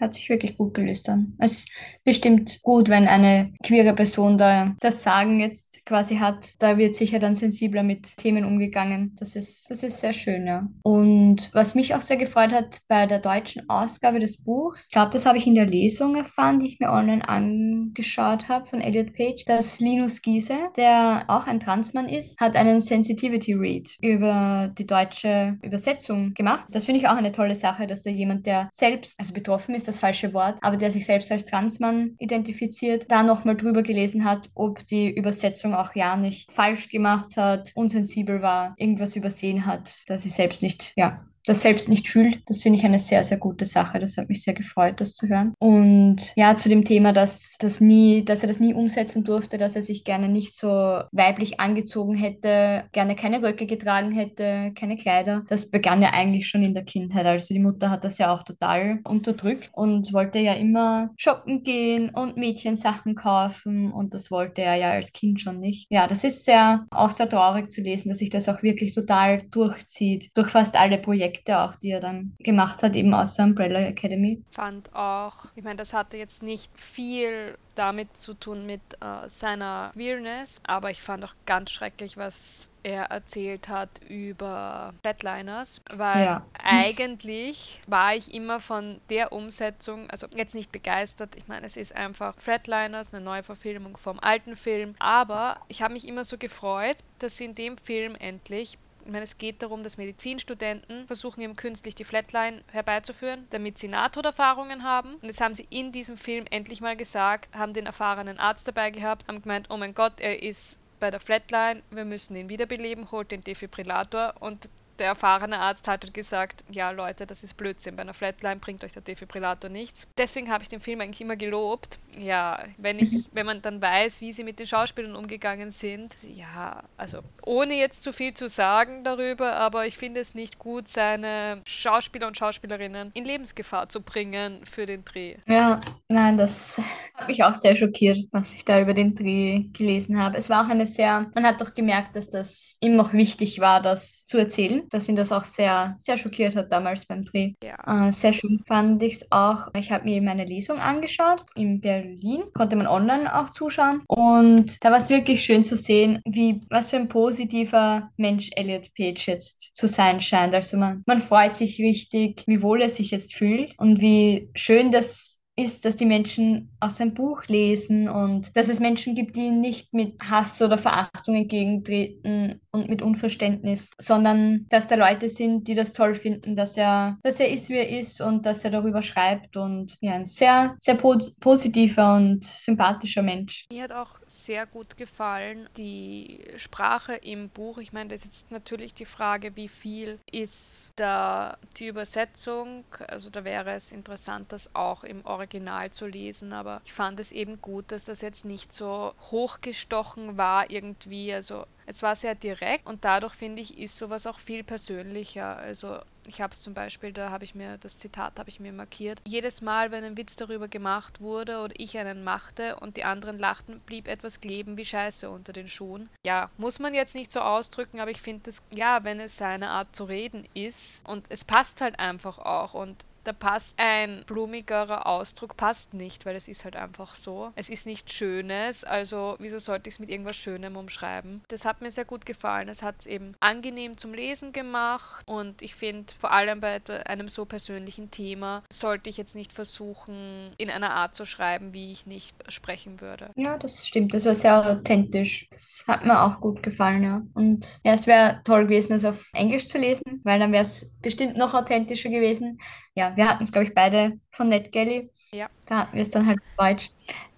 hat 0.00 0.14
sich 0.14 0.28
wirklich 0.28 0.56
gut 0.56 0.74
gelöst 0.74 1.08
dann. 1.08 1.34
Es 1.38 1.52
ist 1.52 1.70
bestimmt 2.04 2.60
gut, 2.62 2.88
wenn 2.88 3.06
eine 3.08 3.52
queere 3.62 3.94
Person 3.94 4.38
da 4.38 4.74
das 4.80 5.02
Sagen 5.02 5.40
jetzt 5.40 5.84
quasi 5.86 6.16
hat. 6.16 6.54
Da 6.58 6.78
wird 6.78 6.96
sicher 6.96 7.18
dann 7.18 7.34
sensibler 7.34 7.82
mit 7.82 8.16
Themen 8.16 8.44
umgegangen. 8.44 9.16
Das 9.18 9.36
ist, 9.36 9.70
das 9.70 9.82
ist 9.82 10.00
sehr 10.00 10.12
schön, 10.12 10.46
ja. 10.46 10.68
Und 10.82 11.50
was 11.52 11.74
mich 11.74 11.94
auch 11.94 12.00
sehr 12.00 12.16
gefreut 12.16 12.52
hat 12.52 12.78
bei 12.88 13.06
der 13.06 13.18
deutschen 13.18 13.68
Ausgabe 13.68 14.20
des 14.20 14.42
Buchs, 14.42 14.84
ich 14.84 14.90
glaube, 14.90 15.10
das 15.12 15.26
habe 15.26 15.38
ich 15.38 15.46
in 15.46 15.54
der 15.54 15.66
Lesung 15.66 16.16
erfahren, 16.16 16.60
die 16.60 16.66
ich 16.66 16.80
mir 16.80 16.90
online 16.90 17.26
angeschaut 17.28 18.48
habe 18.48 18.66
von 18.66 18.80
Elliot 18.80 19.14
Page, 19.14 19.44
dass 19.44 19.80
Linus 19.80 20.22
Giese, 20.22 20.70
der 20.76 21.24
auch 21.28 21.46
ein 21.46 21.60
Transmann 21.60 22.08
ist, 22.08 22.40
hat 22.40 22.56
einen 22.56 22.80
Sensitivity 22.80 23.54
Read 23.54 23.96
über 24.00 24.72
die 24.76 24.86
deutsche 24.86 25.58
Übersetzung 25.62 26.34
gemacht. 26.34 26.66
Das 26.70 26.86
finde 26.86 27.00
ich 27.00 27.08
auch 27.08 27.16
eine 27.16 27.32
tolle 27.32 27.54
Sache, 27.54 27.86
dass 27.86 28.02
da 28.02 28.10
jemand, 28.10 28.46
der 28.46 28.68
selbst, 28.72 29.18
also 29.18 29.32
betroffen 29.32 29.74
ist, 29.74 29.83
ist 29.84 29.88
das 29.88 29.98
falsche 29.98 30.32
Wort, 30.32 30.56
aber 30.62 30.76
der 30.76 30.90
sich 30.90 31.04
selbst 31.04 31.30
als 31.30 31.44
Transmann 31.44 32.14
identifiziert, 32.18 33.10
da 33.10 33.22
nochmal 33.22 33.56
drüber 33.56 33.82
gelesen 33.82 34.24
hat, 34.24 34.50
ob 34.54 34.86
die 34.86 35.10
Übersetzung 35.10 35.74
auch 35.74 35.94
ja 35.94 36.16
nicht 36.16 36.52
falsch 36.52 36.88
gemacht 36.88 37.36
hat, 37.36 37.70
unsensibel 37.74 38.40
war, 38.40 38.74
irgendwas 38.78 39.14
übersehen 39.14 39.66
hat, 39.66 39.94
dass 40.06 40.22
sie 40.22 40.30
selbst 40.30 40.62
nicht, 40.62 40.92
ja, 40.96 41.26
das 41.44 41.62
selbst 41.62 41.88
nicht 41.88 42.08
fühlt. 42.08 42.38
Das 42.46 42.62
finde 42.62 42.78
ich 42.78 42.84
eine 42.84 42.98
sehr, 42.98 43.24
sehr 43.24 43.38
gute 43.38 43.66
Sache. 43.66 43.98
Das 43.98 44.16
hat 44.16 44.28
mich 44.28 44.42
sehr 44.42 44.54
gefreut, 44.54 45.00
das 45.00 45.14
zu 45.14 45.28
hören. 45.28 45.54
Und 45.58 46.32
ja, 46.36 46.56
zu 46.56 46.68
dem 46.68 46.84
Thema, 46.84 47.12
dass, 47.12 47.56
das 47.58 47.80
nie, 47.80 48.24
dass 48.24 48.42
er 48.42 48.48
das 48.48 48.60
nie 48.60 48.74
umsetzen 48.74 49.24
durfte, 49.24 49.58
dass 49.58 49.76
er 49.76 49.82
sich 49.82 50.04
gerne 50.04 50.28
nicht 50.28 50.54
so 50.54 50.68
weiblich 51.12 51.60
angezogen 51.60 52.14
hätte, 52.14 52.84
gerne 52.92 53.16
keine 53.16 53.42
Röcke 53.42 53.66
getragen 53.66 54.12
hätte, 54.12 54.72
keine 54.74 54.96
Kleider. 54.96 55.44
Das 55.48 55.70
begann 55.70 56.02
ja 56.02 56.10
eigentlich 56.10 56.48
schon 56.48 56.62
in 56.62 56.74
der 56.74 56.84
Kindheit. 56.84 57.26
Also 57.26 57.52
die 57.52 57.60
Mutter 57.60 57.90
hat 57.90 58.04
das 58.04 58.18
ja 58.18 58.32
auch 58.32 58.42
total 58.42 59.00
unterdrückt 59.04 59.70
und 59.72 60.12
wollte 60.12 60.38
ja 60.38 60.54
immer 60.54 61.10
shoppen 61.16 61.62
gehen 61.62 62.10
und 62.10 62.36
Mädchensachen 62.36 63.14
kaufen 63.14 63.92
und 63.92 64.14
das 64.14 64.30
wollte 64.30 64.62
er 64.62 64.76
ja 64.76 64.90
als 64.90 65.12
Kind 65.12 65.40
schon 65.40 65.60
nicht. 65.60 65.86
Ja, 65.90 66.06
das 66.06 66.24
ist 66.24 66.44
sehr, 66.44 66.86
auch 66.90 67.10
sehr 67.10 67.28
traurig 67.28 67.70
zu 67.70 67.82
lesen, 67.82 68.08
dass 68.08 68.18
sich 68.18 68.30
das 68.30 68.48
auch 68.48 68.62
wirklich 68.62 68.94
total 68.94 69.42
durchzieht 69.50 70.30
durch 70.34 70.48
fast 70.48 70.76
alle 70.76 70.98
Projekte 70.98 71.33
Projekte 71.34 71.58
auch, 71.58 71.76
die 71.76 71.90
er 71.90 72.00
dann 72.00 72.34
gemacht 72.38 72.82
hat, 72.82 72.94
eben 72.94 73.12
aus 73.12 73.34
der 73.34 73.46
Umbrella 73.46 73.80
Academy. 73.80 74.42
Fand 74.50 74.94
auch, 74.94 75.46
ich 75.56 75.64
meine, 75.64 75.76
das 75.76 75.92
hatte 75.92 76.16
jetzt 76.16 76.42
nicht 76.42 76.70
viel 76.78 77.58
damit 77.74 78.16
zu 78.16 78.34
tun 78.34 78.66
mit 78.66 78.80
äh, 79.00 79.28
seiner 79.28 79.90
Queerness, 79.94 80.60
aber 80.64 80.90
ich 80.92 81.02
fand 81.02 81.24
auch 81.24 81.34
ganz 81.44 81.72
schrecklich, 81.72 82.16
was 82.16 82.70
er 82.84 83.04
erzählt 83.04 83.68
hat 83.68 83.88
über 84.08 84.92
Flatliners, 85.00 85.80
weil 85.90 86.24
ja. 86.24 86.46
eigentlich 86.62 87.80
war 87.88 88.14
ich 88.14 88.32
immer 88.32 88.60
von 88.60 89.00
der 89.10 89.32
Umsetzung, 89.32 90.08
also 90.10 90.26
jetzt 90.36 90.54
nicht 90.54 90.70
begeistert. 90.70 91.34
Ich 91.34 91.48
meine, 91.48 91.66
es 91.66 91.76
ist 91.76 91.96
einfach 91.96 92.36
Flatliners, 92.36 93.12
eine 93.12 93.24
neue 93.24 93.42
Verfilmung 93.42 93.96
vom 93.96 94.20
alten 94.20 94.54
Film, 94.54 94.94
aber 95.00 95.56
ich 95.68 95.82
habe 95.82 95.94
mich 95.94 96.06
immer 96.06 96.24
so 96.24 96.38
gefreut, 96.38 96.98
dass 97.18 97.38
sie 97.38 97.46
in 97.46 97.54
dem 97.54 97.78
Film 97.78 98.14
endlich 98.16 98.78
ich 99.04 99.12
meine, 99.12 99.24
es 99.24 99.36
geht 99.36 99.62
darum, 99.62 99.82
dass 99.82 99.98
Medizinstudenten 99.98 101.06
versuchen, 101.06 101.42
eben 101.42 101.56
künstlich 101.56 101.94
die 101.94 102.04
Flatline 102.04 102.62
herbeizuführen, 102.72 103.46
damit 103.50 103.78
sie 103.78 103.88
Nahtoderfahrungen 103.88 104.82
haben. 104.82 105.16
Und 105.16 105.24
jetzt 105.24 105.40
haben 105.40 105.54
sie 105.54 105.66
in 105.68 105.92
diesem 105.92 106.16
Film 106.16 106.46
endlich 106.50 106.80
mal 106.80 106.96
gesagt, 106.96 107.54
haben 107.54 107.74
den 107.74 107.86
erfahrenen 107.86 108.38
Arzt 108.38 108.66
dabei 108.66 108.90
gehabt, 108.90 109.28
haben 109.28 109.42
gemeint, 109.42 109.66
oh 109.68 109.76
mein 109.76 109.94
Gott, 109.94 110.20
er 110.20 110.42
ist 110.42 110.78
bei 111.00 111.10
der 111.10 111.20
Flatline, 111.20 111.82
wir 111.90 112.06
müssen 112.06 112.34
ihn 112.34 112.48
wiederbeleben, 112.48 113.10
holt 113.10 113.30
den 113.30 113.42
Defibrillator 113.42 114.34
und 114.40 114.70
der 114.98 115.08
erfahrene 115.08 115.58
Arzt 115.58 115.88
hat 115.88 116.12
gesagt, 116.14 116.64
ja 116.70 116.90
Leute, 116.90 117.26
das 117.26 117.42
ist 117.42 117.56
Blödsinn, 117.56 117.96
bei 117.96 118.02
einer 118.02 118.14
Flatline 118.14 118.56
bringt 118.56 118.84
euch 118.84 118.92
der 118.92 119.02
Defibrillator 119.02 119.70
nichts. 119.70 120.06
Deswegen 120.18 120.50
habe 120.50 120.62
ich 120.62 120.68
den 120.68 120.80
Film 120.80 121.00
eigentlich 121.00 121.20
immer 121.20 121.36
gelobt. 121.36 121.98
Ja, 122.18 122.60
wenn 122.78 122.98
ich, 122.98 123.12
mhm. 123.12 123.24
wenn 123.32 123.46
man 123.46 123.62
dann 123.62 123.82
weiß, 123.82 124.20
wie 124.20 124.32
sie 124.32 124.44
mit 124.44 124.58
den 124.58 124.66
Schauspielern 124.66 125.16
umgegangen 125.16 125.72
sind, 125.72 126.14
ja, 126.22 126.82
also 126.96 127.20
ohne 127.44 127.74
jetzt 127.74 128.02
zu 128.02 128.12
viel 128.12 128.34
zu 128.34 128.48
sagen 128.48 129.02
darüber, 129.02 129.54
aber 129.54 129.86
ich 129.86 129.96
finde 129.96 130.20
es 130.20 130.34
nicht 130.34 130.58
gut, 130.58 130.88
seine 130.88 131.62
Schauspieler 131.66 132.28
und 132.28 132.36
Schauspielerinnen 132.36 133.10
in 133.14 133.24
Lebensgefahr 133.24 133.88
zu 133.88 134.00
bringen 134.00 134.64
für 134.64 134.86
den 134.86 135.04
Dreh. 135.04 135.36
Ja, 135.46 135.80
nein, 136.08 136.38
das 136.38 136.80
hat 137.14 137.28
mich 137.28 137.42
auch 137.42 137.54
sehr 137.54 137.74
schockiert, 137.74 138.18
was 138.30 138.52
ich 138.52 138.64
da 138.64 138.80
über 138.80 138.94
den 138.94 139.16
Dreh 139.16 139.64
gelesen 139.72 140.20
habe. 140.20 140.36
Es 140.36 140.48
war 140.48 140.64
auch 140.64 140.70
eine 140.70 140.86
sehr, 140.86 141.30
man 141.34 141.44
hat 141.44 141.60
doch 141.60 141.74
gemerkt, 141.74 142.14
dass 142.14 142.28
das 142.28 142.78
ihm 142.80 142.94
noch 142.94 143.12
wichtig 143.12 143.58
war, 143.58 143.82
das 143.82 144.24
zu 144.26 144.38
erzählen 144.38 144.83
dass 144.90 145.08
ihn 145.08 145.16
das 145.16 145.32
auch 145.32 145.44
sehr, 145.44 145.96
sehr 145.98 146.16
schockiert 146.16 146.56
hat 146.56 146.70
damals 146.70 147.06
beim 147.06 147.24
Dreh. 147.24 147.54
Ja. 147.62 148.08
Äh, 148.08 148.12
sehr 148.12 148.32
schön 148.32 148.62
fand 148.66 149.02
ich 149.02 149.14
es 149.14 149.32
auch. 149.32 149.68
Ich 149.76 149.90
habe 149.90 150.04
mir 150.04 150.22
meine 150.22 150.44
Lesung 150.44 150.78
angeschaut 150.78 151.44
in 151.54 151.80
Berlin, 151.80 152.44
konnte 152.52 152.76
man 152.76 152.86
online 152.86 153.34
auch 153.34 153.50
zuschauen 153.50 154.02
und 154.08 154.82
da 154.82 154.90
war 154.90 154.98
es 154.98 155.10
wirklich 155.10 155.44
schön 155.44 155.64
zu 155.64 155.76
sehen, 155.76 156.20
wie 156.24 156.62
was 156.70 156.90
für 156.90 156.96
ein 156.96 157.08
positiver 157.08 158.10
Mensch 158.16 158.50
Elliot 158.56 158.92
Page 158.96 159.26
jetzt 159.26 159.70
zu 159.74 159.88
sein 159.88 160.20
scheint. 160.20 160.54
Also 160.54 160.76
man, 160.76 161.02
man 161.06 161.20
freut 161.20 161.54
sich 161.54 161.78
richtig, 161.78 162.44
wie 162.46 162.62
wohl 162.62 162.82
er 162.82 162.90
sich 162.90 163.10
jetzt 163.10 163.34
fühlt 163.34 163.74
und 163.78 164.00
wie 164.00 164.48
schön 164.54 164.92
das 164.92 165.33
ist, 165.56 165.84
dass 165.84 165.96
die 165.96 166.06
Menschen 166.06 166.70
aus 166.80 166.96
seinem 166.96 167.14
Buch 167.14 167.46
lesen 167.46 168.08
und 168.08 168.56
dass 168.56 168.68
es 168.68 168.80
Menschen 168.80 169.14
gibt, 169.14 169.36
die 169.36 169.50
nicht 169.50 169.94
mit 169.94 170.16
Hass 170.20 170.60
oder 170.60 170.78
Verachtung 170.78 171.36
entgegentreten 171.36 172.60
und 172.72 172.88
mit 172.88 173.02
Unverständnis, 173.02 173.90
sondern 173.98 174.66
dass 174.68 174.88
da 174.88 174.96
Leute 174.96 175.28
sind, 175.28 175.68
die 175.68 175.74
das 175.74 175.92
toll 175.92 176.14
finden, 176.14 176.56
dass 176.56 176.76
er, 176.76 177.18
dass 177.22 177.38
er 177.38 177.50
ist, 177.50 177.68
wie 177.68 177.76
er 177.76 177.88
ist 177.88 178.20
und 178.20 178.44
dass 178.46 178.64
er 178.64 178.70
darüber 178.70 179.02
schreibt 179.02 179.56
und 179.56 179.96
ja, 180.00 180.14
ein 180.14 180.26
sehr, 180.26 180.76
sehr 180.80 180.96
positiver 180.96 182.16
und 182.16 182.42
sympathischer 182.42 183.22
Mensch. 183.22 183.66
Mir 183.70 183.84
hat 183.84 183.92
auch 183.92 184.18
sehr 184.44 184.66
gut 184.66 184.96
gefallen. 184.96 185.68
Die 185.76 186.44
Sprache 186.56 187.14
im 187.14 187.48
Buch, 187.48 187.78
ich 187.78 187.92
meine, 187.92 188.10
das 188.10 188.24
ist 188.24 188.42
jetzt 188.42 188.50
natürlich 188.50 188.94
die 188.94 189.04
Frage, 189.04 189.56
wie 189.56 189.68
viel 189.68 190.18
ist 190.30 190.92
da 190.96 191.58
die 191.76 191.88
Übersetzung. 191.88 192.84
Also 193.08 193.30
da 193.30 193.44
wäre 193.44 193.72
es 193.72 193.92
interessant, 193.92 194.52
das 194.52 194.74
auch 194.74 195.04
im 195.04 195.24
Original 195.24 195.90
zu 195.90 196.06
lesen, 196.06 196.52
aber 196.52 196.82
ich 196.84 196.92
fand 196.92 197.20
es 197.20 197.32
eben 197.32 197.60
gut, 197.60 197.90
dass 197.90 198.04
das 198.04 198.20
jetzt 198.20 198.44
nicht 198.44 198.72
so 198.72 199.14
hochgestochen 199.30 200.36
war 200.36 200.70
irgendwie. 200.70 201.32
Also 201.32 201.66
es 201.86 202.02
war 202.02 202.14
sehr 202.16 202.34
direkt 202.34 202.86
und 202.86 203.04
dadurch 203.04 203.34
finde 203.34 203.62
ich, 203.62 203.78
ist 203.78 203.96
sowas 203.96 204.26
auch 204.26 204.38
viel 204.38 204.64
persönlicher. 204.64 205.56
Also 205.56 206.00
ich 206.26 206.40
habe 206.40 206.52
es 206.52 206.62
zum 206.62 206.74
Beispiel, 206.74 207.12
da 207.12 207.30
habe 207.30 207.44
ich 207.44 207.54
mir 207.54 207.78
das 207.78 207.98
Zitat 207.98 208.38
habe 208.38 208.48
ich 208.48 208.60
mir 208.60 208.72
markiert. 208.72 209.20
Jedes 209.26 209.60
Mal, 209.60 209.90
wenn 209.90 210.04
ein 210.04 210.16
Witz 210.16 210.36
darüber 210.36 210.68
gemacht 210.68 211.20
wurde 211.20 211.60
oder 211.60 211.74
ich 211.76 211.98
einen 211.98 212.24
machte 212.24 212.76
und 212.76 212.96
die 212.96 213.04
anderen 213.04 213.38
lachten, 213.38 213.80
blieb 213.80 214.08
etwas 214.08 214.40
kleben 214.40 214.76
wie 214.76 214.84
Scheiße 214.84 215.28
unter 215.28 215.52
den 215.52 215.68
Schuhen. 215.68 216.08
Ja, 216.24 216.50
muss 216.56 216.78
man 216.78 216.94
jetzt 216.94 217.14
nicht 217.14 217.32
so 217.32 217.40
ausdrücken, 217.40 218.00
aber 218.00 218.10
ich 218.10 218.20
finde 218.20 218.44
das, 218.44 218.62
ja, 218.72 219.04
wenn 219.04 219.20
es 219.20 219.36
seine 219.36 219.70
Art 219.70 219.94
zu 219.94 220.04
reden 220.04 220.48
ist 220.54 221.06
und 221.08 221.26
es 221.28 221.44
passt 221.44 221.80
halt 221.80 221.98
einfach 221.98 222.38
auch 222.38 222.74
und 222.74 223.04
da 223.24 223.32
passt 223.32 223.74
ein 223.78 224.22
blumigerer 224.26 225.06
Ausdruck 225.06 225.56
passt 225.56 225.94
nicht, 225.94 226.26
weil 226.26 226.36
es 226.36 226.48
ist 226.48 226.64
halt 226.64 226.76
einfach 226.76 227.16
so. 227.16 227.52
Es 227.56 227.68
ist 227.68 227.86
nicht 227.86 228.12
Schönes, 228.12 228.84
also 228.84 229.36
wieso 229.38 229.58
sollte 229.58 229.88
ich 229.88 229.94
es 229.94 229.98
mit 229.98 230.10
irgendwas 230.10 230.36
Schönem 230.36 230.76
umschreiben? 230.76 231.42
Das 231.48 231.64
hat 231.64 231.80
mir 231.80 231.90
sehr 231.90 232.04
gut 232.04 232.26
gefallen. 232.26 232.68
Es 232.68 232.82
hat 232.82 232.96
es 233.00 233.06
eben 233.06 233.34
angenehm 233.40 233.96
zum 233.96 234.14
Lesen 234.14 234.52
gemacht 234.52 235.24
und 235.26 235.62
ich 235.62 235.74
finde, 235.74 236.12
vor 236.18 236.32
allem 236.32 236.60
bei 236.60 236.80
einem 237.06 237.28
so 237.28 237.44
persönlichen 237.44 238.10
Thema 238.10 238.62
sollte 238.70 239.10
ich 239.10 239.16
jetzt 239.16 239.34
nicht 239.34 239.52
versuchen, 239.52 240.50
in 240.58 240.70
einer 240.70 240.90
Art 240.90 241.14
zu 241.14 241.24
schreiben, 241.24 241.72
wie 241.72 241.92
ich 241.92 242.06
nicht 242.06 242.34
sprechen 242.52 243.00
würde. 243.00 243.30
Ja, 243.36 243.56
das 243.56 243.86
stimmt. 243.86 244.14
Das 244.14 244.24
war 244.24 244.34
sehr 244.34 244.70
authentisch. 244.70 245.46
Das 245.50 245.84
hat 245.86 246.04
mir 246.04 246.22
auch 246.22 246.40
gut 246.40 246.62
gefallen, 246.62 247.02
ja. 247.02 247.22
Und 247.34 247.80
ja, 247.84 247.94
es 247.94 248.06
wäre 248.06 248.40
toll 248.44 248.64
gewesen, 248.64 248.94
es 248.94 249.04
auf 249.04 249.30
Englisch 249.32 249.68
zu 249.68 249.78
lesen, 249.78 250.20
weil 250.24 250.38
dann 250.38 250.52
wäre 250.52 250.62
es 250.62 250.90
bestimmt 251.00 251.36
noch 251.36 251.54
authentischer 251.54 252.10
gewesen. 252.10 252.58
Ja, 252.94 253.13
wir 253.16 253.28
hatten 253.28 253.42
es, 253.42 253.52
glaube 253.52 253.66
ich, 253.66 253.74
beide 253.74 254.18
von 254.32 254.48
NetGalley. 254.48 255.10
Ja. 255.32 255.48
Da 255.66 255.78
hatten 255.78 255.96
wir 255.96 256.02
es 256.02 256.10
dann 256.10 256.26
halt 256.26 256.40
Deutsch. 256.56 256.90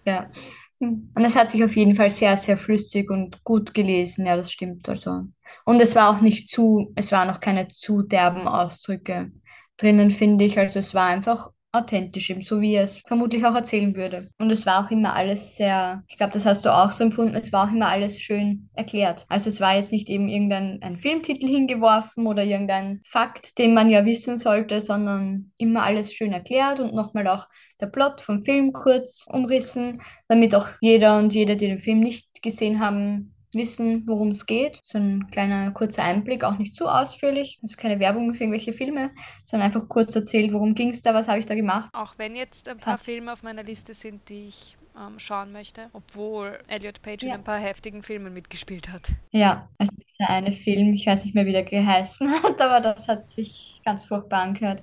Ja. 0.04 0.30
Und 0.78 1.24
es 1.24 1.34
hat 1.34 1.50
sich 1.50 1.64
auf 1.64 1.74
jeden 1.74 1.96
Fall 1.96 2.10
sehr, 2.10 2.36
sehr 2.36 2.58
flüssig 2.58 3.10
und 3.10 3.42
gut 3.44 3.72
gelesen. 3.72 4.26
Ja, 4.26 4.36
das 4.36 4.52
stimmt. 4.52 4.88
Also. 4.88 5.24
Und 5.64 5.80
es 5.80 5.94
war 5.94 6.10
auch 6.10 6.20
nicht 6.20 6.48
zu, 6.48 6.92
es 6.96 7.12
waren 7.12 7.28
noch 7.28 7.40
keine 7.40 7.68
zu 7.68 8.02
derben 8.02 8.46
Ausdrücke 8.46 9.32
drinnen, 9.78 10.10
finde 10.10 10.44
ich. 10.44 10.58
Also 10.58 10.78
es 10.78 10.92
war 10.92 11.06
einfach 11.06 11.50
authentisch, 11.76 12.30
eben 12.30 12.42
so 12.42 12.60
wie 12.60 12.74
er 12.74 12.82
es 12.82 12.98
vermutlich 13.06 13.44
auch 13.44 13.54
erzählen 13.54 13.94
würde. 13.94 14.28
Und 14.38 14.50
es 14.50 14.66
war 14.66 14.84
auch 14.84 14.90
immer 14.90 15.14
alles 15.14 15.56
sehr, 15.56 16.02
ich 16.08 16.16
glaube, 16.16 16.32
das 16.32 16.46
hast 16.46 16.64
du 16.64 16.74
auch 16.74 16.90
so 16.90 17.04
empfunden, 17.04 17.34
es 17.34 17.52
war 17.52 17.68
auch 17.68 17.72
immer 17.72 17.88
alles 17.88 18.20
schön 18.20 18.68
erklärt. 18.74 19.24
Also 19.28 19.48
es 19.48 19.60
war 19.60 19.76
jetzt 19.76 19.92
nicht 19.92 20.08
eben 20.08 20.28
irgendein 20.28 20.80
ein 20.82 20.96
Filmtitel 20.96 21.46
hingeworfen 21.46 22.26
oder 22.26 22.44
irgendein 22.44 23.00
Fakt, 23.04 23.58
den 23.58 23.74
man 23.74 23.90
ja 23.90 24.04
wissen 24.04 24.36
sollte, 24.36 24.80
sondern 24.80 25.52
immer 25.56 25.82
alles 25.82 26.12
schön 26.12 26.32
erklärt 26.32 26.80
und 26.80 26.94
nochmal 26.94 27.28
auch 27.28 27.46
der 27.80 27.86
Plot 27.86 28.20
vom 28.20 28.42
Film 28.42 28.72
kurz 28.72 29.26
umrissen, 29.28 30.00
damit 30.28 30.54
auch 30.54 30.68
jeder 30.80 31.18
und 31.18 31.34
jede, 31.34 31.56
die 31.56 31.68
den 31.68 31.78
Film 31.78 32.00
nicht 32.00 32.42
gesehen 32.42 32.80
haben, 32.80 33.35
wissen, 33.52 34.06
worum 34.06 34.30
es 34.30 34.46
geht. 34.46 34.80
So 34.82 34.98
ein 34.98 35.28
kleiner 35.30 35.70
kurzer 35.70 36.04
Einblick, 36.04 36.44
auch 36.44 36.58
nicht 36.58 36.74
zu 36.74 36.86
ausführlich. 36.86 37.58
Also 37.62 37.76
keine 37.76 38.00
Werbung 38.00 38.34
für 38.34 38.44
irgendwelche 38.44 38.72
Filme, 38.72 39.10
sondern 39.44 39.66
einfach 39.66 39.88
kurz 39.88 40.14
erzählt, 40.14 40.52
worum 40.52 40.74
ging 40.74 40.90
es 40.90 41.02
da, 41.02 41.14
was 41.14 41.28
habe 41.28 41.38
ich 41.38 41.46
da 41.46 41.54
gemacht. 41.54 41.90
Auch 41.92 42.14
wenn 42.18 42.36
jetzt 42.36 42.68
ein 42.68 42.78
paar 42.78 42.98
Filme 42.98 43.32
auf 43.32 43.42
meiner 43.42 43.62
Liste 43.62 43.94
sind, 43.94 44.28
die 44.28 44.48
ich 44.48 44.76
ähm, 44.98 45.18
schauen 45.18 45.52
möchte, 45.52 45.88
obwohl 45.92 46.58
Elliot 46.68 47.02
Page 47.02 47.22
ja. 47.22 47.28
in 47.30 47.34
ein 47.40 47.44
paar 47.44 47.58
heftigen 47.58 48.02
Filmen 48.02 48.32
mitgespielt 48.32 48.90
hat. 48.90 49.12
Ja, 49.30 49.68
also 49.78 49.92
dieser 49.96 50.30
eine 50.30 50.52
Film, 50.52 50.94
ich 50.94 51.06
weiß 51.06 51.24
nicht 51.24 51.34
mehr, 51.34 51.46
wie 51.46 51.52
der 51.52 51.64
geheißen 51.64 52.30
hat, 52.42 52.60
aber 52.60 52.80
das 52.80 53.08
hat 53.08 53.28
sich 53.28 53.80
ganz 53.84 54.04
furchtbar 54.04 54.42
angehört. 54.42 54.82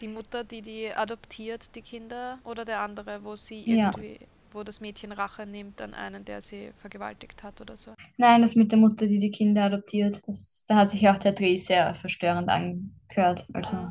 Die 0.00 0.08
Mutter, 0.08 0.44
die 0.44 0.62
die 0.62 0.90
adoptiert, 0.94 1.74
die 1.74 1.82
Kinder, 1.82 2.38
oder 2.44 2.64
der 2.64 2.80
andere, 2.80 3.22
wo 3.22 3.36
sie 3.36 3.60
irgendwie 3.60 4.12
ja 4.12 4.26
wo 4.52 4.62
das 4.62 4.80
Mädchen 4.80 5.12
Rache 5.12 5.46
nimmt 5.46 5.80
an 5.80 5.94
einen, 5.94 6.24
der 6.24 6.42
sie 6.42 6.72
vergewaltigt 6.80 7.42
hat 7.42 7.60
oder 7.60 7.76
so. 7.76 7.92
Nein, 8.16 8.42
das 8.42 8.54
mit 8.54 8.72
der 8.72 8.78
Mutter, 8.78 9.06
die 9.06 9.18
die 9.18 9.30
Kinder 9.30 9.64
adoptiert. 9.64 10.22
Das, 10.26 10.64
da 10.68 10.76
hat 10.76 10.90
sich 10.90 11.08
auch 11.08 11.18
der 11.18 11.32
Dreh 11.32 11.56
sehr 11.56 11.94
verstörend 11.94 12.48
angehört. 12.48 13.46
Also. 13.52 13.90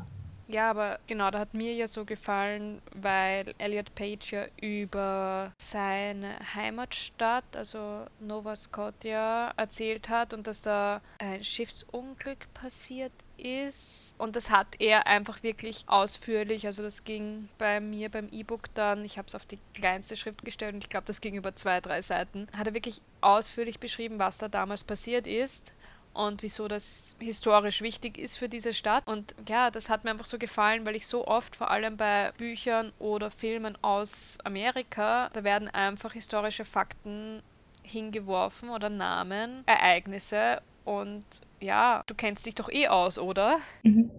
Ja, 0.52 0.70
aber 0.70 0.98
genau, 1.06 1.30
da 1.30 1.38
hat 1.38 1.54
mir 1.54 1.74
ja 1.74 1.86
so 1.86 2.04
gefallen, 2.04 2.82
weil 2.92 3.54
Elliot 3.58 3.94
Page 3.94 4.32
ja 4.32 4.46
über 4.60 5.52
seine 5.62 6.36
Heimatstadt, 6.54 7.44
also 7.54 8.04
Nova 8.18 8.56
Scotia, 8.56 9.52
erzählt 9.56 10.08
hat 10.08 10.34
und 10.34 10.48
dass 10.48 10.60
da 10.60 11.02
ein 11.18 11.44
Schiffsunglück 11.44 12.52
passiert 12.52 13.12
ist. 13.36 14.12
Und 14.18 14.34
das 14.34 14.50
hat 14.50 14.74
er 14.80 15.06
einfach 15.06 15.44
wirklich 15.44 15.84
ausführlich, 15.86 16.66
also 16.66 16.82
das 16.82 17.04
ging 17.04 17.48
bei 17.56 17.78
mir 17.78 18.10
beim 18.10 18.28
E-Book 18.32 18.74
dann, 18.74 19.04
ich 19.04 19.18
habe 19.18 19.28
es 19.28 19.36
auf 19.36 19.46
die 19.46 19.60
kleinste 19.74 20.16
Schrift 20.16 20.44
gestellt 20.44 20.74
und 20.74 20.82
ich 20.82 20.90
glaube, 20.90 21.06
das 21.06 21.20
ging 21.20 21.36
über 21.36 21.54
zwei, 21.54 21.80
drei 21.80 22.02
Seiten, 22.02 22.48
hat 22.56 22.66
er 22.66 22.74
wirklich 22.74 23.02
ausführlich 23.20 23.78
beschrieben, 23.78 24.18
was 24.18 24.38
da 24.38 24.48
damals 24.48 24.82
passiert 24.82 25.28
ist 25.28 25.72
und 26.12 26.42
wieso 26.42 26.68
das 26.68 27.14
historisch 27.20 27.82
wichtig 27.82 28.18
ist 28.18 28.36
für 28.36 28.48
diese 28.48 28.72
Stadt. 28.72 29.06
Und 29.06 29.34
ja, 29.48 29.70
das 29.70 29.88
hat 29.88 30.04
mir 30.04 30.10
einfach 30.10 30.26
so 30.26 30.38
gefallen, 30.38 30.84
weil 30.86 30.96
ich 30.96 31.06
so 31.06 31.26
oft, 31.26 31.56
vor 31.56 31.70
allem 31.70 31.96
bei 31.96 32.32
Büchern 32.36 32.92
oder 32.98 33.30
Filmen 33.30 33.76
aus 33.82 34.38
Amerika, 34.44 35.30
da 35.32 35.44
werden 35.44 35.68
einfach 35.68 36.12
historische 36.12 36.64
Fakten 36.64 37.42
hingeworfen 37.82 38.70
oder 38.70 38.88
Namen, 38.88 39.62
Ereignisse 39.66 40.60
und 40.84 41.24
ja, 41.60 42.02
du 42.06 42.14
kennst 42.14 42.46
dich 42.46 42.54
doch 42.54 42.70
eh 42.70 42.88
aus, 42.88 43.18
oder? 43.18 43.58
Mhm. 43.82 44.10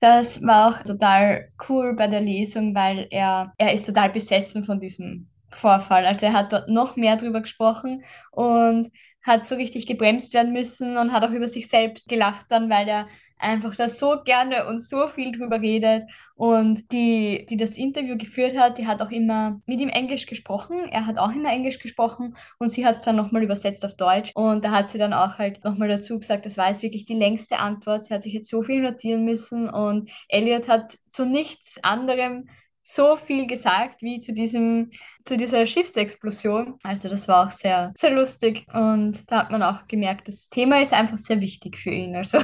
Das 0.00 0.42
war 0.42 0.68
auch 0.68 0.82
total 0.82 1.50
cool 1.68 1.94
bei 1.94 2.08
der 2.08 2.20
Lesung, 2.20 2.74
weil 2.74 3.06
er, 3.10 3.52
er 3.58 3.72
ist 3.72 3.86
total 3.86 4.10
besessen 4.10 4.64
von 4.64 4.80
diesem 4.80 5.28
Vorfall. 5.50 6.06
Also 6.06 6.26
er 6.26 6.32
hat 6.32 6.52
dort 6.52 6.68
noch 6.68 6.96
mehr 6.96 7.16
drüber 7.16 7.40
gesprochen 7.40 8.04
und 8.30 8.90
hat 9.22 9.44
so 9.44 9.56
richtig 9.56 9.86
gebremst 9.86 10.32
werden 10.34 10.52
müssen 10.52 10.96
und 10.96 11.12
hat 11.12 11.22
auch 11.24 11.30
über 11.30 11.48
sich 11.48 11.68
selbst 11.68 12.08
gelacht 12.08 12.46
dann, 12.48 12.70
weil 12.70 12.88
er 12.88 13.08
einfach 13.38 13.76
da 13.76 13.88
so 13.88 14.16
gerne 14.24 14.66
und 14.66 14.80
so 14.80 15.08
viel 15.08 15.32
drüber 15.32 15.60
redet. 15.60 16.04
Und 16.34 16.90
die, 16.92 17.46
die 17.48 17.56
das 17.56 17.76
Interview 17.76 18.16
geführt 18.16 18.56
hat, 18.56 18.78
die 18.78 18.86
hat 18.86 19.02
auch 19.02 19.10
immer 19.10 19.60
mit 19.66 19.80
ihm 19.80 19.88
Englisch 19.88 20.26
gesprochen. 20.26 20.88
Er 20.88 21.06
hat 21.06 21.18
auch 21.18 21.30
immer 21.30 21.50
Englisch 21.50 21.78
gesprochen 21.78 22.36
und 22.58 22.70
sie 22.70 22.86
hat 22.86 22.96
es 22.96 23.02
dann 23.02 23.16
nochmal 23.16 23.42
übersetzt 23.42 23.84
auf 23.84 23.96
Deutsch. 23.96 24.32
Und 24.34 24.64
da 24.64 24.70
hat 24.70 24.88
sie 24.88 24.98
dann 24.98 25.12
auch 25.12 25.38
halt 25.38 25.64
nochmal 25.64 25.88
dazu 25.88 26.18
gesagt, 26.18 26.46
das 26.46 26.56
war 26.56 26.68
jetzt 26.68 26.82
wirklich 26.82 27.06
die 27.06 27.14
längste 27.14 27.58
Antwort. 27.58 28.04
Sie 28.04 28.14
hat 28.14 28.22
sich 28.22 28.32
jetzt 28.32 28.48
so 28.48 28.62
viel 28.62 28.82
notieren 28.82 29.24
müssen 29.24 29.68
und 29.68 30.10
Elliot 30.28 30.68
hat 30.68 30.98
zu 31.08 31.24
nichts 31.26 31.82
anderem 31.82 32.48
so 32.90 33.16
viel 33.16 33.46
gesagt 33.46 34.00
wie 34.00 34.18
zu 34.18 34.32
diesem, 34.32 34.88
zu 35.26 35.36
dieser 35.36 35.66
Schiffsexplosion. 35.66 36.78
Also 36.82 37.10
das 37.10 37.28
war 37.28 37.46
auch 37.46 37.50
sehr, 37.50 37.92
sehr 37.94 38.10
lustig 38.12 38.66
und 38.72 39.30
da 39.30 39.40
hat 39.40 39.50
man 39.50 39.62
auch 39.62 39.86
gemerkt, 39.88 40.28
das 40.28 40.48
Thema 40.48 40.80
ist 40.80 40.94
einfach 40.94 41.18
sehr 41.18 41.40
wichtig 41.42 41.76
für 41.76 41.90
ihn. 41.90 42.16
Also 42.16 42.38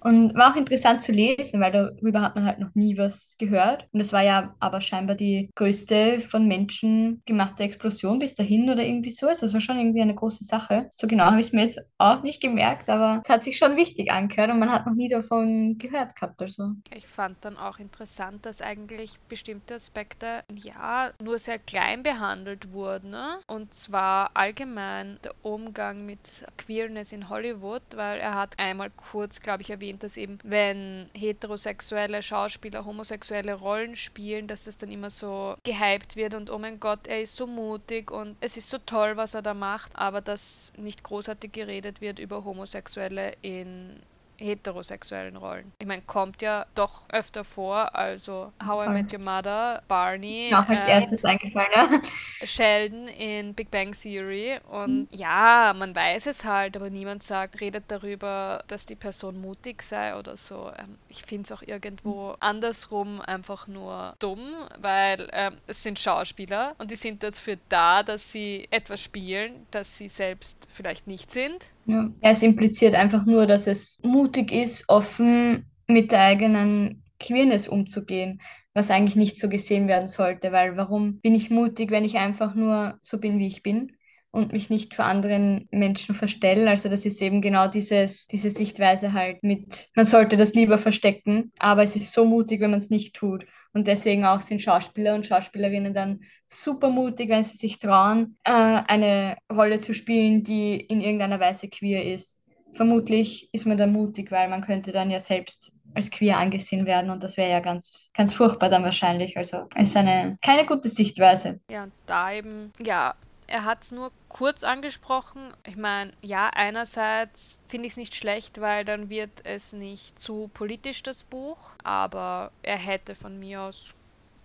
und 0.00 0.34
war 0.34 0.52
auch 0.52 0.56
interessant 0.56 1.02
zu 1.02 1.12
lesen, 1.12 1.60
weil 1.60 1.72
darüber 1.72 2.22
hat 2.22 2.34
man 2.34 2.44
halt 2.44 2.58
noch 2.58 2.74
nie 2.74 2.96
was 2.98 3.34
gehört. 3.38 3.86
Und 3.92 4.00
es 4.00 4.12
war 4.12 4.22
ja 4.22 4.54
aber 4.60 4.80
scheinbar 4.80 5.16
die 5.16 5.50
größte 5.54 6.20
von 6.20 6.46
Menschen 6.46 7.22
gemachte 7.26 7.62
Explosion 7.62 8.18
bis 8.18 8.34
dahin 8.34 8.70
oder 8.70 8.82
irgendwie 8.84 9.10
so. 9.10 9.26
Also 9.26 9.46
es 9.46 9.52
war 9.52 9.60
schon 9.60 9.78
irgendwie 9.78 10.02
eine 10.02 10.14
große 10.14 10.44
Sache. 10.44 10.88
So 10.92 11.06
genau 11.06 11.24
habe 11.24 11.40
ich 11.40 11.48
es 11.48 11.52
mir 11.52 11.62
jetzt 11.62 11.80
auch 11.98 12.22
nicht 12.22 12.40
gemerkt, 12.40 12.88
aber 12.88 13.20
es 13.22 13.28
hat 13.28 13.44
sich 13.44 13.58
schon 13.58 13.76
wichtig 13.76 14.10
angehört 14.10 14.50
und 14.50 14.58
man 14.58 14.70
hat 14.70 14.86
noch 14.86 14.94
nie 14.94 15.08
davon 15.08 15.78
gehört 15.78 16.14
gehabt. 16.16 16.40
Also. 16.40 16.72
Ich 16.94 17.06
fand 17.06 17.44
dann 17.44 17.56
auch 17.56 17.78
interessant, 17.78 18.46
dass 18.46 18.62
eigentlich 18.62 19.18
bestimmte 19.28 19.74
Aspekte 19.74 20.42
ja 20.54 21.10
nur 21.22 21.38
sehr 21.38 21.58
klein 21.58 22.02
behandelt 22.02 22.72
wurden. 22.72 23.10
Ne? 23.10 23.38
Und 23.46 23.74
zwar 23.74 24.30
allgemein 24.34 25.18
der 25.24 25.34
Umgang 25.42 26.06
mit 26.06 26.44
Queerness 26.56 27.12
in 27.12 27.28
Hollywood, 27.28 27.82
weil 27.94 28.20
er 28.20 28.34
hat 28.34 28.58
einmal 28.58 28.90
kurz, 28.90 29.40
glaube 29.40 29.62
ich, 29.62 29.70
erwähnt, 29.70 29.89
erwähnt, 29.90 30.02
dass 30.02 30.16
eben, 30.16 30.38
wenn 30.42 31.10
heterosexuelle 31.14 32.22
Schauspieler 32.22 32.84
homosexuelle 32.84 33.54
Rollen 33.54 33.96
spielen, 33.96 34.46
dass 34.46 34.64
das 34.64 34.76
dann 34.76 34.90
immer 34.90 35.10
so 35.10 35.54
gehypt 35.64 36.16
wird 36.16 36.34
und 36.34 36.50
oh 36.50 36.58
mein 36.58 36.80
Gott, 36.80 37.06
er 37.06 37.22
ist 37.22 37.36
so 37.36 37.46
mutig 37.46 38.10
und 38.10 38.36
es 38.40 38.56
ist 38.56 38.70
so 38.70 38.78
toll, 38.78 39.16
was 39.16 39.34
er 39.34 39.42
da 39.42 39.54
macht, 39.54 39.90
aber 39.94 40.20
dass 40.20 40.72
nicht 40.76 41.02
großartig 41.02 41.52
geredet 41.52 42.00
wird 42.00 42.18
über 42.18 42.44
Homosexuelle 42.44 43.34
in 43.42 44.00
heterosexuellen 44.40 45.36
Rollen. 45.36 45.72
Ich 45.78 45.86
meine, 45.86 46.02
kommt 46.02 46.42
ja 46.42 46.66
doch 46.74 47.02
öfter 47.10 47.44
vor, 47.44 47.94
also 47.94 48.52
How 48.64 48.86
I 48.86 48.90
Met 48.90 49.12
Your 49.12 49.20
Mother, 49.20 49.82
Barney. 49.86 50.50
Auch 50.54 50.68
als 50.68 50.84
äh, 50.86 50.90
erstes 50.90 51.24
eingefallen, 51.24 51.70
ja. 51.74 52.46
Sheldon 52.46 53.08
in 53.08 53.54
Big 53.54 53.70
Bang 53.70 53.92
Theory. 53.92 54.58
Und 54.70 55.02
mhm. 55.02 55.08
ja, 55.10 55.74
man 55.76 55.94
weiß 55.94 56.26
es 56.26 56.44
halt, 56.44 56.76
aber 56.76 56.90
niemand 56.90 57.22
sagt, 57.22 57.60
redet 57.60 57.84
darüber, 57.88 58.64
dass 58.68 58.86
die 58.86 58.96
Person 58.96 59.40
mutig 59.40 59.82
sei 59.82 60.16
oder 60.16 60.36
so. 60.36 60.70
Ähm, 60.78 60.98
ich 61.08 61.22
finde 61.22 61.44
es 61.44 61.52
auch 61.52 61.62
irgendwo 61.62 62.30
mhm. 62.30 62.36
andersrum 62.40 63.20
einfach 63.20 63.66
nur 63.66 64.14
dumm, 64.18 64.54
weil 64.78 65.28
ähm, 65.32 65.56
es 65.66 65.82
sind 65.82 65.98
Schauspieler 65.98 66.74
und 66.78 66.90
die 66.90 66.96
sind 66.96 67.22
dafür 67.22 67.56
da, 67.68 68.02
dass 68.02 68.32
sie 68.32 68.66
etwas 68.70 69.00
spielen, 69.00 69.66
das 69.70 69.98
sie 69.98 70.08
selbst 70.08 70.68
vielleicht 70.72 71.06
nicht 71.06 71.32
sind. 71.32 71.70
Ja. 71.86 72.10
Es 72.20 72.42
impliziert 72.42 72.94
einfach 72.94 73.26
nur, 73.26 73.46
dass 73.46 73.66
es 73.66 73.98
mutig 74.02 74.52
ist, 74.52 74.84
offen 74.88 75.66
mit 75.88 76.12
der 76.12 76.20
eigenen 76.22 77.02
Queerness 77.18 77.68
umzugehen, 77.68 78.40
was 78.74 78.90
eigentlich 78.90 79.16
nicht 79.16 79.36
so 79.38 79.48
gesehen 79.48 79.88
werden 79.88 80.08
sollte, 80.08 80.52
weil 80.52 80.76
warum 80.76 81.20
bin 81.20 81.34
ich 81.34 81.50
mutig, 81.50 81.90
wenn 81.90 82.04
ich 82.04 82.16
einfach 82.18 82.54
nur 82.54 82.98
so 83.02 83.18
bin, 83.18 83.38
wie 83.38 83.48
ich 83.48 83.62
bin? 83.62 83.92
Und 84.32 84.52
mich 84.52 84.70
nicht 84.70 84.94
vor 84.94 85.04
anderen 85.04 85.68
Menschen 85.72 86.14
verstelle. 86.14 86.70
Also 86.70 86.88
das 86.88 87.04
ist 87.04 87.20
eben 87.20 87.42
genau 87.42 87.66
dieses, 87.66 88.26
diese 88.26 88.50
Sichtweise 88.50 89.12
halt 89.12 89.42
mit, 89.42 89.88
man 89.96 90.06
sollte 90.06 90.36
das 90.36 90.54
lieber 90.54 90.78
verstecken, 90.78 91.52
aber 91.58 91.82
es 91.82 91.96
ist 91.96 92.12
so 92.12 92.24
mutig, 92.24 92.60
wenn 92.60 92.70
man 92.70 92.80
es 92.80 92.90
nicht 92.90 93.14
tut. 93.14 93.44
Und 93.72 93.86
deswegen 93.86 94.24
auch 94.24 94.40
sind 94.40 94.62
Schauspieler 94.62 95.14
und 95.14 95.26
Schauspielerinnen 95.26 95.94
dann 95.94 96.20
super 96.46 96.90
mutig, 96.90 97.28
wenn 97.28 97.42
sie 97.42 97.56
sich 97.56 97.78
trauen, 97.78 98.36
äh, 98.44 98.52
eine 98.52 99.36
Rolle 99.52 99.80
zu 99.80 99.94
spielen, 99.94 100.44
die 100.44 100.76
in 100.76 101.00
irgendeiner 101.00 101.40
Weise 101.40 101.68
queer 101.68 102.04
ist. 102.04 102.38
Vermutlich 102.72 103.48
ist 103.52 103.66
man 103.66 103.78
dann 103.78 103.92
mutig, 103.92 104.30
weil 104.30 104.48
man 104.48 104.62
könnte 104.62 104.92
dann 104.92 105.10
ja 105.10 105.18
selbst 105.18 105.72
als 105.92 106.08
queer 106.08 106.38
angesehen 106.38 106.86
werden 106.86 107.10
und 107.10 107.20
das 107.20 107.36
wäre 107.36 107.50
ja 107.50 107.58
ganz, 107.58 108.10
ganz 108.14 108.32
furchtbar 108.32 108.68
dann 108.68 108.84
wahrscheinlich. 108.84 109.36
Also 109.36 109.66
es 109.74 109.90
ist 109.90 109.96
eine 109.96 110.38
keine 110.40 110.64
gute 110.64 110.88
Sichtweise. 110.88 111.60
Ja, 111.68 111.84
und 111.84 111.92
da 112.06 112.32
eben, 112.32 112.72
ja, 112.78 113.14
er 113.50 113.64
hat 113.64 113.82
es 113.82 113.90
nur 113.90 114.12
kurz 114.28 114.62
angesprochen. 114.62 115.52
Ich 115.66 115.76
meine, 115.76 116.12
ja, 116.22 116.50
einerseits 116.54 117.62
finde 117.68 117.86
ich 117.86 117.94
es 117.94 117.96
nicht 117.96 118.14
schlecht, 118.14 118.60
weil 118.60 118.84
dann 118.84 119.10
wird 119.10 119.44
es 119.44 119.72
nicht 119.72 120.18
zu 120.18 120.48
politisch, 120.54 121.02
das 121.02 121.24
Buch, 121.24 121.72
aber 121.82 122.52
er 122.62 122.78
hätte 122.78 123.14
von 123.14 123.38
mir 123.38 123.62
aus 123.62 123.94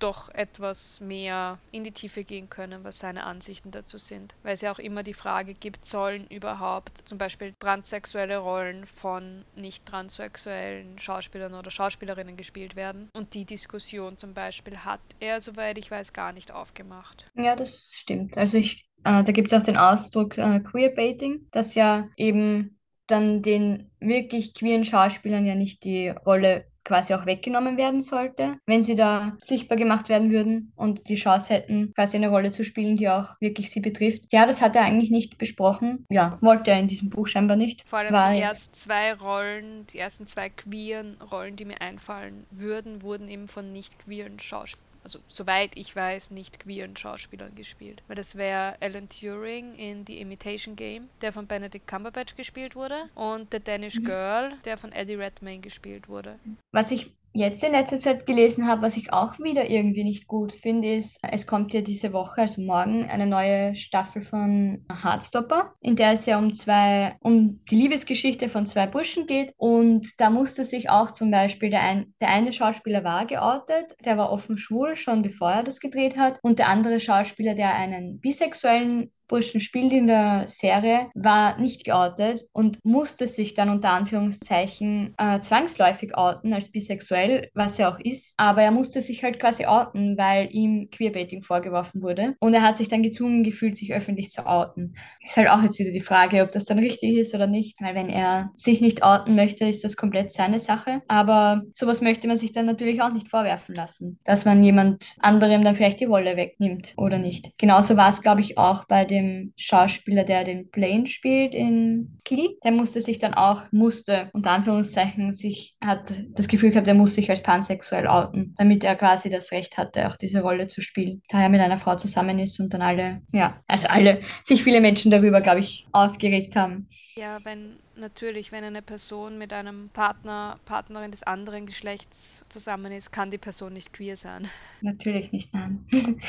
doch 0.06 0.30
etwas 0.36 1.02
mehr 1.02 1.58
in 1.72 1.84
die 1.84 1.91
Tiefe 1.91 2.24
gehen 2.24 2.48
können, 2.48 2.84
was 2.84 3.00
seine 3.00 3.24
Ansichten 3.24 3.72
dazu 3.72 3.98
sind. 3.98 4.36
Weil 4.44 4.54
es 4.54 4.62
ja 4.62 4.72
auch 4.72 4.78
immer 4.78 5.02
die 5.02 5.15
Frage 5.15 5.56
gibt, 5.56 5.84
sollen 5.84 6.28
überhaupt 6.28 7.08
zum 7.08 7.18
Beispiel 7.18 7.54
transsexuelle 7.60 8.38
Rollen 8.38 8.86
von 8.86 9.44
nicht 9.56 9.84
transsexuellen 9.88 11.00
Schauspielern 11.00 11.56
oder 11.56 11.72
Schauspielerinnen 11.72 12.38
gespielt 12.38 12.76
werden. 12.76 13.10
Und 13.15 13.34
die 13.34 13.46
Diskussion 13.46 14.15
zum 14.15 14.36
Beispiel 14.36 14.78
hat 14.78 15.02
er, 15.20 15.41
soweit 15.41 15.80
ich 15.80 15.89
weiß, 15.89 16.13
gar 16.13 16.34
nicht 16.34 16.52
aufgemacht. 16.52 17.26
Ja, 17.36 17.56
das 17.56 17.89
stimmt. 17.91 18.38
Also 18.38 18.58
ich, 18.58 18.86
äh, 19.06 19.24
da 19.24 19.32
gibt 19.32 19.52
es 19.52 19.60
auch 19.60 19.65
den 19.65 19.78
Ausdruck 19.78 20.38
äh, 20.38 20.60
Queerbaiting, 20.60 21.48
das 21.50 21.74
ja 21.74 22.08
eben 22.15 22.75
dann 23.08 23.41
den 23.41 23.91
wirklich 24.00 24.54
queeren 24.54 24.86
Schauspielern 24.86 25.46
ja 25.46 25.56
nicht 25.56 25.84
die 25.84 26.10
Rolle 26.10 26.65
quasi 26.86 27.13
auch 27.13 27.26
weggenommen 27.26 27.78
werden 27.78 28.02
sollte, 28.02 28.58
wenn 28.65 28.84
sie 28.84 28.96
da 28.96 29.36
sichtbar 29.44 29.78
gemacht 29.78 30.08
werden 30.08 30.32
würden 30.32 30.72
und 30.76 31.10
die 31.10 31.15
Chance 31.15 31.54
hätten, 31.54 31.94
quasi 31.96 32.15
eine 32.15 32.30
Rolle 32.30 32.52
zu 32.52 32.63
spielen, 32.63 32.96
die 32.96 33.10
auch 33.10 33.30
wirklich 33.41 33.72
sie 33.72 33.82
betrifft. 33.82 34.24
Ja, 34.32 34.46
das 34.46 34.62
hat 34.62 34.76
er 34.76 34.84
eigentlich 34.84 35.10
nicht 35.10 35.38
besprochen. 35.38 36.06
Ja, 36.10 36.38
wollte 36.41 36.72
er 36.72 36.80
in 36.80 36.88
diesem 36.88 37.10
Buch 37.10 37.28
scheinbar 37.28 37.58
nicht. 37.58 37.84
Vor 37.88 38.00
allem 38.00 38.13
War 38.13 38.34
die 38.34 38.39
ersten 38.39 38.74
zwei 38.74 39.13
Rollen, 39.13 39.88
die 39.91 39.98
ersten 39.98 40.28
zwei 40.28 40.50
queeren 40.50 41.18
Rollen, 41.32 41.56
die 41.56 41.65
mir 41.65 41.82
einfallen 41.82 42.46
würden, 42.52 43.02
wurden 43.02 43.28
eben 43.30 43.48
von 43.48 43.74
nicht 43.74 43.98
queeren 44.06 44.39
Schauspielern 44.39 44.85
also 45.06 45.20
soweit 45.28 45.78
ich 45.78 45.96
weiß, 45.96 46.32
nicht 46.32 46.60
queeren 46.60 46.98
Schauspielern 46.98 47.54
gespielt. 47.54 48.02
Weil 48.08 48.15
das 48.15 48.36
wäre 48.36 48.76
Alan 48.82 49.08
Turing 49.08 49.76
in 49.76 50.04
The 50.06 50.20
Imitation 50.20 50.76
Game, 50.76 51.10
der 51.22 51.32
von 51.32 51.46
Benedict 51.46 51.88
Cumberbatch 51.88 52.36
gespielt 52.36 52.76
wurde, 52.76 53.08
und 53.13 53.52
The 53.52 53.60
Danish 53.60 54.00
mhm. 54.00 54.06
Girl, 54.06 54.58
der 54.65 54.78
von 54.78 54.91
Eddie 54.91 55.13
Redmayne 55.13 55.62
gespielt 55.62 56.10
wurde. 56.10 56.39
Was 56.72 56.89
ich 56.89 57.12
jetzt 57.36 57.63
in 57.63 57.74
letzter 57.74 58.00
Zeit 58.00 58.26
gelesen 58.26 58.65
habe, 58.67 58.82
was 58.82 58.98
ich 58.98 59.12
auch 59.12 59.38
wieder 59.39 59.69
irgendwie 59.69 60.04
nicht 60.04 60.28
gut 60.28 60.54
finde, 60.54 60.95
ist, 60.95 61.17
es 61.21 61.45
kommt 61.45 61.74
ja 61.74 61.82
diese 61.82 62.13
Woche, 62.13 62.41
also 62.41 62.62
morgen, 62.62 63.06
eine 63.06 63.28
neue 63.28 63.76
Staffel 63.76 64.21
von 64.21 64.86
Hardstopper, 64.89 65.74
in 65.82 65.95
der 65.95 66.13
es 66.13 66.26
ja 66.26 66.39
um 66.39 66.56
zwei, 66.56 67.17
um 67.19 67.63
die 67.69 67.76
Liebesgeschichte 67.76 68.48
von 68.48 68.65
zwei 68.65 68.88
Burschen 68.88 69.28
geht. 69.28 69.54
Und 69.58 70.19
da 70.19 70.30
musste 70.30 70.63
sich 70.63 70.89
auch 70.89 71.12
zum 71.12 71.30
Beispiel 71.30 71.69
der, 71.69 71.82
ein, 71.82 72.13
der 72.21 72.30
eine 72.30 72.54
Schauspieler 72.54 73.04
war 73.04 73.26
geoutet, 73.26 73.95
der 74.06 74.17
war 74.17 74.32
offen 74.32 74.58
schwul, 74.58 74.95
schon 74.95 75.21
bevor 75.21 75.52
er 75.52 75.63
das 75.63 75.80
gedreht 75.80 76.17
hat. 76.17 76.39
Und 76.41 76.60
der 76.60 76.69
andere 76.69 77.00
Schauspieler, 77.00 77.54
der 77.54 77.76
einen 77.76 78.19
bisexuellen 78.21 79.12
Burschen 79.28 79.62
spielt 79.62 79.92
in 79.92 80.08
der 80.08 80.46
Serie, 80.48 81.10
war 81.14 81.60
nicht 81.60 81.84
geoutet 81.84 82.42
und 82.54 82.80
musste 82.84 83.28
sich 83.28 83.54
dann 83.54 83.70
unter 83.70 83.90
Anführungszeichen 83.92 85.16
äh, 85.18 85.40
zwangsläufig 85.40 86.16
outen 86.16 86.54
als 86.54 86.72
bisexuell, 86.72 87.50
was 87.54 87.80
er 87.80 87.90
auch 87.90 88.00
ist. 88.00 88.34
Aber 88.38 88.62
er 88.62 88.72
musste 88.72 89.02
sich 89.02 89.24
halt 89.24 89.40
quasi 89.40 89.66
outen, 89.66 90.18
weil 90.18 90.50
ihm 90.52 90.90
Queerbaiting 90.92 91.42
vorgeworfen 91.42 92.04
wurde. 92.04 92.36
Und 92.40 92.54
er 92.54 92.62
hat 92.62 92.78
sich 92.78 92.88
dann 92.88 93.04
gezwungen 93.04 93.44
gefühlt, 93.44 93.78
sich 93.78 93.94
öffentlich 93.94 94.32
zu 94.32 94.46
outen. 94.46 94.96
Ist 95.26 95.38
halt 95.38 95.50
auch 95.50 95.62
jetzt 95.64 95.80
wieder 95.80 95.92
die 95.92 96.02
Frage, 96.02 96.44
ob 96.44 96.52
das 96.52 96.66
dann 96.66 96.80
richtig 96.80 97.16
ist 97.18 97.34
oder 97.34 97.48
nicht. 97.48 97.76
Weil 97.82 97.96
wenn 97.96 98.10
er 98.10 98.52
sich 98.56 98.82
nicht 98.82 99.04
outen 99.04 99.36
möchte, 99.36 99.66
ist 99.66 99.84
das 99.84 99.98
komplett 99.98 100.32
seine 100.32 100.60
Sache. 100.60 101.02
Aber 101.08 101.64
sowas 101.74 102.02
möchte 102.02 102.28
man 102.28 102.38
sich 102.38 102.52
dann 102.52 102.66
natürlich 102.66 103.02
auch 103.02 103.12
nicht 103.12 103.30
vorwerfen 103.30 103.76
lassen, 103.76 104.20
dass 104.24 104.46
man 104.46 104.64
jemand 104.64 105.16
anderem 105.20 105.64
dann 105.64 105.76
vielleicht 105.76 106.00
die 106.00 106.06
Rolle 106.06 106.38
wegnimmt 106.38 106.94
oder 106.98 107.18
nicht. 107.18 107.58
Genauso 107.58 107.98
war 107.98 108.10
es, 108.10 108.22
glaube 108.22 108.42
ich, 108.42 108.58
auch 108.58 108.86
bei 108.86 109.06
den 109.06 109.14
dem 109.15 109.54
Schauspieler, 109.58 110.23
der 110.23 110.43
den 110.43 110.69
Plane 110.69 111.08
spielt 111.08 111.56
in 111.56 112.19
Kill. 112.23 112.58
Der 112.63 112.71
musste 112.71 113.01
sich 113.01 113.19
dann 113.19 113.34
auch, 113.34 113.63
musste, 113.71 114.30
unter 114.34 114.51
Anführungszeichen, 114.51 115.32
sich, 115.32 115.75
hat 115.84 116.13
das 116.34 116.47
Gefühl 116.47 116.71
gehabt, 116.71 116.88
er 116.88 116.93
muss 116.93 117.15
sich 117.15 117.30
als 117.30 117.41
pansexuell 117.41 118.08
outen, 118.08 118.56
damit 118.58 118.84
er 118.84 118.95
quasi 118.95 119.30
das 119.30 119.51
Recht 119.51 119.78
hatte, 119.78 120.08
auch 120.08 120.17
diese 120.17 120.41
Rolle 120.41 120.67
zu 120.67 120.82
spielen. 120.82 121.21
Da 121.30 121.41
er 121.41 121.49
mit 121.49 121.62
einer 121.62 121.78
Frau 121.78 121.95
zusammen 121.95 122.39
ist 122.39 122.60
und 122.60 122.73
dann 122.73 122.82
alle, 122.82 123.21
ja, 123.32 123.62
also 123.67 123.88
alle, 123.88 124.19
sich 124.43 124.63
viele 124.63 124.82
Menschen 124.82 125.12
darüber, 125.12 125.41
glaube 125.41 125.60
ich, 125.60 125.88
aufgeregt 125.91 126.56
haben. 126.56 126.88
Ja, 127.15 127.39
wenn 127.43 127.85
natürlich, 127.98 128.52
wenn 128.52 128.64
eine 128.64 128.82
Person 128.82 129.38
mit 129.38 129.54
einem 129.54 129.90
Partner, 129.90 130.60
Partnerin 130.66 131.12
des 131.12 131.24
anderen 131.24 131.66
Geschlechts 131.66 132.46
zusammen 132.50 132.92
ist, 132.92 133.12
kann 133.12 133.32
die 133.32 133.38
Person 133.38 133.74
nicht 133.74 133.94
queer 133.94 134.18
sein. 134.18 134.50
Natürlich 134.82 135.32
nicht, 135.32 135.54
nein. 135.54 135.86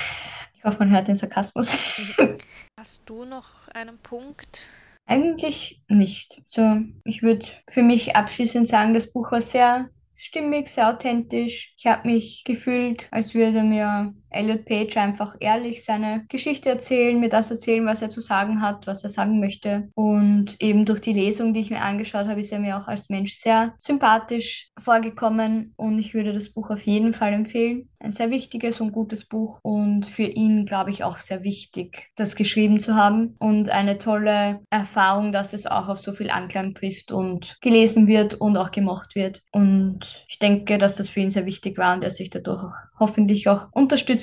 Ich 0.59 0.65
hoffe, 0.65 0.81
man 0.81 0.91
hört 0.91 1.07
den 1.07 1.15
Sarkasmus. 1.15 1.79
Hast 2.77 3.03
du 3.07 3.25
noch 3.25 3.69
einen 3.69 3.99
Punkt? 3.99 4.63
Eigentlich 5.05 5.81
nicht. 5.87 6.43
So, 6.47 6.81
ich 7.05 7.23
würde 7.23 7.47
für 7.69 7.85
mich 7.85 8.17
abschließend 8.17 8.67
sagen, 8.67 8.93
das 8.93 9.13
Buch 9.13 9.31
war 9.31 9.43
sehr 9.43 9.91
stimmig, 10.17 10.69
sehr 10.69 10.89
authentisch. 10.89 11.75
Ich 11.77 11.87
habe 11.87 12.09
mich 12.09 12.43
gefühlt, 12.45 13.07
als 13.13 13.35
würde 13.35 13.63
mir 13.63 14.15
Elliot 14.31 14.65
Page 14.65 14.97
einfach 14.97 15.37
ehrlich 15.41 15.85
seine 15.85 16.25
Geschichte 16.29 16.69
erzählen, 16.69 17.19
mir 17.19 17.29
das 17.29 17.51
erzählen, 17.51 17.87
was 17.87 18.03
er 18.03 18.11
zu 18.11 18.21
sagen 18.21 18.61
hat, 18.61 18.87
was 18.87 19.03
er 19.03 19.11
sagen 19.11 19.41
möchte. 19.41 19.89
Und 19.95 20.57
eben 20.61 20.85
durch 20.85 21.01
die 21.01 21.13
Lesung, 21.13 21.55
die 21.55 21.61
ich 21.61 21.71
mir 21.71 21.83
angeschaut 21.83 22.27
habe, 22.27 22.41
ist 22.41 22.53
er 22.53 22.59
mir 22.59 22.77
auch 22.77 22.89
als 22.89 23.09
Mensch 23.09 23.35
sehr 23.35 23.75
sympathisch 23.79 24.71
vorgekommen 24.79 25.75
und 25.77 25.99
ich 25.99 26.15
würde 26.15 26.33
das 26.33 26.51
Buch 26.51 26.71
auf 26.71 26.83
jeden 26.83 27.15
Fall 27.15 27.33
empfehlen. 27.33 27.89
Ein 27.99 28.13
sehr 28.13 28.31
wichtiges 28.31 28.81
und 28.81 28.93
gutes 28.93 29.25
Buch 29.25 29.59
und 29.63 30.07
für 30.07 30.25
ihn, 30.25 30.67
glaube 30.67 30.91
ich, 30.91 31.03
auch 31.03 31.19
sehr 31.19 31.43
wichtig, 31.43 32.11
das 32.15 32.37
geschrieben 32.37 32.79
zu 32.79 32.95
haben 32.95 33.37
und 33.39 33.71
eine 33.71 33.99
tolle 33.99 34.61
Erfahrung, 34.71 35.33
dass 35.33 35.55
es 35.55 35.67
auch 35.67 35.89
auf 35.89 35.99
so 35.99 36.13
viel 36.13 36.31
Anklang 36.31 36.75
trifft 36.75 37.11
und 37.11 37.57
gelesen 37.63 38.07
wird 38.07 38.35
und 38.35 38.57
auch 38.59 38.71
gemocht 38.71 39.15
wird. 39.15 39.43
Und 39.51 40.25
ich 40.29 40.39
denke, 40.39 40.79
dass 40.79 40.97
das 40.97 41.09
für 41.09 41.21
ihn 41.21 41.31
sehr 41.31 41.47
wichtig 41.47 41.79
war 41.79 41.95
und 41.95 42.05
er 42.05 42.11
sich 42.11 42.31
dadurch 42.31 42.63
hoffentlich 42.99 43.49
auch 43.49 43.69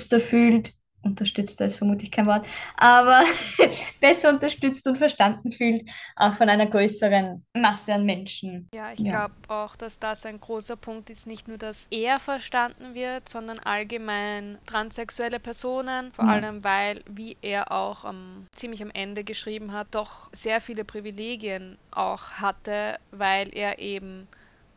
unterstützter 0.04 0.20
fühlt. 0.20 0.72
Unterstützter 1.02 1.66
ist 1.66 1.76
vermutlich 1.76 2.10
kein 2.10 2.24
Wort, 2.24 2.46
aber 2.78 3.24
besser 4.00 4.30
unterstützt 4.30 4.86
und 4.86 4.96
verstanden 4.96 5.52
fühlt, 5.52 5.82
auch 6.16 6.32
von 6.32 6.48
einer 6.48 6.64
größeren 6.64 7.44
Masse 7.54 7.92
an 7.92 8.06
Menschen. 8.06 8.70
Ja, 8.74 8.90
ich 8.90 9.00
ja. 9.00 9.10
glaube 9.10 9.34
auch, 9.48 9.76
dass 9.76 9.98
das 9.98 10.24
ein 10.24 10.40
großer 10.40 10.76
Punkt 10.76 11.10
ist, 11.10 11.26
nicht 11.26 11.46
nur, 11.46 11.58
dass 11.58 11.88
er 11.90 12.18
verstanden 12.20 12.94
wird, 12.94 13.28
sondern 13.28 13.58
allgemein 13.58 14.56
transsexuelle 14.64 15.40
Personen, 15.40 16.10
vor 16.12 16.24
ja. 16.24 16.32
allem 16.32 16.64
weil, 16.64 17.02
wie 17.06 17.36
er 17.42 17.70
auch 17.70 18.04
um, 18.04 18.46
ziemlich 18.52 18.82
am 18.82 18.90
Ende 18.90 19.24
geschrieben 19.24 19.74
hat, 19.74 19.88
doch 19.90 20.30
sehr 20.32 20.62
viele 20.62 20.86
Privilegien 20.86 21.76
auch 21.90 22.30
hatte, 22.30 22.98
weil 23.10 23.54
er 23.54 23.78
eben 23.78 24.26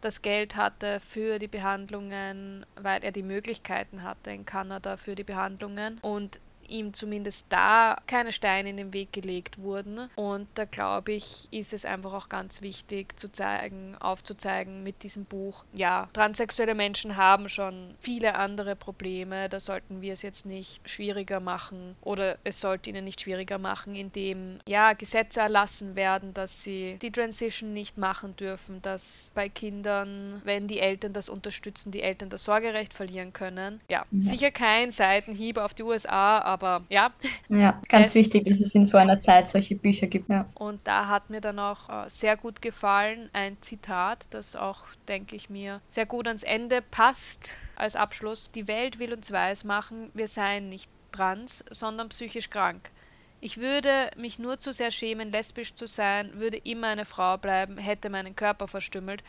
das 0.01 0.21
Geld 0.21 0.55
hatte 0.55 0.99
für 0.99 1.39
die 1.39 1.47
Behandlungen, 1.47 2.65
weil 2.75 3.03
er 3.03 3.11
die 3.11 3.23
Möglichkeiten 3.23 4.03
hatte 4.03 4.31
in 4.31 4.45
Kanada 4.45 4.97
für 4.97 5.15
die 5.15 5.23
Behandlungen. 5.23 5.99
Und 6.01 6.39
ihm 6.69 6.93
zumindest 6.93 7.45
da 7.49 7.97
keine 8.07 8.31
Steine 8.31 8.69
in 8.69 8.77
den 8.77 8.93
Weg 8.93 9.13
gelegt 9.13 9.59
wurden. 9.59 10.09
Und 10.15 10.47
da 10.55 10.65
glaube 10.65 11.13
ich, 11.13 11.47
ist 11.51 11.73
es 11.73 11.85
einfach 11.85 12.13
auch 12.13 12.29
ganz 12.29 12.61
wichtig 12.61 13.19
zu 13.19 13.31
zeigen, 13.31 13.95
aufzuzeigen 13.99 14.83
mit 14.83 15.03
diesem 15.03 15.25
Buch, 15.25 15.63
ja, 15.73 16.09
transsexuelle 16.13 16.75
Menschen 16.75 17.17
haben 17.17 17.49
schon 17.49 17.95
viele 17.99 18.35
andere 18.35 18.75
Probleme, 18.75 19.49
da 19.49 19.59
sollten 19.59 20.01
wir 20.01 20.13
es 20.13 20.21
jetzt 20.21 20.45
nicht 20.45 20.89
schwieriger 20.89 21.39
machen 21.39 21.95
oder 22.01 22.37
es 22.43 22.59
sollte 22.59 22.89
ihnen 22.89 23.05
nicht 23.05 23.21
schwieriger 23.21 23.57
machen, 23.57 23.95
indem 23.95 24.59
ja 24.67 24.93
Gesetze 24.93 25.41
erlassen 25.41 25.95
werden, 25.95 26.33
dass 26.33 26.63
sie 26.63 26.97
die 27.01 27.11
Transition 27.11 27.73
nicht 27.73 27.97
machen 27.97 28.35
dürfen, 28.35 28.81
dass 28.81 29.31
bei 29.35 29.49
Kindern, 29.49 30.41
wenn 30.43 30.67
die 30.67 30.79
Eltern 30.79 31.13
das 31.13 31.29
unterstützen, 31.29 31.91
die 31.91 32.01
Eltern 32.01 32.29
das 32.29 32.43
Sorgerecht 32.43 32.93
verlieren 32.93 33.33
können. 33.33 33.81
Ja, 33.89 34.05
ja. 34.11 34.21
sicher 34.21 34.51
kein 34.51 34.91
Seitenhieb 34.91 35.57
auf 35.57 35.73
die 35.73 35.83
USA, 35.83 36.39
aber 36.39 36.56
aber 36.57 36.85
ja. 36.89 37.11
Ja, 37.49 37.81
ganz 37.87 38.07
es, 38.07 38.15
wichtig, 38.15 38.45
dass 38.45 38.59
es 38.59 38.73
in 38.73 38.85
so 38.85 38.97
einer 38.97 39.19
Zeit 39.19 39.49
solche 39.49 39.75
Bücher 39.75 40.07
gibt. 40.07 40.29
Ja. 40.29 40.47
Und 40.55 40.81
da 40.85 41.07
hat 41.07 41.29
mir 41.29 41.41
dann 41.41 41.59
auch 41.59 41.89
äh, 41.89 42.09
sehr 42.09 42.37
gut 42.37 42.61
gefallen 42.61 43.29
ein 43.33 43.57
Zitat, 43.61 44.25
das 44.31 44.55
auch, 44.55 44.83
denke 45.07 45.35
ich 45.35 45.49
mir, 45.49 45.81
sehr 45.87 46.05
gut 46.05 46.27
ans 46.27 46.43
Ende 46.43 46.81
passt 46.81 47.53
als 47.75 47.95
Abschluss. 47.95 48.51
Die 48.51 48.67
Welt 48.67 48.99
will 48.99 49.13
uns 49.13 49.31
weismachen, 49.31 50.09
wir 50.13 50.27
seien 50.27 50.69
nicht 50.69 50.89
trans, 51.11 51.63
sondern 51.69 52.09
psychisch 52.09 52.49
krank. 52.49 52.91
Ich 53.39 53.57
würde 53.59 54.09
mich 54.17 54.39
nur 54.39 54.57
zu 54.57 54.73
sehr 54.73 54.89
schämen, 54.89 55.31
lesbisch 55.31 55.75
zu 55.75 55.85
sein, 55.85 56.31
würde 56.35 56.57
immer 56.57 56.87
eine 56.87 57.05
Frau 57.05 57.37
bleiben, 57.37 57.77
hätte 57.77 58.09
meinen 58.09 58.35
Körper 58.35 58.67
verstümmelt 58.67 59.23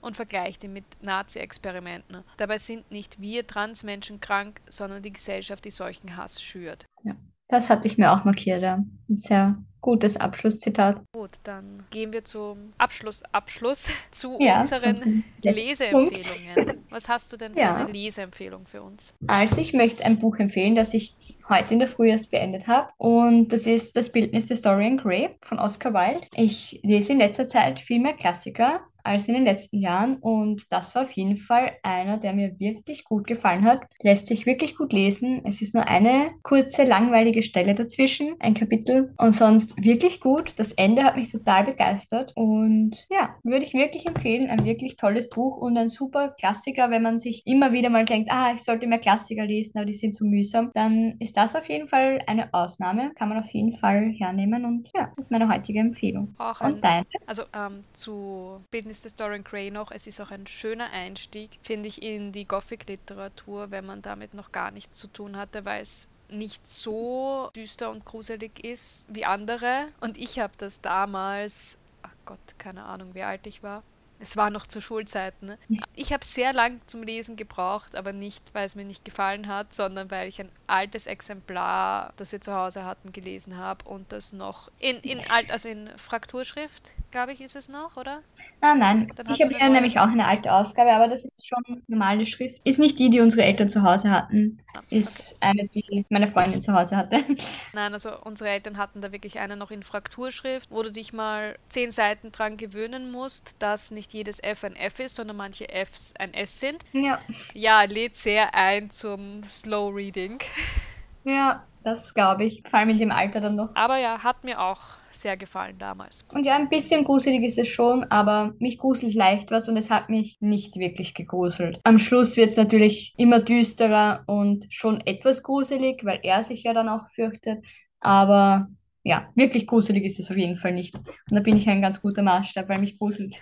und 0.00 0.16
vergleicht 0.16 0.64
ihn 0.64 0.72
mit 0.72 0.84
Nazi-Experimenten. 1.02 2.24
Dabei 2.36 2.58
sind 2.58 2.90
nicht 2.90 3.20
wir 3.20 3.46
Transmenschen 3.46 4.20
krank, 4.20 4.60
sondern 4.68 5.02
die 5.02 5.12
Gesellschaft, 5.12 5.64
die 5.64 5.70
solchen 5.70 6.16
Hass 6.16 6.42
schürt. 6.42 6.86
Ja. 7.04 7.14
Das 7.50 7.70
hatte 7.70 7.86
ich 7.88 7.96
mir 7.96 8.12
auch 8.12 8.24
markiert, 8.26 8.60
ja. 8.60 8.74
Ein 9.08 9.16
sehr 9.16 9.56
gutes 9.80 10.18
Abschlusszitat. 10.18 11.00
Gut, 11.14 11.30
dann 11.44 11.84
gehen 11.90 12.12
wir 12.12 12.22
zum 12.22 12.74
Abschluss, 12.76 13.22
Abschluss 13.32 13.86
zu 14.10 14.36
Ja, 14.38 14.60
unseren 14.60 15.24
Leseempfehlungen. 15.42 16.84
Was 16.90 17.08
hast 17.08 17.32
du 17.32 17.36
denn 17.36 17.52
für 17.52 17.60
Ja. 17.60 17.76
eine 17.76 17.92
Leseempfehlung 17.92 18.66
für 18.66 18.82
uns? 18.82 19.14
Also 19.26 19.60
ich 19.60 19.72
möchte 19.72 20.04
ein 20.04 20.18
Buch 20.18 20.36
empfehlen, 20.38 20.74
das 20.74 20.94
ich 20.94 21.14
heute 21.48 21.72
in 21.72 21.78
der 21.78 21.88
Früh 21.88 22.10
erst 22.10 22.30
beendet 22.30 22.66
habe. 22.66 22.90
Und 22.98 23.48
das 23.52 23.66
ist 23.66 23.96
Das 23.96 24.10
Bildnis 24.10 24.46
der 24.46 24.58
Dorian 24.58 24.98
Gray 24.98 25.30
von 25.42 25.58
Oscar 25.58 25.94
Wilde. 25.94 26.26
Ich 26.34 26.80
lese 26.82 27.12
in 27.12 27.18
letzter 27.18 27.48
Zeit 27.48 27.80
viel 27.80 28.00
mehr 28.00 28.14
Klassiker 28.14 28.80
als 29.08 29.26
in 29.26 29.34
den 29.34 29.44
letzten 29.44 29.78
Jahren. 29.78 30.18
Und 30.18 30.70
das 30.70 30.94
war 30.94 31.02
auf 31.02 31.10
jeden 31.12 31.38
Fall 31.38 31.72
einer, 31.82 32.18
der 32.18 32.34
mir 32.34 32.60
wirklich 32.60 33.04
gut 33.04 33.26
gefallen 33.26 33.64
hat. 33.64 33.82
Lässt 34.02 34.26
sich 34.26 34.46
wirklich 34.46 34.76
gut 34.76 34.92
lesen. 34.92 35.42
Es 35.44 35.62
ist 35.62 35.74
nur 35.74 35.86
eine 35.86 36.30
kurze, 36.42 36.84
langweilige 36.84 37.42
Stelle 37.42 37.74
dazwischen, 37.74 38.36
ein 38.38 38.54
Kapitel. 38.54 39.14
Und 39.16 39.32
sonst 39.32 39.82
wirklich 39.82 40.20
gut. 40.20 40.52
Das 40.56 40.72
Ende 40.72 41.04
hat 41.04 41.16
mich 41.16 41.32
total 41.32 41.64
begeistert. 41.64 42.32
Und 42.36 43.06
ja, 43.08 43.36
würde 43.42 43.64
ich 43.64 43.72
wirklich 43.72 44.06
empfehlen. 44.06 44.50
Ein 44.50 44.64
wirklich 44.64 44.96
tolles 44.96 45.28
Buch 45.30 45.56
und 45.56 45.76
ein 45.76 45.88
super 45.88 46.34
Klassiker, 46.38 46.90
wenn 46.90 47.02
man 47.02 47.18
sich 47.18 47.42
immer 47.46 47.72
wieder 47.72 47.88
mal 47.88 48.04
denkt, 48.04 48.30
ah, 48.30 48.52
ich 48.54 48.62
sollte 48.62 48.86
mehr 48.86 48.98
Klassiker 48.98 49.46
lesen, 49.46 49.78
aber 49.78 49.86
die 49.86 49.94
sind 49.94 50.14
so 50.14 50.24
mühsam. 50.24 50.70
Dann 50.74 51.16
ist 51.18 51.36
das 51.36 51.56
auf 51.56 51.68
jeden 51.68 51.88
Fall 51.88 52.20
eine 52.26 52.52
Ausnahme. 52.52 53.12
Kann 53.14 53.30
man 53.30 53.38
auf 53.38 53.48
jeden 53.50 53.76
Fall 53.78 54.12
hernehmen. 54.18 54.66
Und 54.66 54.90
ja, 54.94 55.10
das 55.16 55.26
ist 55.26 55.30
meine 55.30 55.48
heutige 55.48 55.80
Empfehlung. 55.80 56.34
Auch 56.38 56.60
ein 56.60 56.74
Und 56.74 56.84
deine? 56.84 57.06
Also 57.26 57.42
ähm, 57.54 57.80
zu 57.94 58.60
Bildnis 58.70 58.97
des 59.04 59.14
Dorian 59.14 59.44
Gray 59.44 59.70
noch, 59.70 59.90
es 59.90 60.06
ist 60.06 60.20
auch 60.20 60.30
ein 60.30 60.46
schöner 60.46 60.90
Einstieg, 60.90 61.58
finde 61.62 61.88
ich, 61.88 62.02
in 62.02 62.32
die 62.32 62.44
Gothic-Literatur, 62.46 63.70
wenn 63.70 63.86
man 63.86 64.02
damit 64.02 64.34
noch 64.34 64.52
gar 64.52 64.70
nichts 64.70 64.96
zu 64.96 65.08
tun 65.08 65.36
hatte, 65.36 65.64
weil 65.64 65.82
es 65.82 66.08
nicht 66.30 66.66
so 66.68 67.50
düster 67.56 67.90
und 67.90 68.04
gruselig 68.04 68.62
ist 68.64 69.06
wie 69.08 69.24
andere. 69.24 69.88
Und 70.00 70.18
ich 70.18 70.38
habe 70.38 70.52
das 70.58 70.80
damals, 70.80 71.78
ach 72.02 72.14
Gott, 72.24 72.38
keine 72.58 72.84
Ahnung, 72.84 73.14
wie 73.14 73.22
alt 73.22 73.46
ich 73.46 73.62
war. 73.62 73.82
Es 74.20 74.36
war 74.36 74.50
noch 74.50 74.66
zu 74.66 74.80
Schulzeiten. 74.80 75.46
Ne? 75.46 75.58
Ich 75.94 76.12
habe 76.12 76.24
sehr 76.24 76.52
lang 76.52 76.80
zum 76.86 77.02
Lesen 77.02 77.36
gebraucht, 77.36 77.94
aber 77.94 78.12
nicht, 78.12 78.54
weil 78.54 78.66
es 78.66 78.74
mir 78.74 78.84
nicht 78.84 79.04
gefallen 79.04 79.46
hat, 79.46 79.74
sondern 79.74 80.10
weil 80.10 80.28
ich 80.28 80.40
ein 80.40 80.50
altes 80.66 81.06
Exemplar, 81.06 82.12
das 82.16 82.32
wir 82.32 82.40
zu 82.40 82.52
Hause 82.52 82.84
hatten, 82.84 83.12
gelesen 83.12 83.56
habe 83.56 83.84
und 83.84 84.10
das 84.12 84.32
noch 84.32 84.70
in, 84.80 84.96
in 84.96 85.20
alt, 85.30 85.50
also 85.50 85.68
in 85.68 85.88
Frakturschrift, 85.96 86.82
glaube 87.10 87.32
ich, 87.32 87.40
ist 87.40 87.56
es 87.56 87.68
noch, 87.68 87.96
oder? 87.96 88.22
Nein, 88.60 88.78
nein. 88.78 89.12
Ich 89.32 89.42
habe 89.42 89.52
neue. 89.52 89.70
nämlich 89.70 89.98
auch 89.98 90.08
eine 90.08 90.26
alte 90.26 90.52
Ausgabe, 90.52 90.92
aber 90.92 91.08
das 91.08 91.24
ist 91.24 91.46
schon 91.46 91.82
normale 91.86 92.26
Schrift. 92.26 92.60
Ist 92.64 92.78
nicht 92.78 92.98
die, 92.98 93.10
die 93.10 93.20
unsere 93.20 93.44
Eltern 93.44 93.68
zu 93.68 93.82
Hause 93.82 94.10
hatten. 94.10 94.58
Ah, 94.74 94.80
okay. 94.80 94.98
Ist 94.98 95.36
eine, 95.40 95.68
die 95.68 96.04
meine 96.10 96.28
Freundin 96.28 96.60
zu 96.60 96.72
Hause 96.72 96.96
hatte. 96.96 97.24
Nein, 97.72 97.92
also 97.92 98.10
unsere 98.24 98.50
Eltern 98.50 98.76
hatten 98.76 99.00
da 99.00 99.12
wirklich 99.12 99.38
eine 99.38 99.56
noch 99.56 99.70
in 99.70 99.82
Frakturschrift, 99.82 100.70
wo 100.70 100.82
du 100.82 100.92
dich 100.92 101.12
mal 101.12 101.56
zehn 101.68 101.92
Seiten 101.92 102.32
dran 102.32 102.56
gewöhnen 102.56 103.10
musst, 103.10 103.56
dass 103.58 103.90
nicht 103.90 104.07
jedes 104.12 104.42
F 104.42 104.64
ein 104.64 104.76
F 104.76 105.00
ist, 105.00 105.16
sondern 105.16 105.36
manche 105.36 105.68
Fs 105.68 106.14
ein 106.18 106.34
S 106.34 106.60
sind. 106.60 106.84
Ja, 106.92 107.20
Ja, 107.54 107.82
lädt 107.82 108.16
sehr 108.16 108.54
ein 108.54 108.90
zum 108.90 109.42
Slow 109.44 109.94
Reading. 109.94 110.38
ja, 111.24 111.64
das 111.84 112.14
glaube 112.14 112.44
ich. 112.44 112.62
Vor 112.68 112.78
allem 112.78 112.90
in 112.90 112.98
dem 112.98 113.12
Alter 113.12 113.40
dann 113.40 113.56
noch. 113.56 113.74
Aber 113.74 113.98
ja, 113.98 114.22
hat 114.22 114.44
mir 114.44 114.60
auch 114.60 114.80
sehr 115.10 115.36
gefallen 115.36 115.76
damals. 115.78 116.24
Und 116.32 116.46
ja, 116.46 116.54
ein 116.54 116.68
bisschen 116.68 117.04
gruselig 117.04 117.42
ist 117.42 117.58
es 117.58 117.68
schon, 117.68 118.04
aber 118.04 118.54
mich 118.58 118.78
gruselt 118.78 119.14
leicht 119.14 119.50
was 119.50 119.68
und 119.68 119.76
es 119.76 119.90
hat 119.90 120.08
mich 120.08 120.36
nicht 120.40 120.76
wirklich 120.76 121.14
gegruselt. 121.14 121.80
Am 121.84 121.98
Schluss 121.98 122.36
wird 122.36 122.50
es 122.50 122.56
natürlich 122.56 123.14
immer 123.16 123.40
düsterer 123.40 124.22
und 124.26 124.66
schon 124.70 125.00
etwas 125.06 125.42
gruselig, 125.42 126.04
weil 126.04 126.20
er 126.22 126.42
sich 126.44 126.62
ja 126.62 126.72
dann 126.72 126.88
auch 126.88 127.08
fürchtet. 127.10 127.64
Aber 128.00 128.68
ja, 129.02 129.28
wirklich 129.34 129.66
gruselig 129.66 130.04
ist 130.04 130.20
es 130.20 130.30
auf 130.30 130.36
jeden 130.36 130.56
Fall 130.56 130.72
nicht. 130.72 130.96
Und 130.96 131.06
da 131.30 131.40
bin 131.40 131.56
ich 131.56 131.68
ein 131.68 131.82
ganz 131.82 132.00
guter 132.00 132.22
Maßstab, 132.22 132.68
weil 132.68 132.80
mich 132.80 132.98
gruselt 132.98 133.34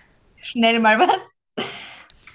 schnell 0.47 0.79
mal 0.81 0.99
was. 0.99 1.31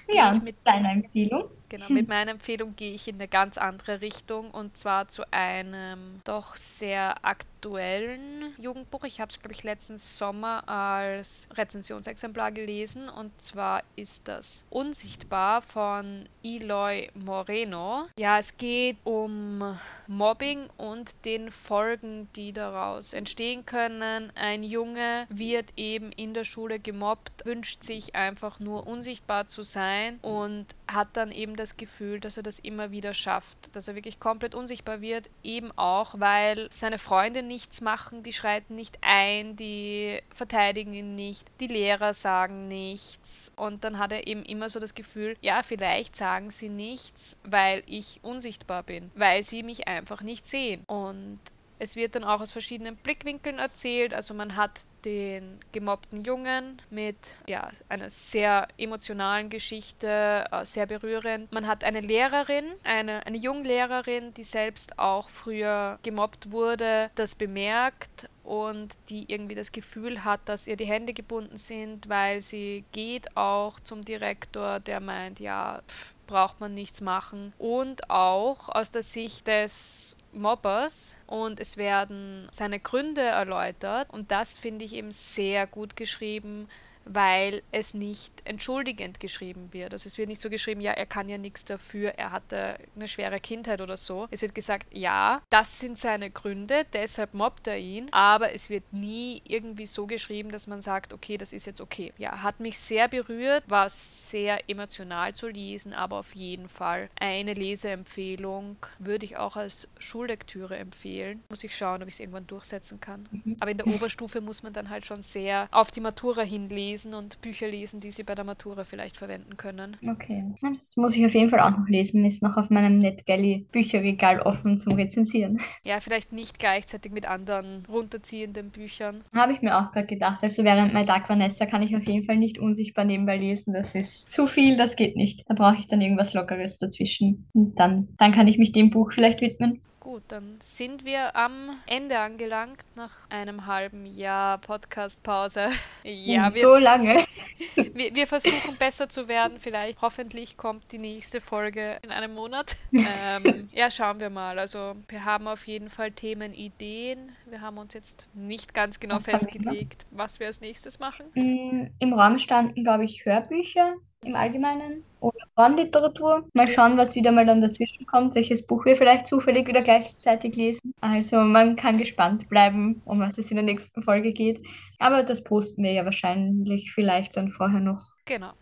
Ja, 0.08 0.30
und 0.32 0.44
mit- 0.44 0.56
deine 0.64 0.90
Empfehlung? 0.92 1.50
Genau, 1.72 1.86
mit 1.88 2.06
meiner 2.06 2.32
Empfehlung 2.32 2.76
gehe 2.76 2.92
ich 2.92 3.08
in 3.08 3.14
eine 3.14 3.28
ganz 3.28 3.56
andere 3.56 4.02
Richtung 4.02 4.50
und 4.50 4.76
zwar 4.76 5.08
zu 5.08 5.22
einem 5.32 6.20
doch 6.22 6.54
sehr 6.56 7.24
aktuellen 7.24 8.52
Jugendbuch. 8.58 9.04
Ich 9.04 9.22
habe 9.22 9.30
es, 9.30 9.40
glaube 9.40 9.54
ich, 9.54 9.62
letzten 9.62 9.96
Sommer 9.96 10.68
als 10.68 11.48
Rezensionsexemplar 11.54 12.52
gelesen 12.52 13.08
und 13.08 13.32
zwar 13.40 13.84
ist 13.96 14.28
das 14.28 14.66
Unsichtbar 14.68 15.62
von 15.62 16.28
Eloy 16.42 17.10
Moreno. 17.14 18.06
Ja, 18.18 18.38
es 18.38 18.58
geht 18.58 18.98
um 19.04 19.78
Mobbing 20.06 20.68
und 20.76 21.14
den 21.24 21.50
Folgen, 21.50 22.28
die 22.36 22.52
daraus 22.52 23.14
entstehen 23.14 23.64
können. 23.64 24.30
Ein 24.34 24.62
Junge 24.62 25.26
wird 25.30 25.72
eben 25.76 26.12
in 26.12 26.34
der 26.34 26.44
Schule 26.44 26.78
gemobbt, 26.78 27.46
wünscht 27.46 27.82
sich 27.82 28.14
einfach 28.14 28.60
nur 28.60 28.86
unsichtbar 28.86 29.48
zu 29.48 29.62
sein 29.62 30.18
und 30.20 30.66
hat 30.92 31.16
dann 31.16 31.30
eben 31.30 31.56
das 31.56 31.76
Gefühl, 31.76 32.20
dass 32.20 32.36
er 32.36 32.42
das 32.42 32.58
immer 32.58 32.90
wieder 32.90 33.14
schafft, 33.14 33.74
dass 33.74 33.88
er 33.88 33.94
wirklich 33.94 34.20
komplett 34.20 34.54
unsichtbar 34.54 35.00
wird, 35.00 35.30
eben 35.42 35.70
auch, 35.76 36.18
weil 36.18 36.68
seine 36.70 36.98
Freunde 36.98 37.42
nichts 37.42 37.80
machen, 37.80 38.22
die 38.22 38.32
schreiten 38.32 38.76
nicht 38.76 38.98
ein, 39.00 39.56
die 39.56 40.20
verteidigen 40.34 40.94
ihn 40.94 41.14
nicht, 41.14 41.46
die 41.60 41.66
Lehrer 41.66 42.14
sagen 42.14 42.68
nichts. 42.68 43.52
Und 43.56 43.84
dann 43.84 43.98
hat 43.98 44.12
er 44.12 44.26
eben 44.26 44.44
immer 44.44 44.68
so 44.68 44.80
das 44.80 44.94
Gefühl, 44.94 45.36
ja, 45.40 45.62
vielleicht 45.62 46.16
sagen 46.16 46.50
sie 46.50 46.68
nichts, 46.68 47.38
weil 47.44 47.82
ich 47.86 48.20
unsichtbar 48.22 48.82
bin, 48.82 49.10
weil 49.14 49.42
sie 49.42 49.62
mich 49.62 49.88
einfach 49.88 50.22
nicht 50.22 50.48
sehen. 50.48 50.84
Und 50.86 51.38
es 51.82 51.96
wird 51.96 52.14
dann 52.14 52.22
auch 52.22 52.40
aus 52.40 52.52
verschiedenen 52.52 52.94
Blickwinkeln 52.94 53.58
erzählt. 53.58 54.14
Also 54.14 54.34
man 54.34 54.54
hat 54.54 54.82
den 55.04 55.58
gemobbten 55.72 56.22
Jungen 56.22 56.80
mit 56.90 57.16
ja, 57.48 57.72
einer 57.88 58.08
sehr 58.08 58.68
emotionalen 58.78 59.50
Geschichte, 59.50 60.44
äh, 60.52 60.64
sehr 60.64 60.86
berührend. 60.86 61.50
Man 61.52 61.66
hat 61.66 61.82
eine 61.82 61.98
Lehrerin, 61.98 62.66
eine, 62.84 63.26
eine 63.26 63.36
Junglehrerin, 63.36 64.32
die 64.34 64.44
selbst 64.44 64.96
auch 65.00 65.28
früher 65.28 65.98
gemobbt 66.04 66.52
wurde, 66.52 67.10
das 67.16 67.34
bemerkt 67.34 68.28
und 68.44 68.94
die 69.08 69.24
irgendwie 69.26 69.56
das 69.56 69.72
Gefühl 69.72 70.22
hat, 70.22 70.40
dass 70.44 70.68
ihr 70.68 70.76
die 70.76 70.84
Hände 70.84 71.12
gebunden 71.12 71.56
sind, 71.56 72.08
weil 72.08 72.38
sie 72.38 72.84
geht 72.92 73.36
auch 73.36 73.80
zum 73.80 74.04
Direktor, 74.04 74.78
der 74.78 75.00
meint, 75.00 75.40
ja, 75.40 75.82
pff, 75.88 76.14
braucht 76.28 76.60
man 76.60 76.74
nichts 76.74 77.00
machen. 77.00 77.52
Und 77.58 78.08
auch 78.08 78.68
aus 78.68 78.92
der 78.92 79.02
Sicht 79.02 79.48
des 79.48 80.16
Mobbers 80.32 81.16
und 81.26 81.60
es 81.60 81.76
werden 81.76 82.48
seine 82.52 82.80
Gründe 82.80 83.22
erläutert 83.22 84.10
und 84.10 84.30
das 84.30 84.58
finde 84.58 84.84
ich 84.84 84.94
eben 84.94 85.12
sehr 85.12 85.66
gut 85.66 85.96
geschrieben, 85.96 86.68
weil 87.04 87.62
es 87.70 87.94
nicht 87.94 88.32
entschuldigend 88.44 89.20
geschrieben 89.20 89.72
wird. 89.72 89.92
Also 89.92 90.06
es 90.06 90.18
wird 90.18 90.28
nicht 90.28 90.40
so 90.40 90.50
geschrieben, 90.50 90.80
ja, 90.80 90.92
er 90.92 91.06
kann 91.06 91.28
ja 91.28 91.38
nichts 91.38 91.64
dafür, 91.64 92.10
er 92.16 92.32
hatte 92.32 92.78
eine 92.94 93.08
schwere 93.08 93.40
Kindheit 93.40 93.80
oder 93.80 93.96
so. 93.96 94.28
Es 94.30 94.42
wird 94.42 94.54
gesagt, 94.54 94.86
ja, 94.92 95.42
das 95.50 95.78
sind 95.78 95.98
seine 95.98 96.30
Gründe, 96.30 96.86
deshalb 96.92 97.34
mobbt 97.34 97.66
er 97.66 97.78
ihn, 97.78 98.08
aber 98.12 98.52
es 98.52 98.70
wird 98.70 98.92
nie 98.92 99.42
irgendwie 99.46 99.86
so 99.86 100.06
geschrieben, 100.06 100.50
dass 100.52 100.66
man 100.66 100.82
sagt, 100.82 101.12
okay, 101.12 101.38
das 101.38 101.52
ist 101.52 101.66
jetzt 101.66 101.80
okay. 101.80 102.12
Ja, 102.18 102.42
hat 102.42 102.60
mich 102.60 102.78
sehr 102.78 103.08
berührt, 103.08 103.64
war 103.68 103.88
sehr 103.88 104.68
emotional 104.68 105.34
zu 105.34 105.48
lesen, 105.48 105.92
aber 105.92 106.18
auf 106.18 106.34
jeden 106.34 106.68
Fall 106.68 107.08
eine 107.18 107.54
Leseempfehlung 107.54 108.76
würde 108.98 109.26
ich 109.26 109.36
auch 109.36 109.56
als 109.56 109.88
Schullektüre 109.98 110.76
empfehlen. 110.76 111.42
Muss 111.48 111.64
ich 111.64 111.76
schauen, 111.76 112.02
ob 112.02 112.08
ich 112.08 112.14
es 112.14 112.20
irgendwann 112.20 112.46
durchsetzen 112.46 113.00
kann. 113.00 113.28
Mhm. 113.30 113.56
Aber 113.60 113.70
in 113.70 113.78
der 113.78 113.86
Oberstufe 113.86 114.40
muss 114.40 114.62
man 114.62 114.72
dann 114.72 114.90
halt 114.90 115.06
schon 115.06 115.22
sehr 115.22 115.68
auf 115.70 115.90
die 115.90 116.00
Matura 116.00 116.42
hinlesen 116.42 116.91
und 117.14 117.40
Bücher 117.40 117.68
lesen, 117.68 118.00
die 118.00 118.10
sie 118.10 118.22
bei 118.22 118.34
der 118.34 118.44
Matura 118.44 118.84
vielleicht 118.84 119.16
verwenden 119.16 119.56
können. 119.56 119.96
Okay. 120.06 120.44
Das 120.60 120.96
muss 120.96 121.16
ich 121.16 121.24
auf 121.24 121.34
jeden 121.34 121.50
Fall 121.50 121.60
auch 121.60 121.76
noch 121.76 121.88
lesen. 121.88 122.24
Ist 122.24 122.42
noch 122.42 122.56
auf 122.56 122.70
meinem 122.70 122.98
NetGalley 122.98 123.66
Bücherregal 123.72 124.40
offen 124.40 124.78
zum 124.78 124.94
Rezensieren. 124.94 125.60
Ja, 125.84 126.00
vielleicht 126.00 126.32
nicht 126.32 126.58
gleichzeitig 126.58 127.12
mit 127.12 127.26
anderen 127.26 127.84
runterziehenden 127.88 128.70
Büchern. 128.70 129.22
Habe 129.34 129.52
ich 129.52 129.62
mir 129.62 129.76
auch 129.76 129.90
gerade 129.90 130.06
gedacht. 130.06 130.38
Also 130.42 130.62
während 130.64 130.94
My 130.94 131.04
Dark 131.04 131.28
Vanessa 131.28 131.66
kann 131.66 131.82
ich 131.82 131.96
auf 131.96 132.04
jeden 132.04 132.24
Fall 132.24 132.36
nicht 132.36 132.58
unsichtbar 132.58 133.04
nebenbei 133.04 133.36
lesen. 133.36 133.74
Das 133.74 133.94
ist 133.94 134.30
zu 134.30 134.46
viel, 134.46 134.76
das 134.76 134.96
geht 134.96 135.16
nicht. 135.16 135.42
Da 135.48 135.54
brauche 135.54 135.76
ich 135.78 135.88
dann 135.88 136.00
irgendwas 136.00 136.34
Lockeres 136.34 136.78
dazwischen. 136.78 137.48
Und 137.52 137.78
dann, 137.78 138.08
dann 138.18 138.32
kann 138.32 138.46
ich 138.46 138.58
mich 138.58 138.72
dem 138.72 138.90
Buch 138.90 139.12
vielleicht 139.12 139.40
widmen. 139.40 139.80
Gut, 140.02 140.24
dann 140.26 140.58
sind 140.60 141.04
wir 141.04 141.36
am 141.36 141.78
Ende 141.86 142.18
angelangt 142.18 142.84
nach 142.96 143.30
einem 143.30 143.66
halben 143.66 144.04
Jahr 144.04 144.58
Podcast-Pause. 144.58 145.66
Ja, 146.02 146.52
wir, 146.52 146.62
so 146.62 146.74
lange. 146.74 147.24
wir, 147.76 148.12
wir 148.12 148.26
versuchen 148.26 148.76
besser 148.76 149.08
zu 149.08 149.28
werden. 149.28 149.60
Vielleicht, 149.60 150.02
hoffentlich 150.02 150.56
kommt 150.56 150.90
die 150.90 150.98
nächste 150.98 151.40
Folge 151.40 151.98
in 152.02 152.10
einem 152.10 152.34
Monat. 152.34 152.76
Ähm, 152.92 153.68
ja, 153.72 153.90
schauen 153.90 154.18
wir 154.18 154.30
mal. 154.30 154.58
Also 154.58 154.96
wir 155.08 155.24
haben 155.24 155.46
auf 155.46 155.66
jeden 155.68 155.88
Fall 155.88 156.10
Themenideen. 156.10 157.30
Wir 157.46 157.60
haben 157.60 157.78
uns 157.78 157.94
jetzt 157.94 158.26
nicht 158.34 158.74
ganz 158.74 158.98
genau 158.98 159.16
Was 159.16 159.24
festgelegt, 159.24 160.06
was 160.10 160.40
wir 160.40 160.48
als 160.48 160.60
nächstes 160.60 160.98
machen. 160.98 161.26
Im 161.34 162.12
Raum 162.12 162.38
standen, 162.38 162.82
glaube 162.82 163.04
ich, 163.04 163.24
Hörbücher 163.24 163.94
im 164.24 164.36
Allgemeinen 164.36 165.04
oder 165.20 165.38
Frauenliteratur. 165.54 166.48
Mal 166.54 166.68
schauen, 166.68 166.96
was 166.96 167.14
wieder 167.14 167.32
mal 167.32 167.46
dann 167.46 167.60
dazwischen 167.60 168.06
kommt, 168.06 168.34
welches 168.34 168.66
Buch 168.66 168.84
wir 168.84 168.96
vielleicht 168.96 169.26
zufällig 169.26 169.66
wieder 169.66 169.82
gleichzeitig 169.82 170.56
lesen. 170.56 170.94
Also 171.00 171.36
man 171.40 171.76
kann 171.76 171.98
gespannt 171.98 172.48
bleiben, 172.48 173.02
um 173.04 173.20
was 173.20 173.38
es 173.38 173.50
in 173.50 173.56
der 173.56 173.64
nächsten 173.64 174.02
Folge 174.02 174.32
geht. 174.32 174.64
Aber 174.98 175.22
das 175.22 175.44
posten 175.44 175.82
wir 175.82 175.92
ja 175.92 176.04
wahrscheinlich 176.04 176.92
vielleicht 176.92 177.36
dann 177.36 177.48
vorher 177.48 177.80
noch. 177.80 178.00
Genau. 178.24 178.52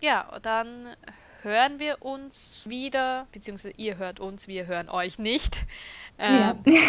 Ja, 0.00 0.38
dann 0.42 0.88
hören 1.42 1.78
wir 1.78 2.02
uns 2.02 2.62
wieder, 2.66 3.26
beziehungsweise 3.32 3.74
ihr 3.76 3.96
hört 3.98 4.20
uns, 4.20 4.48
wir 4.48 4.66
hören 4.66 4.88
euch 4.88 5.18
nicht. 5.18 5.58
Ähm, 6.18 6.56
ja. 6.66 6.82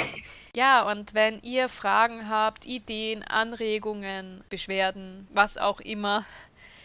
ja, 0.55 0.91
und 0.91 1.13
wenn 1.13 1.39
ihr 1.43 1.69
Fragen 1.69 2.30
habt, 2.30 2.65
Ideen, 2.65 3.23
Anregungen, 3.23 4.43
Beschwerden, 4.49 5.27
was 5.32 5.57
auch 5.57 5.80
immer, 5.80 6.25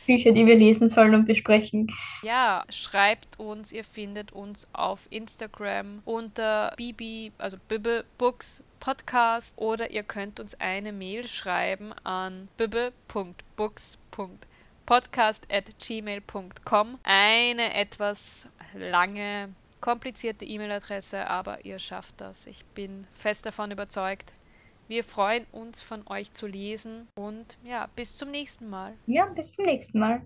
Bücher, 0.06 0.32
die 0.32 0.46
wir 0.46 0.56
lesen 0.56 0.88
sollen 0.88 1.14
und 1.14 1.26
besprechen. 1.26 1.92
Ja, 2.22 2.64
schreibt 2.70 3.38
uns, 3.38 3.70
ihr 3.72 3.84
findet 3.84 4.32
uns 4.32 4.66
auf 4.72 5.06
Instagram 5.10 6.00
unter 6.04 6.72
bb, 6.76 7.32
also 7.38 7.56
Bibbe 7.68 8.04
Books 8.18 8.62
Podcast 8.80 9.54
oder 9.56 9.90
ihr 9.90 10.02
könnt 10.02 10.40
uns 10.40 10.58
eine 10.60 10.92
Mail 10.92 11.26
schreiben 11.26 11.94
an 12.04 12.48
bibbe.books.podcast 12.58 15.42
at 15.50 15.78
gmail.com. 15.78 16.98
Eine 17.02 17.74
etwas 17.74 18.46
lange, 18.74 19.48
komplizierte 19.80 20.44
E-Mail-Adresse, 20.44 21.26
aber 21.26 21.64
ihr 21.64 21.78
schafft 21.78 22.20
das. 22.20 22.46
Ich 22.46 22.62
bin 22.74 23.06
fest 23.14 23.46
davon 23.46 23.70
überzeugt. 23.70 24.34
Wir 24.86 25.02
freuen 25.02 25.46
uns 25.50 25.82
von 25.82 26.06
euch 26.08 26.32
zu 26.34 26.46
lesen 26.46 27.08
und 27.14 27.56
ja, 27.64 27.88
bis 27.96 28.16
zum 28.16 28.30
nächsten 28.30 28.68
Mal. 28.68 28.94
Ja, 29.06 29.24
bis 29.26 29.52
zum 29.52 29.64
nächsten 29.64 29.98
Mal. 29.98 30.22